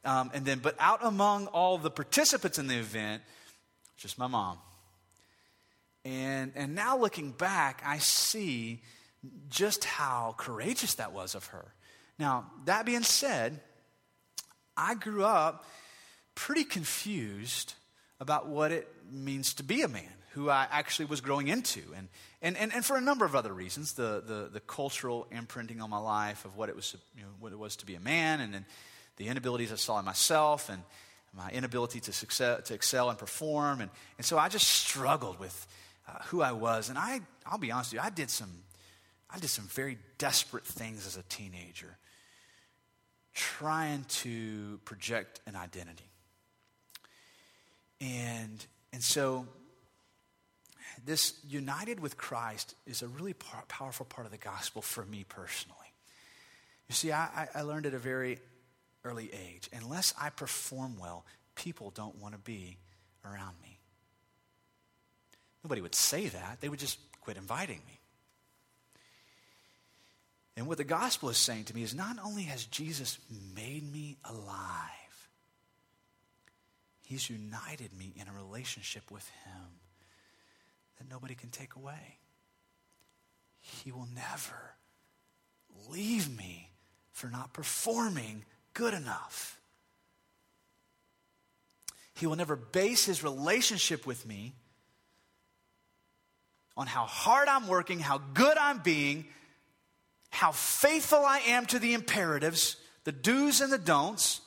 Um, 0.05 0.31
and 0.35 0.45
then, 0.45 0.61
but 0.61 0.77
out 0.79 1.01
among 1.03 1.47
all 1.49 1.79
the 1.79 1.91
participants 1.91 2.59
in 2.59 2.67
the 2.67 2.79
event, 2.79 3.23
just 4.03 4.19
my 4.19 4.27
mom. 4.27 4.59
And, 6.05 6.53
and 6.57 6.75
now 6.75 6.99
looking 6.99 7.31
back, 7.31 7.83
I 7.87 7.99
see 7.99 8.83
just 9.49 9.85
how 9.85 10.35
courageous 10.37 10.95
that 10.95 11.13
was 11.13 11.35
of 11.35 11.47
her. 11.47 11.73
Now, 12.19 12.51
that 12.65 12.85
being 12.85 13.05
said, 13.05 13.61
I 14.77 14.95
grew 14.95 15.25
up 15.25 15.65
pretty 16.35 16.65
confused 16.65 17.75
about 18.19 18.49
what 18.49 18.73
it 18.73 18.89
means 19.11 19.55
to 19.55 19.63
be 19.63 19.83
a 19.83 19.89
man, 19.89 20.13
who 20.33 20.51
I 20.51 20.67
actually 20.71 21.05
was 21.07 21.21
growing 21.21 21.49
into. 21.49 21.83
And, 21.97 22.09
and, 22.41 22.57
and, 22.57 22.73
and 22.75 22.85
for 22.85 22.97
a 22.97 23.01
number 23.01 23.25
of 23.25 23.37
other 23.37 23.53
reasons, 23.53 23.93
the, 23.93 24.23
the, 24.27 24.51
the 24.53 24.61
cultural 24.61 25.27
imprinting 25.31 25.81
on 25.81 25.91
my 25.91 25.99
life 25.99 26.45
of 26.45 26.57
what 26.57 26.69
it 26.69 26.77
was, 26.77 26.97
you 27.17 27.23
know, 27.23 27.29
what 27.39 27.53
it 27.53 27.59
was 27.59 27.77
to 27.77 27.87
be 27.87 27.95
a 27.95 28.01
man, 28.01 28.41
and 28.41 28.55
then 28.55 28.67
the 29.19 29.29
inabilities 29.29 29.73
I 29.73 29.77
saw 29.77 29.99
in 29.99 30.05
myself, 30.05 30.69
and 30.69 30.83
my 31.35 31.51
inability 31.51 32.01
to, 32.01 32.13
success, 32.13 32.69
to 32.69 32.75
excel 32.75 33.09
and 33.09 33.19
perform. 33.19 33.81
And, 33.81 33.91
and 34.19 34.25
so 34.25 34.39
I 34.39 34.49
just 34.49 34.69
struggled 34.69 35.39
with 35.39 35.67
uh, 36.09 36.23
who 36.27 36.43
I 36.43 36.53
was. 36.53 36.89
And 36.89 36.99
I, 36.99 37.21
I'll 37.47 37.59
be 37.59 37.73
honest 37.73 37.93
with 37.93 38.03
you, 38.03 38.07
I 38.07 38.11
did 38.11 38.31
some, 38.31 38.51
I 39.31 39.39
did 39.39 39.49
some 39.49 39.67
very 39.67 39.99
desperate 40.19 40.65
things 40.65 41.07
as 41.07 41.17
a 41.17 41.23
teenager, 41.25 41.97
trying 43.35 44.05
to 44.09 44.79
project 44.85 45.41
an 45.47 45.57
identity. 45.57 46.05
And, 48.01 48.65
and 48.93 49.03
so 49.03 49.47
this 51.05 51.35
united 51.49 52.01
with 52.01 52.17
Christ 52.17 52.75
is 52.87 53.03
a 53.03 53.09
really 53.09 53.33
par- 53.33 53.65
powerful 53.69 54.05
part 54.05 54.27
of 54.27 54.33
the 54.33 54.39
gospel 54.39 54.83
for 54.83 55.05
me 55.05 55.25
personally. 55.27 55.79
You 56.89 56.95
see, 56.95 57.13
I, 57.13 57.49
I 57.55 57.63
learned 57.63 57.87
at 57.87 57.95
a 57.95 57.99
very 57.99 58.39
early 59.05 59.31
age 59.33 59.69
unless 59.73 60.15
I 60.21 60.31
perform 60.31 60.99
well, 60.99 61.25
people 61.55 61.91
don't 61.95 62.21
want 62.21 62.35
to 62.35 62.41
be 62.41 62.77
around 63.25 63.55
me. 63.63 63.79
Nobody 65.65 65.81
would 65.81 65.95
say 65.95 66.29
that, 66.29 66.59
they 66.61 66.69
would 66.69 66.79
just 66.79 66.99
quit 67.21 67.37
inviting 67.37 67.81
me. 67.87 68.01
And 70.57 70.67
what 70.67 70.79
the 70.79 70.85
gospel 70.85 71.29
is 71.31 71.39
saying 71.39 71.65
to 71.65 71.75
me 71.75 71.83
is 71.83 71.95
not 71.95 72.17
only 72.23 72.43
has 72.45 72.65
Jesus 72.65 73.19
made 73.55 73.91
me 73.91 74.17
alive, 74.25 75.29
he's 77.05 77.31
united 77.31 77.97
me 77.99 78.13
in 78.17 78.27
a 78.29 78.33
relationship 78.45 79.11
with 79.11 79.27
him 79.45 79.63
that 80.99 81.11
nobody 81.11 81.35
can 81.35 81.51
take 81.51 81.75
away. 81.77 82.19
He 83.61 83.93
will 83.93 84.09
never 84.15 84.75
leave 85.89 86.37
me 86.37 86.71
for 87.13 87.29
not 87.29 87.53
performing 87.53 88.45
good 88.75 88.95
enough. 88.95 89.61
He 92.15 92.27
will 92.27 92.37
never 92.37 92.57
base 92.57 93.05
his 93.05 93.23
relationship 93.23 94.07
with 94.07 94.27
me 94.27 94.55
on 96.77 96.87
how 96.87 97.05
hard 97.05 97.49
I'm 97.49 97.67
working, 97.67 97.99
how 97.99 98.19
good 98.19 98.57
I'm 98.57 98.79
being, 98.79 99.27
how 100.31 100.53
faithful 100.53 101.19
I 101.19 101.39
am 101.49 101.67
to 101.67 101.79
the 101.79 101.95
imperatives, 101.95 102.77
the 103.05 103.13
do's 103.13 103.61
and 103.61 103.73
the 103.73 103.79
don'ts. 103.79 104.41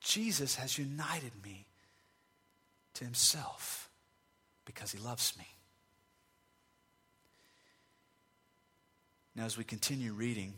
Jesus 0.00 0.54
has 0.56 0.78
united 0.78 1.32
me 1.42 1.66
to 2.94 3.04
himself 3.04 3.90
because 4.64 4.92
he 4.92 4.98
loves 4.98 5.32
me. 5.38 5.46
Now, 9.34 9.44
as 9.44 9.58
we 9.58 9.64
continue 9.64 10.12
reading, 10.12 10.54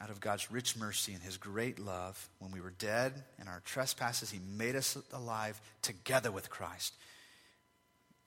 out 0.00 0.10
of 0.10 0.20
God's 0.20 0.50
rich 0.50 0.76
mercy 0.76 1.12
and 1.12 1.22
his 1.22 1.36
great 1.36 1.78
love, 1.78 2.28
when 2.38 2.50
we 2.50 2.60
were 2.60 2.72
dead 2.78 3.12
in 3.40 3.48
our 3.48 3.62
trespasses, 3.64 4.30
he 4.30 4.40
made 4.56 4.76
us 4.76 4.98
alive 5.12 5.60
together 5.82 6.30
with 6.30 6.50
Christ. 6.50 6.94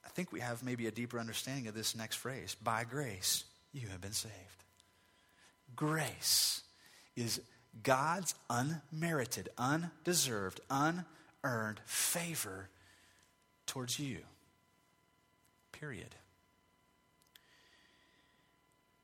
I 0.06 0.10
think 0.10 0.32
we 0.32 0.40
have 0.40 0.64
maybe 0.64 0.88
a 0.88 0.92
deeper 0.92 1.20
understanding 1.20 1.68
of 1.68 1.76
this 1.76 1.96
next 1.96 2.16
phrase. 2.16 2.56
By 2.64 2.86
grace, 2.86 3.44
you 3.74 3.90
have 3.90 4.02
been 4.02 4.14
saved. 4.14 4.34
Grace 5.76 6.62
is 7.16 7.42
God's 7.84 8.34
unmerited, 8.50 9.50
undeserved, 9.58 10.62
unearned 10.70 11.80
favor 11.86 12.70
towards 13.66 14.00
you. 14.00 14.20
Period. 15.74 16.16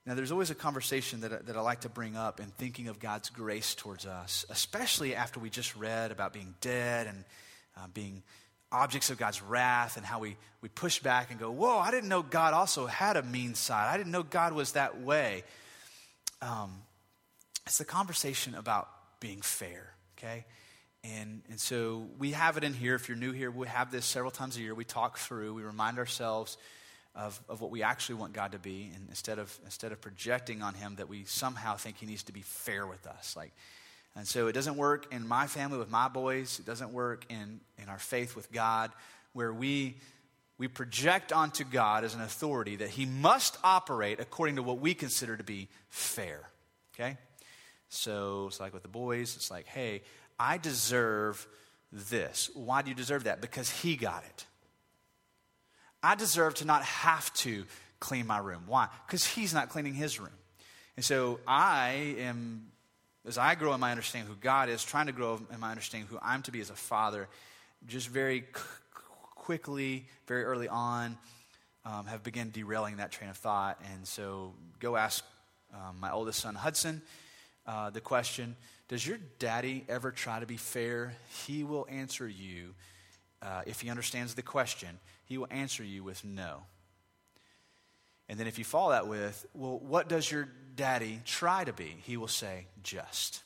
Now, 0.05 0.15
there's 0.15 0.31
always 0.31 0.49
a 0.49 0.55
conversation 0.55 1.21
that, 1.21 1.31
I, 1.31 1.37
that 1.37 1.55
I 1.55 1.61
like 1.61 1.81
to 1.81 1.89
bring 1.89 2.17
up 2.17 2.41
in 2.41 2.47
thinking 2.47 2.89
of 2.89 2.99
God's 2.99 3.29
grace 3.29 3.73
towards 3.73 4.05
us, 4.05 4.45
especially 4.49 5.15
after 5.15 5.39
we 5.39 5.49
just 5.49 5.75
read 5.77 6.11
about 6.11 6.33
being 6.33 6.55
dead 6.59 7.07
and 7.07 7.23
uh, 7.77 7.87
being 7.93 8.21
objects 8.69 9.09
of 9.11 9.17
God's 9.17 9.41
wrath 9.41 9.95
and 9.95 10.05
how 10.05 10.19
we, 10.19 10.35
we 10.61 10.67
push 10.67 10.99
back 10.99 11.31
and 11.31 11.39
go, 11.39 11.51
Whoa, 11.51 11.79
I 11.79 11.91
didn't 11.91 12.09
know 12.09 12.21
God 12.21 12.53
also 12.53 12.85
had 12.85 13.15
a 13.15 13.23
mean 13.23 13.55
side. 13.55 13.93
I 13.93 13.97
didn't 13.97 14.11
know 14.11 14.23
God 14.23 14.51
was 14.53 14.73
that 14.73 14.99
way. 14.99 15.43
Um, 16.41 16.81
it's 17.65 17.77
the 17.77 17.85
conversation 17.85 18.55
about 18.55 18.89
being 19.21 19.41
fair, 19.41 19.93
okay? 20.17 20.45
And, 21.05 21.43
and 21.49 21.59
so 21.59 22.07
we 22.17 22.31
have 22.31 22.57
it 22.57 22.65
in 22.65 22.73
here. 22.73 22.95
If 22.95 23.07
you're 23.07 23.17
new 23.17 23.31
here, 23.31 23.51
we 23.51 23.67
have 23.67 23.91
this 23.91 24.05
several 24.05 24.31
times 24.31 24.57
a 24.57 24.61
year. 24.61 24.75
We 24.75 24.83
talk 24.83 25.17
through, 25.17 25.53
we 25.53 25.63
remind 25.63 25.97
ourselves 25.97 26.57
of, 27.15 27.39
of 27.47 27.61
what 27.61 27.69
we 27.69 27.83
actually 27.83 28.15
want 28.15 28.33
God 28.33 28.53
to 28.53 28.59
be, 28.59 28.91
and 28.95 29.07
instead 29.09 29.39
of, 29.39 29.55
instead 29.65 29.91
of 29.91 30.01
projecting 30.01 30.61
on 30.61 30.73
Him 30.73 30.95
that 30.95 31.07
we 31.07 31.25
somehow 31.25 31.75
think 31.75 31.97
He 31.97 32.05
needs 32.05 32.23
to 32.23 32.33
be 32.33 32.41
fair 32.41 32.87
with 32.87 33.05
us. 33.05 33.35
Like, 33.35 33.51
and 34.15 34.27
so 34.27 34.47
it 34.47 34.53
doesn't 34.53 34.77
work 34.77 35.11
in 35.11 35.27
my 35.27 35.47
family 35.47 35.77
with 35.77 35.89
my 35.89 36.07
boys, 36.07 36.59
it 36.59 36.65
doesn't 36.65 36.91
work 36.91 37.25
in, 37.29 37.59
in 37.81 37.89
our 37.89 37.99
faith 37.99 38.35
with 38.35 38.51
God, 38.51 38.91
where 39.33 39.53
we, 39.53 39.97
we 40.57 40.67
project 40.67 41.31
onto 41.31 41.63
God 41.63 42.03
as 42.03 42.15
an 42.15 42.21
authority 42.21 42.77
that 42.77 42.89
He 42.89 43.05
must 43.05 43.57
operate 43.63 44.19
according 44.19 44.55
to 44.55 44.63
what 44.63 44.79
we 44.79 44.93
consider 44.93 45.37
to 45.37 45.43
be 45.43 45.69
fair. 45.89 46.41
Okay? 46.95 47.17
So 47.89 48.45
it's 48.47 48.59
like 48.59 48.73
with 48.73 48.83
the 48.83 48.89
boys, 48.89 49.35
it's 49.35 49.51
like, 49.51 49.67
hey, 49.67 50.01
I 50.39 50.57
deserve 50.57 51.47
this. 51.91 52.49
Why 52.55 52.81
do 52.81 52.89
you 52.89 52.95
deserve 52.95 53.25
that? 53.25 53.39
Because 53.39 53.69
He 53.69 53.95
got 53.95 54.23
it. 54.23 54.45
I 56.03 56.15
deserve 56.15 56.55
to 56.55 56.65
not 56.65 56.83
have 56.83 57.33
to 57.35 57.63
clean 57.99 58.27
my 58.27 58.37
room. 58.37 58.63
Why? 58.67 58.89
Because 59.07 59.25
he's 59.25 59.53
not 59.53 59.69
cleaning 59.69 59.93
his 59.93 60.19
room. 60.19 60.33
And 60.97 61.05
so 61.05 61.39
I 61.47 62.15
am, 62.19 62.67
as 63.25 63.37
I 63.37 63.55
grow 63.55 63.73
in 63.73 63.79
my 63.79 63.91
understanding 63.91 64.29
who 64.29 64.35
God 64.35 64.67
is, 64.67 64.83
trying 64.83 65.07
to 65.07 65.13
grow 65.13 65.39
in 65.51 65.59
my 65.59 65.71
understanding 65.71 66.07
who 66.09 66.19
I'm 66.21 66.41
to 66.43 66.51
be 66.51 66.59
as 66.59 66.69
a 66.69 66.75
father, 66.75 67.29
just 67.87 68.09
very 68.09 68.45
quickly, 69.35 70.05
very 70.27 70.43
early 70.43 70.67
on, 70.67 71.17
um, 71.85 72.05
have 72.05 72.21
begun 72.23 72.51
derailing 72.51 72.97
that 72.97 73.11
train 73.11 73.29
of 73.29 73.37
thought. 73.37 73.81
And 73.93 74.05
so 74.05 74.53
go 74.79 74.97
ask 74.97 75.23
um, 75.73 75.97
my 75.99 76.11
oldest 76.11 76.39
son, 76.39 76.55
Hudson, 76.55 77.01
uh, 77.65 77.89
the 77.89 78.01
question 78.01 78.55
Does 78.89 79.07
your 79.07 79.17
daddy 79.39 79.85
ever 79.87 80.11
try 80.11 80.39
to 80.39 80.45
be 80.45 80.57
fair? 80.57 81.13
He 81.45 81.63
will 81.63 81.87
answer 81.89 82.27
you 82.27 82.75
uh, 83.43 83.61
if 83.65 83.81
he 83.81 83.89
understands 83.89 84.33
the 84.33 84.41
question 84.41 84.97
he 85.25 85.37
will 85.37 85.47
answer 85.49 85.83
you 85.83 86.03
with 86.03 86.23
no. 86.23 86.63
And 88.29 88.39
then 88.39 88.47
if 88.47 88.57
you 88.57 88.63
follow 88.63 88.91
that 88.91 89.07
with, 89.07 89.45
well, 89.53 89.79
what 89.79 90.07
does 90.07 90.29
your 90.29 90.47
daddy 90.75 91.19
try 91.25 91.63
to 91.63 91.73
be? 91.73 91.97
He 92.03 92.17
will 92.17 92.27
say, 92.27 92.67
just. 92.83 93.43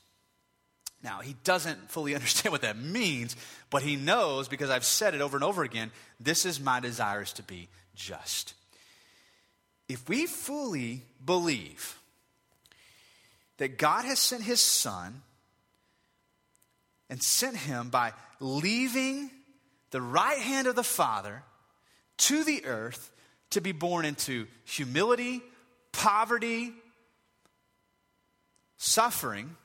Now, 1.03 1.19
he 1.19 1.35
doesn't 1.43 1.91
fully 1.91 2.15
understand 2.15 2.51
what 2.51 2.61
that 2.61 2.77
means, 2.77 3.35
but 3.69 3.81
he 3.81 3.95
knows 3.95 4.47
because 4.47 4.69
I've 4.69 4.85
said 4.85 5.13
it 5.13 5.21
over 5.21 5.37
and 5.37 5.43
over 5.43 5.63
again 5.63 5.91
this 6.19 6.45
is 6.45 6.59
my 6.59 6.79
desire 6.79 7.21
is 7.21 7.33
to 7.33 7.43
be 7.43 7.69
just. 7.95 8.53
If 9.87 10.07
we 10.09 10.25
fully 10.25 11.03
believe 11.23 11.97
that 13.57 13.77
God 13.77 14.05
has 14.05 14.19
sent 14.19 14.43
his 14.43 14.61
son 14.61 15.21
and 17.09 17.21
sent 17.23 17.55
him 17.55 17.89
by 17.89 18.13
leaving 18.39 19.31
the 19.91 20.01
right 20.01 20.39
hand 20.39 20.67
of 20.67 20.75
the 20.75 20.83
Father 20.83 21.43
to 22.17 22.43
the 22.43 22.65
earth 22.65 23.11
to 23.51 23.61
be 23.61 23.71
born 23.71 24.05
into 24.05 24.47
humility, 24.65 25.41
poverty, 25.91 26.73
suffering, 28.77 29.55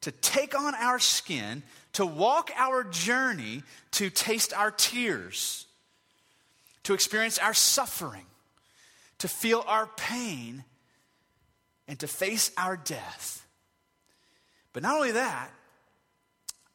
to 0.00 0.10
take 0.10 0.58
on 0.58 0.74
our 0.74 0.98
skin, 0.98 1.62
to 1.92 2.06
walk 2.06 2.50
our 2.56 2.84
journey, 2.84 3.62
to 3.92 4.10
taste 4.10 4.52
our 4.52 4.70
tears, 4.70 5.66
to 6.84 6.94
experience 6.94 7.38
our 7.38 7.54
suffering, 7.54 8.24
to 9.18 9.28
feel 9.28 9.62
our 9.66 9.86
pain, 9.96 10.64
and 11.86 11.98
to 11.98 12.08
face 12.08 12.50
our 12.56 12.76
death. 12.76 13.46
But 14.72 14.82
not 14.82 14.94
only 14.94 15.12
that, 15.12 15.50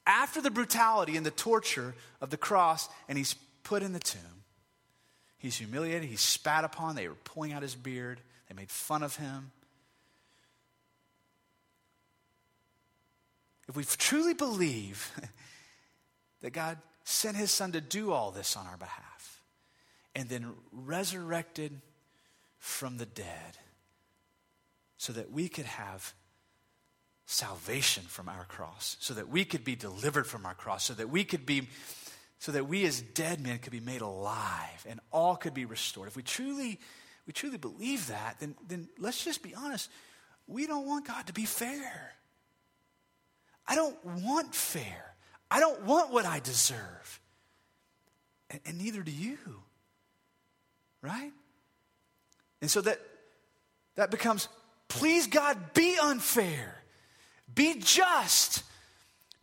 after 0.06 0.42
the 0.42 0.52
brutality 0.52 1.18
and 1.18 1.26
the 1.26 1.32
torture 1.32 1.96
of 2.22 2.30
the 2.30 2.38
cross, 2.38 2.90
and 3.08 3.18
he's 3.18 3.36
put 3.64 3.84
in 3.84 3.94
the 3.94 4.00
tomb, 4.00 4.44
he's 5.38 5.58
humiliated, 5.58 6.10
he's 6.10 6.22
spat 6.22 6.64
upon, 6.64 6.96
they 6.96 7.08
were 7.08 7.16
pulling 7.24 7.54
out 7.54 7.62
his 7.62 7.76
beard, 7.76 8.22
they 8.48 8.56
made 8.56 8.70
fun 8.70 9.04
of 9.04 9.16
him. 9.16 9.52
If 13.68 13.76
we 13.76 13.84
truly 13.84 14.34
believe 14.34 15.12
that 16.42 16.52
God 16.52 16.78
sent 17.04 17.38
his 17.38 17.52
son 17.52 17.72
to 17.72 17.82
do 17.82 18.12
all 18.12 18.32
this 18.32 18.56
on 18.56 18.68
our 18.68 18.78
behalf 18.78 19.42
and 20.16 20.30
then 20.30 20.54
resurrected 20.72 21.82
from 22.60 22.98
the 22.98 23.06
dead 23.06 23.58
so 24.98 25.14
that 25.14 25.32
we 25.32 25.50
could 25.50 25.66
have 25.66 26.14
salvation 27.26 28.04
from 28.04 28.30
our 28.30 28.46
cross, 28.46 28.98
so 29.00 29.14
that 29.14 29.30
we 29.30 29.46
could 29.46 29.64
be 29.64 29.76
delivered 29.76 30.28
from 30.28 30.46
our 30.46 30.54
cross, 30.54 30.84
so 30.84 30.94
that 30.94 31.10
we 31.10 31.24
could 31.24 31.46
be 31.46 31.68
so 32.38 32.52
that 32.52 32.68
we 32.68 32.86
as 32.86 33.02
dead 33.02 33.42
men 33.42 33.60
could 33.60 33.72
be 33.72 33.80
made 33.80 34.02
alive 34.02 34.86
and 34.88 35.00
all 35.12 35.36
could 35.36 35.54
be 35.54 35.66
restored. 35.66 36.08
If 36.08 36.16
we 36.16 36.22
truly 36.22 36.80
we 37.26 37.34
truly 37.34 37.58
believe 37.58 38.08
that, 38.08 38.38
then 38.40 38.56
then 38.68 38.88
let's 39.00 39.24
just 39.24 39.42
be 39.42 39.56
honest. 39.56 39.90
We 40.48 40.68
don't 40.68 40.86
want 40.86 41.08
God 41.08 41.26
to 41.28 41.34
be 41.34 41.46
fair. 41.46 42.14
I 43.68 43.76
don't 43.76 44.06
want 44.06 44.54
fair. 44.54 45.16
I 45.50 45.60
don't 45.60 45.84
want 45.84 46.12
what 46.12 46.26
I 46.26 46.40
deserve. 46.40 47.20
And, 48.52 48.60
and 48.66 48.78
neither 48.78 49.02
do 49.02 49.12
you. 49.12 49.38
Right? 51.02 51.32
And 52.62 52.70
so 52.70 52.82
that 52.82 53.00
that 53.96 54.12
becomes 54.12 54.48
please 54.88 55.28
God 55.28 55.74
be 55.74 55.98
unfair. 56.00 56.76
Be 57.54 57.80
just. 57.80 58.64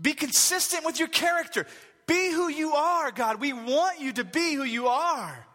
Be 0.00 0.14
consistent 0.14 0.84
with 0.84 0.98
your 0.98 1.09
character. 1.09 1.66
Be 2.07 2.32
who 2.32 2.48
you 2.48 2.72
are, 2.72 3.11
God. 3.12 3.40
We 3.40 3.53
want 3.53 4.00
you 4.00 4.12
to 4.14 4.24
be 4.24 4.55
who 4.55 4.64
you 4.64 4.88
are 4.88 5.46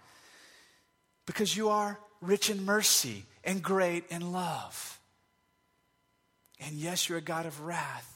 because 1.26 1.56
you 1.56 1.70
are 1.70 2.00
rich 2.22 2.50
in 2.50 2.66
mercy 2.66 3.26
and 3.44 3.62
great 3.62 4.06
in 4.10 4.32
love. 4.32 5.00
And 6.60 6.76
yes, 6.76 7.08
you're 7.08 7.20
a 7.20 7.22
God 7.22 7.46
of 7.46 7.62
wrath. 7.62 8.14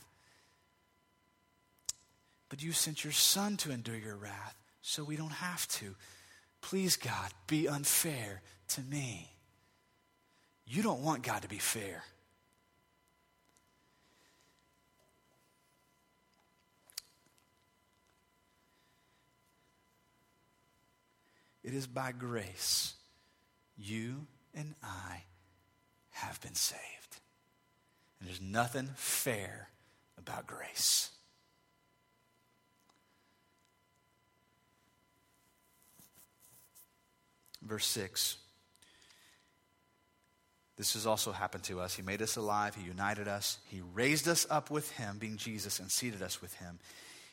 But 2.50 2.64
you 2.64 2.72
sent 2.72 3.04
your 3.04 3.14
Son 3.14 3.58
to 3.58 3.72
endure 3.72 3.98
your 3.98 4.16
wrath 4.16 4.56
so 4.82 5.04
we 5.04 5.16
don't 5.16 5.32
have 5.32 5.68
to. 5.70 5.96
Please, 6.62 6.96
God, 6.96 7.32
be 7.48 7.68
unfair 7.68 8.42
to 8.70 8.82
me. 8.82 9.30
You 10.66 10.84
don't 10.84 11.02
want 11.02 11.24
God 11.24 11.42
to 11.42 11.48
be 11.48 11.58
fair. 11.58 12.04
It 21.64 21.74
is 21.74 21.88
by 21.88 22.12
grace 22.12 22.94
you 23.78 24.28
and 24.54 24.76
I 24.84 25.24
have 26.12 26.40
been 26.42 26.56
saved. 26.56 26.82
And 28.20 28.28
there's 28.28 28.42
nothing 28.42 28.90
fair 28.96 29.70
about 30.18 30.48
grace. 30.48 31.10
Verse 37.62 37.86
6. 37.88 38.38
This 40.78 40.94
has 40.94 41.06
also 41.06 41.32
happened 41.32 41.64
to 41.66 41.80
us. 41.80 41.94
He 41.94 42.02
made 42.02 42.22
us 42.24 42.38
alive. 42.38 42.74
He 42.74 42.84
united 42.84 43.28
us. 43.28 43.60
He 43.68 43.82
raised 43.94 44.28
us 44.28 44.48
up 44.50 44.72
with 44.72 44.90
Him, 44.92 45.18
being 45.20 45.38
Jesus, 45.38 45.80
and 45.80 45.92
seated 45.92 46.24
us 46.24 46.42
with 46.42 46.56
Him 46.56 46.80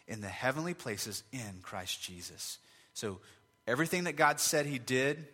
in 0.06 0.20
the 0.20 0.28
heavenly 0.28 0.74
places 0.74 1.22
in 1.32 1.60
Christ 1.62 2.02
Jesus. 2.02 2.58
So 2.92 3.20
Everything 3.68 4.04
that 4.04 4.16
God 4.16 4.40
said 4.40 4.64
he 4.64 4.78
did, 4.78 5.26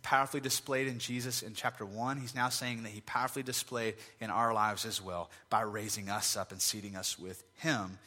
powerfully 0.00 0.40
displayed 0.40 0.88
in 0.88 0.98
Jesus 0.98 1.42
in 1.42 1.52
chapter 1.52 1.84
1, 1.84 2.16
he's 2.16 2.34
now 2.34 2.48
saying 2.48 2.84
that 2.84 2.88
he 2.88 3.02
powerfully 3.02 3.42
displayed 3.42 3.96
in 4.18 4.30
our 4.30 4.54
lives 4.54 4.86
as 4.86 5.02
well 5.02 5.30
by 5.50 5.60
raising 5.60 6.08
us 6.08 6.34
up 6.34 6.52
and 6.52 6.62
seating 6.62 6.96
us 6.96 7.18
with 7.18 7.44
him 7.58 7.98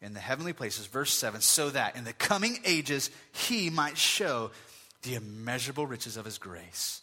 in 0.00 0.14
the 0.14 0.20
heavenly 0.20 0.52
places. 0.52 0.86
Verse 0.86 1.12
7 1.12 1.40
so 1.40 1.70
that 1.70 1.96
in 1.96 2.04
the 2.04 2.12
coming 2.12 2.58
ages 2.64 3.10
he 3.32 3.68
might 3.68 3.98
show 3.98 4.52
the 5.02 5.14
immeasurable 5.14 5.88
riches 5.88 6.16
of 6.16 6.24
his 6.24 6.38
grace 6.38 7.02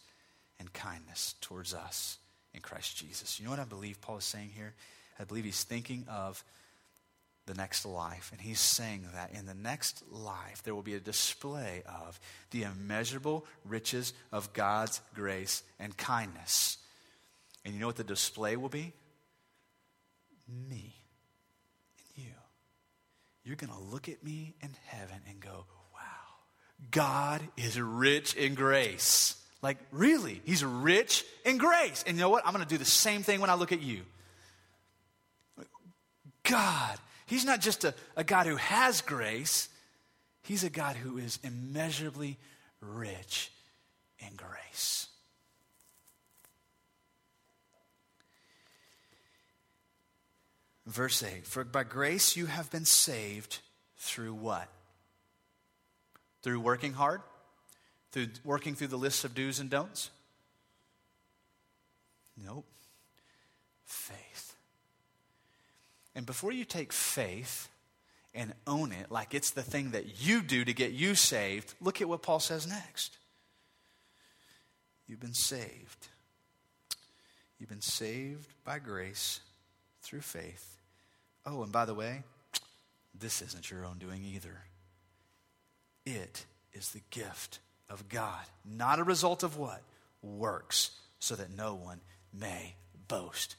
and 0.62 0.72
kindness 0.72 1.36
towards 1.42 1.74
us 1.74 2.20
in 2.54 2.62
Christ 2.62 2.98
Jesus. 2.98 3.38
You 3.38 3.46
know 3.46 3.52
what 3.52 3.60
I 3.60 3.66
believe 3.66 4.00
Paul 4.00 4.18
is 4.18 4.24
saying 4.24 4.52
here? 4.56 4.74
I 5.20 5.26
believe 5.26 5.44
he's 5.44 5.64
thinking 5.64 6.06
of 6.10 6.42
the 7.50 7.56
next 7.56 7.86
life. 7.86 8.30
And 8.32 8.40
he's 8.40 8.60
saying 8.60 9.06
that 9.14 9.32
in 9.34 9.48
the 9.48 9.56
next 9.56 10.04
life, 10.12 10.62
there 10.64 10.76
will 10.76 10.84
be 10.84 10.94
a 10.94 11.00
display 11.00 11.82
of 11.86 12.20
the 12.52 12.64
immeasurable 12.64 13.46
riches 13.66 14.14
of 14.32 14.54
God's 14.54 15.02
grace 15.16 15.64
and 15.80 15.98
kindness. 15.98 16.78
And 17.66 17.74
you 17.74 17.80
know 17.80 17.88
what 17.88 17.96
the 17.96 18.04
display 18.04 18.56
will 18.56 18.70
be? 18.70 18.94
Me 20.48 20.94
and 21.98 22.26
you. 22.26 22.32
You're 23.44 23.56
going 23.56 23.74
to 23.74 23.92
look 23.92 24.08
at 24.08 24.24
me 24.24 24.54
in 24.62 24.70
heaven 24.86 25.18
and 25.28 25.40
go, 25.40 25.66
wow, 25.94 26.00
God 26.92 27.42
is 27.58 27.82
rich 27.82 28.36
in 28.36 28.54
grace. 28.54 29.36
Like, 29.64 29.78
really, 29.92 30.42
He's 30.46 30.64
rich 30.64 31.26
in 31.44 31.58
grace. 31.58 32.04
And 32.06 32.16
you 32.16 32.22
know 32.22 32.30
what? 32.30 32.46
I'm 32.46 32.54
going 32.54 32.64
to 32.64 32.70
do 32.70 32.78
the 32.78 32.86
same 32.86 33.24
thing 33.24 33.42
when 33.42 33.50
I 33.50 33.56
look 33.56 33.72
at 33.72 33.82
you. 33.82 34.02
God 36.44 36.98
He's 37.30 37.46
not 37.46 37.62
just 37.62 37.84
a, 37.84 37.94
a 38.16 38.24
God 38.24 38.48
who 38.48 38.56
has 38.56 39.02
grace, 39.02 39.70
He's 40.42 40.64
a 40.64 40.70
God 40.70 40.96
who 40.96 41.20
is 41.20 41.38
immeasurably 41.44 42.40
rich 42.82 43.52
in 44.18 44.36
grace. 44.36 45.06
Verse 50.88 51.22
8 51.22 51.46
For 51.46 51.64
by 51.64 51.84
grace 51.84 52.36
you 52.36 52.48
have 52.48 52.72
been 52.72 52.86
saved 52.86 53.60
through 53.98 54.34
what? 54.34 54.68
Through 56.42 56.62
working 56.62 56.94
hard? 56.94 57.22
Through 58.12 58.30
working 58.44 58.74
through 58.74 58.88
the 58.88 58.98
lists 58.98 59.24
of 59.24 59.36
do's 59.36 59.60
and 59.60 59.70
don'ts? 59.70 60.10
Nope. 62.44 62.66
Faith. 63.86 64.29
And 66.20 66.26
before 66.26 66.52
you 66.52 66.66
take 66.66 66.92
faith 66.92 67.70
and 68.36 68.54
own 68.68 68.92
it 68.92 69.10
like 69.10 69.34
it's 69.34 69.52
the 69.52 69.64
thing 69.64 69.92
that 69.92 70.22
you 70.22 70.42
do 70.42 70.66
to 70.66 70.74
get 70.74 70.92
you 70.92 71.16
saved, 71.16 71.74
look 71.80 72.02
at 72.02 72.10
what 72.10 72.24
Paul 72.24 72.42
says 72.42 72.68
next. 72.68 73.16
You've 75.08 75.22
been 75.22 75.34
saved. 75.34 76.10
You've 77.58 77.70
been 77.70 77.80
saved 77.80 78.50
by 78.66 78.80
grace 78.80 79.40
through 80.02 80.20
faith. 80.20 80.76
Oh, 81.46 81.64
and 81.64 81.72
by 81.72 81.86
the 81.86 81.94
way, 81.94 82.24
this 83.18 83.42
isn't 83.42 83.72
your 83.72 83.86
own 83.86 83.98
doing 83.98 84.26
either. 84.26 84.64
It 86.06 86.44
is 86.74 86.90
the 86.92 87.02
gift 87.12 87.60
of 87.90 88.10
God, 88.10 88.44
not 88.66 89.00
a 89.00 89.06
result 89.06 89.42
of 89.42 89.58
what? 89.58 89.84
Works, 90.22 90.92
so 91.20 91.36
that 91.36 91.56
no 91.56 91.76
one 91.76 92.02
may 92.38 92.76
boast. 93.08 93.56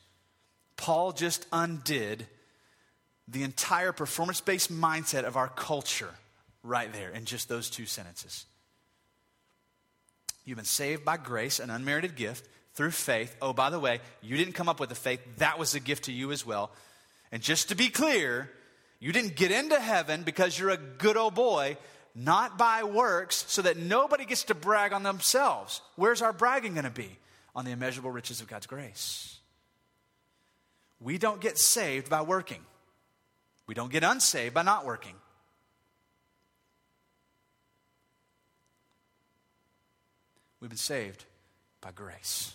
Paul 0.76 1.12
just 1.12 1.46
undid 1.54 2.26
the 3.30 3.42
entire 3.42 3.92
performance 3.92 4.40
based 4.40 4.72
mindset 4.72 5.24
of 5.24 5.36
our 5.36 5.48
culture 5.48 6.10
right 6.62 6.92
there 6.92 7.10
in 7.10 7.24
just 7.24 7.48
those 7.48 7.70
two 7.70 7.86
sentences. 7.86 8.44
You've 10.44 10.56
been 10.56 10.64
saved 10.64 11.04
by 11.04 11.16
grace, 11.16 11.60
an 11.60 11.70
unmerited 11.70 12.16
gift 12.16 12.48
through 12.74 12.90
faith. 12.90 13.36
Oh, 13.40 13.52
by 13.52 13.70
the 13.70 13.78
way, 13.78 14.00
you 14.22 14.36
didn't 14.36 14.54
come 14.54 14.68
up 14.68 14.80
with 14.80 14.88
the 14.88 14.94
faith, 14.94 15.20
that 15.38 15.58
was 15.58 15.74
a 15.74 15.80
gift 15.80 16.04
to 16.04 16.12
you 16.12 16.32
as 16.32 16.44
well. 16.44 16.70
And 17.30 17.42
just 17.42 17.68
to 17.68 17.76
be 17.76 17.88
clear, 17.88 18.50
you 18.98 19.12
didn't 19.12 19.36
get 19.36 19.50
into 19.50 19.78
heaven 19.78 20.22
because 20.22 20.58
you're 20.58 20.70
a 20.70 20.76
good 20.76 21.16
old 21.16 21.34
boy, 21.34 21.76
not 22.14 22.58
by 22.58 22.82
works, 22.82 23.44
so 23.48 23.62
that 23.62 23.76
nobody 23.76 24.24
gets 24.24 24.44
to 24.44 24.54
brag 24.54 24.92
on 24.92 25.02
themselves. 25.02 25.80
Where's 25.96 26.22
our 26.22 26.32
bragging 26.32 26.72
going 26.74 26.84
to 26.84 26.90
be? 26.90 27.16
On 27.54 27.64
the 27.64 27.72
immeasurable 27.72 28.10
riches 28.10 28.40
of 28.40 28.46
God's 28.46 28.66
grace. 28.66 29.38
We 31.00 31.18
don't 31.18 31.40
get 31.40 31.58
saved 31.58 32.08
by 32.08 32.22
working. 32.22 32.60
We 33.70 33.74
don't 33.74 33.92
get 33.92 34.02
unsaved 34.02 34.52
by 34.52 34.62
not 34.62 34.84
working. 34.84 35.14
We've 40.58 40.68
been 40.68 40.76
saved 40.76 41.24
by 41.80 41.92
grace. 41.92 42.52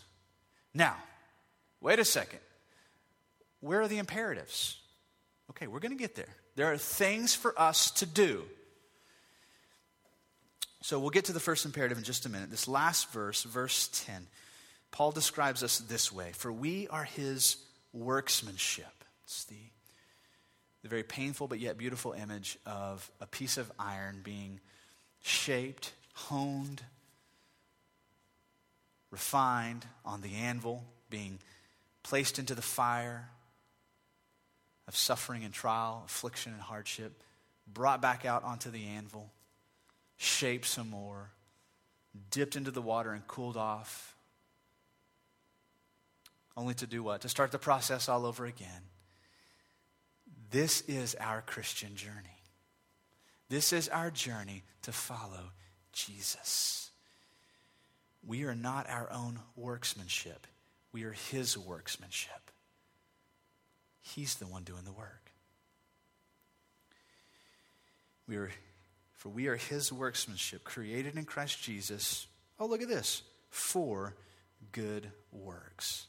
Now, 0.73 0.97
wait 1.79 1.99
a 1.99 2.03
second. 2.03 2.39
Where 3.61 3.79
are 3.79 3.87
the 3.87 3.97
imperatives? 3.97 4.77
Okay, 5.51 5.67
we're 5.67 5.79
going 5.79 5.93
to 5.93 5.97
get 5.97 6.15
there. 6.15 6.35
There 6.57 6.73
are 6.73 6.77
things 6.77 7.33
for 7.33 7.57
us 7.57 7.91
to 7.91 8.05
do. 8.05 8.43
So 10.81 10.99
we'll 10.99 11.11
get 11.11 11.23
to 11.25 11.33
the 11.33 11.39
first 11.39 11.63
imperative 11.63 11.97
in 11.97 12.03
just 12.03 12.25
a 12.25 12.29
minute. 12.29 12.51
This 12.51 12.67
last 12.67 13.09
verse, 13.13 13.43
verse 13.43 13.87
10, 14.05 14.27
Paul 14.91 15.13
describes 15.13 15.63
us 15.63 15.79
this 15.79 16.11
way 16.11 16.33
For 16.33 16.51
we 16.51 16.89
are 16.89 17.05
his 17.05 17.55
workmanship. 17.93 19.05
It's 19.23 19.45
the, 19.45 19.55
the 20.85 20.89
very 20.89 21.01
painful 21.01 21.47
but 21.47 21.59
yet 21.59 21.79
beautiful 21.79 22.13
image 22.13 22.59
of 22.63 23.09
a 23.19 23.25
piece 23.25 23.57
of 23.57 23.71
iron 23.79 24.21
being 24.23 24.59
shaped, 25.23 25.91
honed, 26.13 26.83
refined 29.09 29.83
on 30.05 30.21
the 30.21 30.35
anvil, 30.35 30.83
being 31.09 31.39
placed 32.03 32.37
into 32.37 32.53
the 32.53 32.61
fire 32.61 33.27
of 34.87 34.95
suffering 34.95 35.43
and 35.43 35.55
trial, 35.55 36.03
affliction 36.05 36.53
and 36.53 36.61
hardship, 36.61 37.23
brought 37.65 37.99
back 37.99 38.23
out 38.23 38.43
onto 38.43 38.69
the 38.69 38.85
anvil, 38.85 39.31
shaped 40.17 40.67
some 40.67 40.91
more, 40.91 41.31
dipped 42.29 42.55
into 42.55 42.69
the 42.69 42.79
water 42.79 43.11
and 43.11 43.27
cooled 43.27 43.57
off, 43.57 44.15
only 46.55 46.75
to 46.75 46.85
do 46.85 47.01
what? 47.01 47.21
To 47.21 47.29
start 47.29 47.51
the 47.51 47.57
process 47.57 48.07
all 48.07 48.23
over 48.23 48.45
again. 48.45 48.83
This 50.51 50.81
is 50.81 51.15
our 51.19 51.41
Christian 51.41 51.95
journey. 51.95 52.41
This 53.49 53.73
is 53.73 53.89
our 53.89 54.11
journey 54.11 54.63
to 54.83 54.91
follow 54.91 55.51
Jesus. 55.91 56.89
We 58.25 58.43
are 58.43 58.55
not 58.55 58.89
our 58.89 59.11
own 59.11 59.39
workmanship, 59.55 60.47
we 60.91 61.03
are 61.03 61.13
His 61.13 61.57
workmanship. 61.57 62.51
He's 64.01 64.35
the 64.35 64.47
one 64.47 64.63
doing 64.63 64.83
the 64.83 64.91
work. 64.91 65.31
We 68.27 68.37
are, 68.37 68.51
for 69.13 69.29
we 69.29 69.47
are 69.47 69.55
His 69.55 69.91
workmanship, 69.91 70.63
created 70.63 71.15
in 71.15 71.25
Christ 71.25 71.61
Jesus. 71.61 72.27
Oh, 72.59 72.67
look 72.67 72.81
at 72.81 72.87
this 72.87 73.23
for 73.49 74.15
good 74.71 75.09
works. 75.31 76.07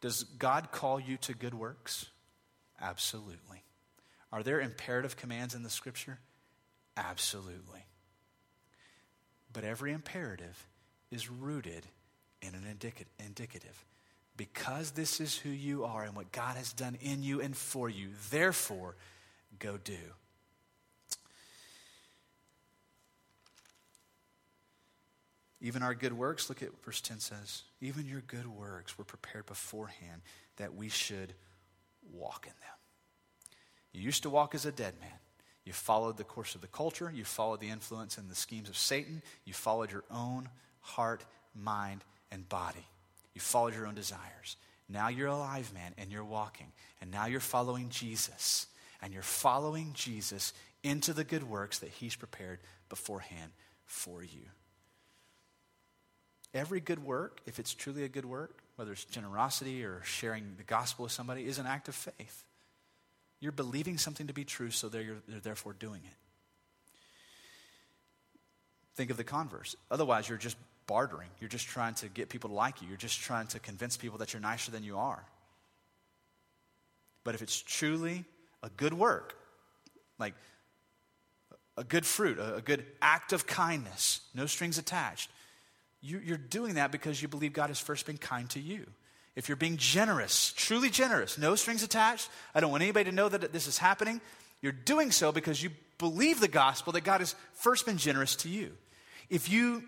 Does 0.00 0.24
God 0.24 0.70
call 0.72 1.00
you 1.00 1.16
to 1.18 1.34
good 1.34 1.54
works? 1.54 2.06
Absolutely. 2.80 3.62
Are 4.32 4.42
there 4.42 4.60
imperative 4.60 5.16
commands 5.16 5.54
in 5.54 5.62
the 5.62 5.70
scripture? 5.70 6.18
Absolutely. 6.96 7.86
But 9.52 9.64
every 9.64 9.92
imperative 9.92 10.66
is 11.10 11.30
rooted 11.30 11.86
in 12.42 12.54
an 12.54 12.66
indicative. 13.18 13.84
Because 14.36 14.90
this 14.90 15.20
is 15.20 15.36
who 15.38 15.48
you 15.48 15.84
are 15.84 16.02
and 16.02 16.14
what 16.14 16.32
God 16.32 16.56
has 16.56 16.72
done 16.72 16.98
in 17.00 17.22
you 17.22 17.40
and 17.40 17.56
for 17.56 17.88
you, 17.88 18.08
therefore, 18.30 18.96
go 19.58 19.78
do. 19.82 19.96
Even 25.62 25.82
our 25.82 25.94
good 25.94 26.12
works, 26.12 26.50
look 26.50 26.62
at 26.62 26.68
verse 26.84 27.00
10 27.00 27.18
says. 27.18 27.62
Even 27.80 28.06
your 28.06 28.20
good 28.20 28.46
works 28.46 28.98
were 28.98 29.04
prepared 29.04 29.46
beforehand 29.46 30.20
that 30.56 30.74
we 30.74 30.88
should 30.88 31.32
walk 32.12 32.46
in 32.46 32.52
them. 32.60 32.76
You 33.92 34.02
used 34.02 34.24
to 34.24 34.30
walk 34.30 34.54
as 34.54 34.66
a 34.66 34.72
dead 34.72 34.94
man. 35.00 35.18
You 35.64 35.72
followed 35.72 36.16
the 36.16 36.24
course 36.24 36.54
of 36.54 36.60
the 36.60 36.66
culture. 36.68 37.10
You 37.12 37.24
followed 37.24 37.60
the 37.60 37.70
influence 37.70 38.18
and 38.18 38.30
the 38.30 38.34
schemes 38.34 38.68
of 38.68 38.76
Satan. 38.76 39.22
You 39.44 39.52
followed 39.52 39.90
your 39.90 40.04
own 40.10 40.48
heart, 40.80 41.24
mind, 41.54 42.04
and 42.30 42.48
body. 42.48 42.86
You 43.34 43.40
followed 43.40 43.74
your 43.74 43.86
own 43.86 43.94
desires. 43.94 44.56
Now 44.88 45.08
you're 45.08 45.28
alive, 45.28 45.72
man, 45.74 45.92
and 45.98 46.12
you're 46.12 46.24
walking. 46.24 46.72
And 47.00 47.10
now 47.10 47.26
you're 47.26 47.40
following 47.40 47.88
Jesus. 47.88 48.66
And 49.02 49.12
you're 49.12 49.22
following 49.22 49.90
Jesus 49.94 50.52
into 50.82 51.12
the 51.12 51.24
good 51.24 51.42
works 51.42 51.80
that 51.80 51.90
He's 51.90 52.14
prepared 52.14 52.60
beforehand 52.88 53.50
for 53.84 54.22
you. 54.22 54.46
Every 56.54 56.80
good 56.80 57.02
work, 57.04 57.40
if 57.44 57.58
it's 57.58 57.74
truly 57.74 58.04
a 58.04 58.08
good 58.08 58.24
work, 58.24 58.62
whether 58.76 58.92
it's 58.92 59.04
generosity 59.04 59.84
or 59.84 60.02
sharing 60.04 60.54
the 60.56 60.62
gospel 60.62 61.04
with 61.04 61.12
somebody, 61.12 61.46
is 61.46 61.58
an 61.58 61.66
act 61.66 61.88
of 61.88 61.94
faith. 61.94 62.44
You're 63.40 63.52
believing 63.52 63.98
something 63.98 64.26
to 64.28 64.32
be 64.32 64.44
true, 64.44 64.70
so 64.70 64.88
they're, 64.88 65.16
they're 65.28 65.40
therefore 65.40 65.74
doing 65.74 66.00
it. 66.04 66.16
Think 68.94 69.10
of 69.10 69.16
the 69.16 69.24
converse. 69.24 69.76
Otherwise, 69.90 70.28
you're 70.28 70.38
just 70.38 70.56
bartering. 70.86 71.28
You're 71.40 71.48
just 71.48 71.66
trying 71.66 71.94
to 71.94 72.08
get 72.08 72.28
people 72.28 72.50
to 72.50 72.56
like 72.56 72.80
you. 72.80 72.88
You're 72.88 72.96
just 72.96 73.20
trying 73.20 73.46
to 73.48 73.58
convince 73.58 73.96
people 73.96 74.18
that 74.18 74.32
you're 74.32 74.40
nicer 74.40 74.70
than 74.70 74.84
you 74.84 74.96
are. 74.96 75.22
But 77.24 77.34
if 77.34 77.42
it's 77.42 77.60
truly 77.60 78.24
a 78.62 78.70
good 78.70 78.94
work, 78.94 79.36
like 80.18 80.34
a 81.76 81.84
good 81.84 82.06
fruit, 82.06 82.38
a, 82.38 82.62
good 82.62 82.86
act 83.02 83.32
of 83.32 83.46
kindness, 83.46 84.20
no 84.34 84.46
strings 84.46 84.78
attached, 84.78 85.30
you, 86.06 86.20
you're 86.24 86.36
doing 86.36 86.74
that 86.74 86.92
because 86.92 87.20
you 87.20 87.28
believe 87.28 87.52
God 87.52 87.68
has 87.68 87.78
first 87.78 88.06
been 88.06 88.18
kind 88.18 88.48
to 88.50 88.60
you 88.60 88.86
if 89.36 89.50
you're 89.50 89.56
being 89.56 89.76
generous, 89.76 90.52
truly 90.56 90.88
generous, 90.88 91.36
no 91.36 91.54
strings 91.54 91.82
attached, 91.82 92.30
I 92.54 92.60
don't 92.60 92.70
want 92.70 92.82
anybody 92.82 93.10
to 93.10 93.14
know 93.14 93.28
that 93.28 93.52
this 93.52 93.66
is 93.66 93.76
happening. 93.76 94.22
You're 94.62 94.72
doing 94.72 95.12
so 95.12 95.30
because 95.30 95.62
you 95.62 95.70
believe 95.98 96.40
the 96.40 96.48
gospel 96.48 96.94
that 96.94 97.02
God 97.02 97.20
has 97.20 97.36
first 97.52 97.84
been 97.84 97.98
generous 97.98 98.34
to 98.36 98.48
you. 98.48 98.72
If 99.28 99.50
you 99.50 99.84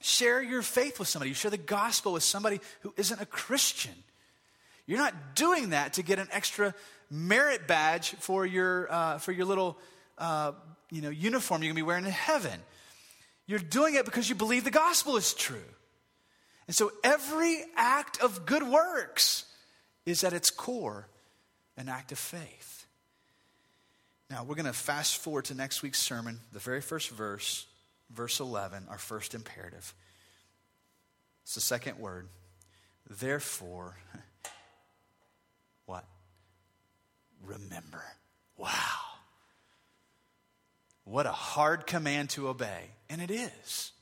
share 0.00 0.42
your 0.42 0.60
faith 0.60 0.98
with 0.98 1.06
somebody, 1.06 1.30
you 1.30 1.34
share 1.34 1.52
the 1.52 1.56
gospel 1.56 2.12
with 2.12 2.24
somebody 2.24 2.60
who 2.80 2.92
isn't 2.96 3.20
a 3.20 3.26
Christian, 3.26 3.94
you're 4.86 4.98
not 4.98 5.36
doing 5.36 5.70
that 5.70 5.94
to 5.94 6.02
get 6.02 6.18
an 6.18 6.28
extra 6.32 6.74
merit 7.10 7.68
badge 7.68 8.10
for 8.16 8.44
your, 8.44 8.92
uh, 8.92 9.18
for 9.18 9.30
your 9.30 9.46
little 9.46 9.78
uh, 10.18 10.52
you 10.90 11.00
know, 11.00 11.10
uniform 11.10 11.62
you're 11.62 11.68
going 11.68 11.76
to 11.76 11.82
be 11.82 11.86
wearing 11.86 12.04
in 12.04 12.10
heaven. 12.10 12.60
You're 13.46 13.58
doing 13.58 13.94
it 13.94 14.04
because 14.04 14.28
you 14.28 14.34
believe 14.34 14.64
the 14.64 14.70
gospel 14.70 15.16
is 15.16 15.34
true. 15.34 15.58
And 16.66 16.74
so 16.74 16.90
every 17.02 17.62
act 17.76 18.22
of 18.22 18.46
good 18.46 18.62
works 18.62 19.44
is 20.06 20.24
at 20.24 20.32
its 20.32 20.50
core 20.50 21.08
an 21.76 21.88
act 21.88 22.12
of 22.12 22.18
faith. 22.18 22.86
Now, 24.30 24.44
we're 24.44 24.54
going 24.54 24.66
to 24.66 24.72
fast 24.72 25.18
forward 25.18 25.44
to 25.46 25.54
next 25.54 25.82
week's 25.82 26.00
sermon, 26.00 26.40
the 26.52 26.58
very 26.58 26.80
first 26.80 27.10
verse, 27.10 27.66
verse 28.10 28.40
11, 28.40 28.86
our 28.88 28.98
first 28.98 29.34
imperative. 29.34 29.94
It's 31.42 31.54
the 31.54 31.60
second 31.60 31.98
word. 31.98 32.28
Therefore, 33.08 33.96
what? 35.86 36.04
Remember. 37.44 38.02
Wow. 38.56 38.70
What 41.04 41.26
a 41.26 41.32
hard 41.32 41.86
command 41.86 42.30
to 42.30 42.48
obey. 42.48 42.88
And 43.14 43.22
it 43.22 43.30
is. 43.30 43.92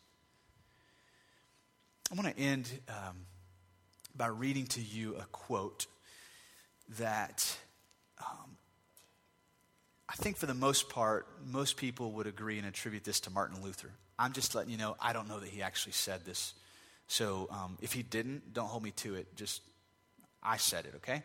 I 2.11 2.15
want 2.15 2.35
to 2.35 2.43
end 2.43 2.71
um, 2.89 3.27
by 4.17 4.29
reading 4.29 4.65
to 4.69 4.81
you 4.81 5.17
a 5.17 5.27
quote 5.31 5.87
that 6.97 7.55
um, 8.19 8.57
I 10.09 10.15
think, 10.15 10.39
for 10.39 10.47
the 10.47 10.55
most 10.55 10.89
part, 10.89 11.27
most 11.45 11.77
people 11.77 12.13
would 12.13 12.27
agree 12.27 12.57
and 12.57 12.67
attribute 12.67 13.05
this 13.05 13.21
to 13.21 13.31
Martin 13.31 13.63
Luther. 13.63 13.91
I'm 14.19 14.33
just 14.33 14.55
letting 14.55 14.71
you 14.71 14.79
know, 14.79 14.97
I 14.99 15.13
don't 15.13 15.29
know 15.29 15.41
that 15.41 15.51
he 15.51 15.61
actually 15.61 15.93
said 15.93 16.25
this. 16.25 16.55
So 17.07 17.49
um, 17.51 17.77
if 17.83 17.93
he 17.93 18.03
didn't, 18.03 18.55
don't 18.55 18.69
hold 18.69 18.83
me 18.83 18.93
to 18.93 19.17
it. 19.17 19.37
Just, 19.37 19.61
I 20.43 20.57
said 20.57 20.87
it, 20.87 20.95
okay? 20.97 21.23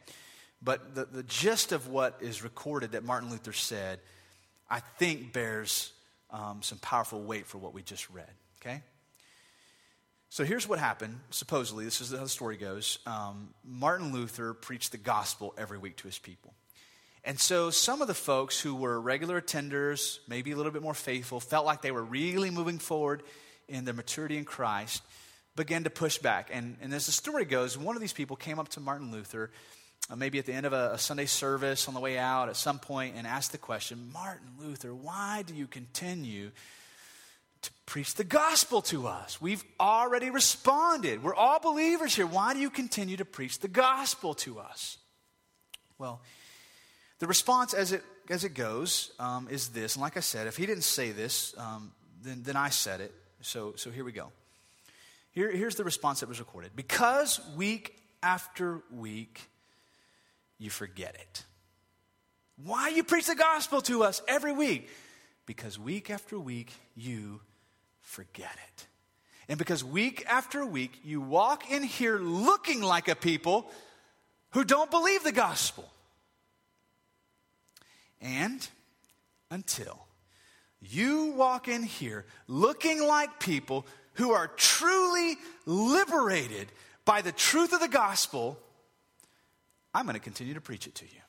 But 0.61 0.93
the, 0.93 1.05
the 1.05 1.23
gist 1.23 1.71
of 1.71 1.87
what 1.87 2.17
is 2.19 2.43
recorded 2.43 2.91
that 2.91 3.05
Martin 3.05 3.29
Luther 3.29 3.53
said, 3.53 4.01
I 4.69 4.81
think 4.81 5.31
bears 5.31 5.93
um, 6.29 6.61
some 6.61 6.77
powerful 6.79 7.21
weight 7.21 7.45
for 7.45 7.57
what 7.57 7.73
we 7.73 7.81
just 7.81 8.09
read, 8.09 8.29
okay? 8.61 8.81
So 10.29 10.43
here's 10.43 10.67
what 10.67 10.79
happened, 10.79 11.19
supposedly. 11.29 11.85
This 11.85 12.01
is 12.01 12.11
how 12.11 12.17
the 12.17 12.29
story 12.29 12.57
goes. 12.57 12.99
Um, 13.05 13.53
Martin 13.63 14.11
Luther 14.11 14.53
preached 14.53 14.91
the 14.91 14.97
gospel 14.97 15.53
every 15.57 15.77
week 15.77 15.95
to 15.97 16.07
his 16.07 16.19
people. 16.19 16.53
And 17.23 17.39
so 17.39 17.71
some 17.71 18.01
of 18.01 18.07
the 18.07 18.13
folks 18.13 18.59
who 18.59 18.75
were 18.75 18.99
regular 18.99 19.41
attenders, 19.41 20.19
maybe 20.27 20.51
a 20.51 20.55
little 20.55 20.71
bit 20.71 20.81
more 20.81 20.93
faithful, 20.93 21.39
felt 21.39 21.65
like 21.65 21.81
they 21.81 21.91
were 21.91 22.03
really 22.03 22.49
moving 22.49 22.79
forward 22.79 23.23
in 23.67 23.85
their 23.85 23.93
maturity 23.93 24.37
in 24.37 24.45
Christ, 24.45 25.01
began 25.55 25.83
to 25.85 25.89
push 25.89 26.17
back. 26.17 26.49
And, 26.53 26.77
and 26.81 26.93
as 26.93 27.05
the 27.05 27.11
story 27.11 27.45
goes, 27.45 27.77
one 27.77 27.95
of 27.95 28.01
these 28.01 28.13
people 28.13 28.35
came 28.35 28.59
up 28.59 28.69
to 28.69 28.79
Martin 28.79 29.11
Luther, 29.11 29.51
maybe 30.15 30.39
at 30.39 30.45
the 30.45 30.53
end 30.53 30.65
of 30.65 30.73
a, 30.73 30.91
a 30.93 30.97
Sunday 30.97 31.25
service 31.25 31.87
on 31.87 31.93
the 31.93 31.99
way 31.99 32.17
out 32.17 32.49
at 32.49 32.55
some 32.55 32.79
point, 32.79 33.15
and 33.17 33.27
ask 33.27 33.51
the 33.51 33.57
question 33.57 34.09
Martin 34.13 34.47
Luther, 34.59 34.93
why 34.93 35.43
do 35.45 35.53
you 35.53 35.67
continue 35.67 36.51
to 37.61 37.71
preach 37.85 38.13
the 38.15 38.23
gospel 38.23 38.81
to 38.83 39.07
us. 39.07 39.41
We've 39.41 39.63
already 39.79 40.29
responded. 40.29 41.23
We're 41.23 41.35
all 41.35 41.59
believers 41.59 42.15
here. 42.15 42.27
Why 42.27 42.53
do 42.53 42.59
you 42.59 42.69
continue 42.69 43.17
to 43.17 43.25
preach 43.25 43.59
the 43.59 43.67
gospel 43.67 44.33
to 44.35 44.59
us? 44.59 44.97
Well, 45.97 46.21
The 47.19 47.27
response 47.27 47.73
as 47.73 47.91
it, 47.93 48.03
as 48.29 48.43
it 48.43 48.53
goes 48.53 49.11
um, 49.19 49.47
is 49.49 49.69
this. 49.69 49.95
And 49.95 50.01
like 50.01 50.17
I 50.17 50.21
said, 50.21 50.47
if 50.47 50.55
he 50.57 50.65
didn't 50.65 50.83
say 50.83 51.11
this, 51.11 51.55
um, 51.57 51.91
then, 52.21 52.43
then 52.43 52.55
I 52.55 52.69
said 52.69 53.01
it. 53.01 53.13
So, 53.41 53.73
so 53.75 53.89
here 53.89 54.03
we 54.03 54.11
go. 54.11 54.31
Here, 55.31 55.51
here's 55.51 55.75
the 55.75 55.83
response 55.83 56.19
that 56.19 56.29
was 56.29 56.39
recorded. 56.39 56.71
Because 56.75 57.39
week 57.55 57.97
after 58.21 58.81
week, 58.91 59.49
you 60.57 60.69
forget 60.69 61.15
it. 61.15 61.43
Why 62.63 62.89
you 62.89 63.03
preach 63.03 63.27
the 63.27 63.35
gospel 63.35 63.81
to 63.81 64.03
us 64.03 64.21
every 64.27 64.51
week? 64.51 64.89
Because 65.45 65.77
week 65.77 66.09
after 66.09 66.39
week, 66.39 66.73
you 66.95 67.41
forget 68.01 68.55
it. 68.67 68.87
And 69.47 69.57
because 69.57 69.83
week 69.83 70.25
after 70.27 70.65
week, 70.65 70.99
you 71.03 71.21
walk 71.21 71.71
in 71.71 71.83
here 71.83 72.17
looking 72.17 72.81
like 72.81 73.07
a 73.07 73.15
people 73.15 73.69
who 74.51 74.63
don't 74.63 74.91
believe 74.91 75.23
the 75.23 75.31
gospel. 75.31 75.89
And 78.19 78.67
until 79.51 80.07
you 80.81 81.33
walk 81.35 81.67
in 81.67 81.83
here 81.83 82.25
looking 82.47 83.05
like 83.05 83.39
people 83.39 83.85
who 84.13 84.31
are 84.31 84.47
truly 84.47 85.35
liberated 85.65 86.67
by 87.05 87.21
the 87.21 87.31
truth 87.31 87.71
of 87.71 87.79
the 87.79 87.87
gospel, 87.87 88.59
I'm 89.97 90.05
going 90.05 90.13
to 90.13 90.19
continue 90.19 90.53
to 90.53 90.61
preach 90.61 90.85
it 90.85 90.93
to 90.95 91.05
you. 91.05 91.21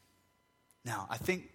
Now, 0.85 1.07
I 1.09 1.16
think 1.16 1.51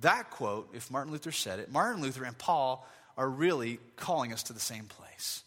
that 0.00 0.30
quote, 0.30 0.70
if 0.74 0.90
Martin 0.90 1.12
Luther 1.12 1.30
said 1.30 1.60
it, 1.60 1.70
Martin 1.70 2.02
Luther 2.02 2.24
and 2.24 2.36
Paul 2.36 2.84
are 3.16 3.28
really 3.28 3.78
calling 3.94 4.32
us 4.32 4.42
to 4.44 4.52
the 4.52 4.60
same 4.60 4.86
place. 4.86 5.44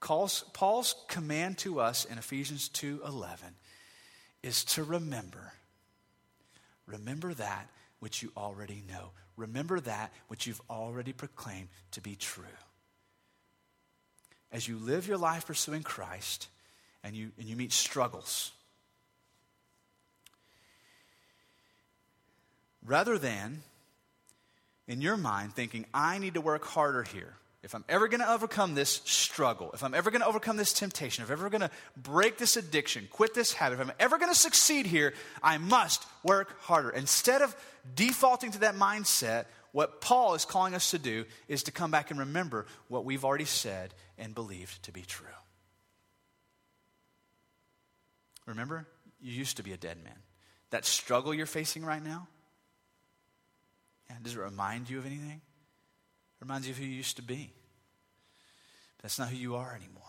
Paul's, 0.00 0.94
command 1.08 1.58
to 1.58 1.80
us 1.80 2.06
in 2.06 2.16
Ephesians 2.16 2.70
2:11 2.70 3.54
is 4.42 4.64
to 4.64 4.82
remember. 4.82 5.52
Remember 6.86 7.34
that 7.34 7.68
which 8.00 8.22
you 8.22 8.32
already 8.38 8.82
know. 8.88 9.10
Remember 9.36 9.80
that 9.80 10.12
which 10.28 10.46
you've 10.46 10.62
already 10.70 11.12
proclaimed 11.12 11.68
to 11.90 12.00
be 12.00 12.16
true. 12.16 12.58
As 14.50 14.66
you 14.66 14.78
live 14.78 15.06
your 15.06 15.18
life 15.18 15.46
pursuing 15.46 15.82
Christ 15.82 16.48
and 17.04 17.14
you, 17.14 17.32
and 17.38 17.46
you 17.46 17.54
meet 17.54 17.72
struggles, 17.72 18.52
rather 22.84 23.18
than 23.18 23.62
in 24.88 25.00
your 25.00 25.16
mind 25.16 25.54
thinking, 25.54 25.86
I 25.94 26.18
need 26.18 26.34
to 26.34 26.40
work 26.40 26.64
harder 26.64 27.02
here. 27.02 27.34
If 27.62 27.76
I'm 27.76 27.84
ever 27.88 28.08
going 28.08 28.20
to 28.20 28.30
overcome 28.30 28.74
this 28.74 29.00
struggle, 29.04 29.70
if 29.72 29.84
I'm 29.84 29.94
ever 29.94 30.10
going 30.10 30.20
to 30.20 30.26
overcome 30.26 30.56
this 30.56 30.72
temptation, 30.72 31.22
if 31.22 31.30
I'm 31.30 31.38
ever 31.38 31.48
going 31.48 31.60
to 31.60 31.70
break 31.96 32.36
this 32.36 32.56
addiction, 32.56 33.06
quit 33.08 33.34
this 33.34 33.52
habit, 33.52 33.78
if 33.78 33.86
I'm 33.86 33.94
ever 34.00 34.18
going 34.18 34.32
to 34.32 34.38
succeed 34.38 34.84
here, 34.84 35.14
I 35.42 35.58
must 35.58 36.04
work 36.24 36.60
harder. 36.62 36.90
Instead 36.90 37.40
of 37.40 37.54
defaulting 37.94 38.50
to 38.52 38.58
that 38.60 38.74
mindset, 38.74 39.44
what 39.70 40.00
Paul 40.00 40.34
is 40.34 40.44
calling 40.44 40.74
us 40.74 40.90
to 40.90 40.98
do 40.98 41.24
is 41.46 41.62
to 41.64 41.72
come 41.72 41.92
back 41.92 42.10
and 42.10 42.18
remember 42.18 42.66
what 42.88 43.04
we've 43.04 43.24
already 43.24 43.44
said 43.44 43.94
and 44.18 44.34
believed 44.34 44.82
to 44.84 44.92
be 44.92 45.02
true. 45.02 45.26
Remember, 48.46 48.88
you 49.20 49.32
used 49.32 49.58
to 49.58 49.62
be 49.62 49.72
a 49.72 49.76
dead 49.76 50.02
man. 50.02 50.18
That 50.70 50.84
struggle 50.84 51.32
you're 51.32 51.46
facing 51.46 51.84
right 51.84 52.02
now, 52.02 52.26
yeah, 54.12 54.18
does 54.22 54.34
it 54.34 54.40
remind 54.40 54.90
you 54.90 54.98
of 54.98 55.06
anything? 55.06 55.40
It 55.40 56.44
reminds 56.44 56.66
you 56.66 56.72
of 56.72 56.78
who 56.78 56.84
you 56.84 56.92
used 56.92 57.16
to 57.16 57.22
be. 57.22 57.52
But 58.96 59.02
that's 59.02 59.18
not 59.18 59.28
who 59.28 59.36
you 59.36 59.56
are 59.56 59.74
anymore. 59.74 60.02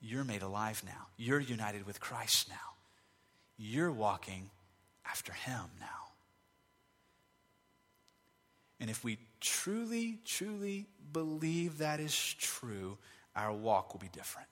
You're 0.00 0.24
made 0.24 0.42
alive 0.42 0.82
now. 0.86 1.08
You're 1.16 1.40
united 1.40 1.86
with 1.86 2.00
Christ 2.00 2.48
now. 2.48 2.54
You're 3.56 3.90
walking 3.90 4.50
after 5.04 5.32
Him 5.32 5.62
now. 5.80 5.86
And 8.80 8.88
if 8.88 9.02
we 9.02 9.18
truly, 9.40 10.20
truly 10.24 10.86
believe 11.12 11.78
that 11.78 11.98
is 11.98 12.34
true, 12.34 12.96
our 13.34 13.52
walk 13.52 13.92
will 13.92 14.00
be 14.00 14.08
different. 14.08 14.46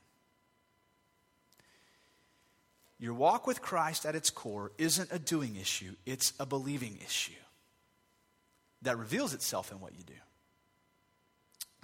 Your 2.99 3.15
walk 3.15 3.47
with 3.47 3.63
Christ 3.63 4.05
at 4.05 4.17
its 4.17 4.31
core 4.31 4.73
isn't 4.79 5.13
a 5.13 5.19
doing 5.19 5.55
issue, 5.57 5.95
it's 6.07 6.33
a 6.41 6.47
believing 6.47 6.99
issue 7.05 7.33
that 8.87 8.99
reveals 8.99 9.35
itself 9.35 9.71
in 9.71 9.81
what 9.81 9.93
you 9.97 10.05
do. 10.05 10.15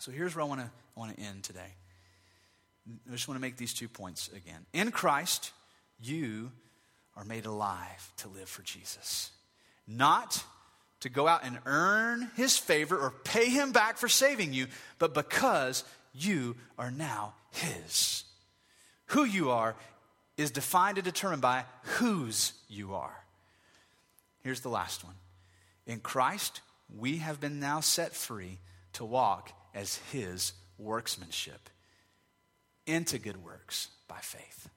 So 0.00 0.10
here's 0.10 0.34
where 0.34 0.44
I 0.44 0.48
want 0.48 0.60
to, 0.60 0.70
want 0.96 1.16
to 1.16 1.22
end 1.22 1.44
today. 1.44 1.76
I 3.08 3.12
just 3.12 3.28
want 3.28 3.36
to 3.36 3.42
make 3.42 3.56
these 3.56 3.74
two 3.74 3.88
points 3.88 4.28
again. 4.34 4.66
In 4.72 4.90
Christ, 4.90 5.52
you 6.00 6.50
are 7.16 7.24
made 7.24 7.46
alive 7.46 8.12
to 8.18 8.28
live 8.28 8.48
for 8.48 8.62
Jesus. 8.62 9.30
Not 9.86 10.42
to 11.00 11.08
go 11.08 11.28
out 11.28 11.44
and 11.44 11.58
earn 11.66 12.30
his 12.36 12.56
favor 12.56 12.98
or 12.98 13.10
pay 13.10 13.48
him 13.48 13.72
back 13.72 13.98
for 13.98 14.08
saving 14.08 14.52
you, 14.52 14.66
but 14.98 15.14
because 15.14 15.84
you 16.12 16.56
are 16.78 16.90
now 16.90 17.34
his. 17.50 18.24
Who 19.06 19.24
you 19.24 19.50
are 19.50 19.76
is 20.36 20.50
defined 20.50 20.98
and 20.98 21.04
determined 21.04 21.42
by 21.42 21.64
whose 21.82 22.52
you 22.68 22.94
are. 22.94 23.24
Here's 24.42 24.60
the 24.60 24.68
last 24.68 25.04
one. 25.04 25.14
In 25.86 26.00
Christ, 26.00 26.60
we 26.96 27.18
have 27.18 27.40
been 27.40 27.60
now 27.60 27.80
set 27.80 28.14
free 28.14 28.58
to 28.94 29.04
walk 29.04 29.52
as 29.74 29.96
his 30.10 30.52
workmanship 30.78 31.70
into 32.86 33.18
good 33.18 33.42
works 33.42 33.88
by 34.08 34.18
faith. 34.20 34.68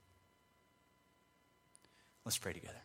Let's 2.23 2.37
pray 2.37 2.53
together. 2.53 2.84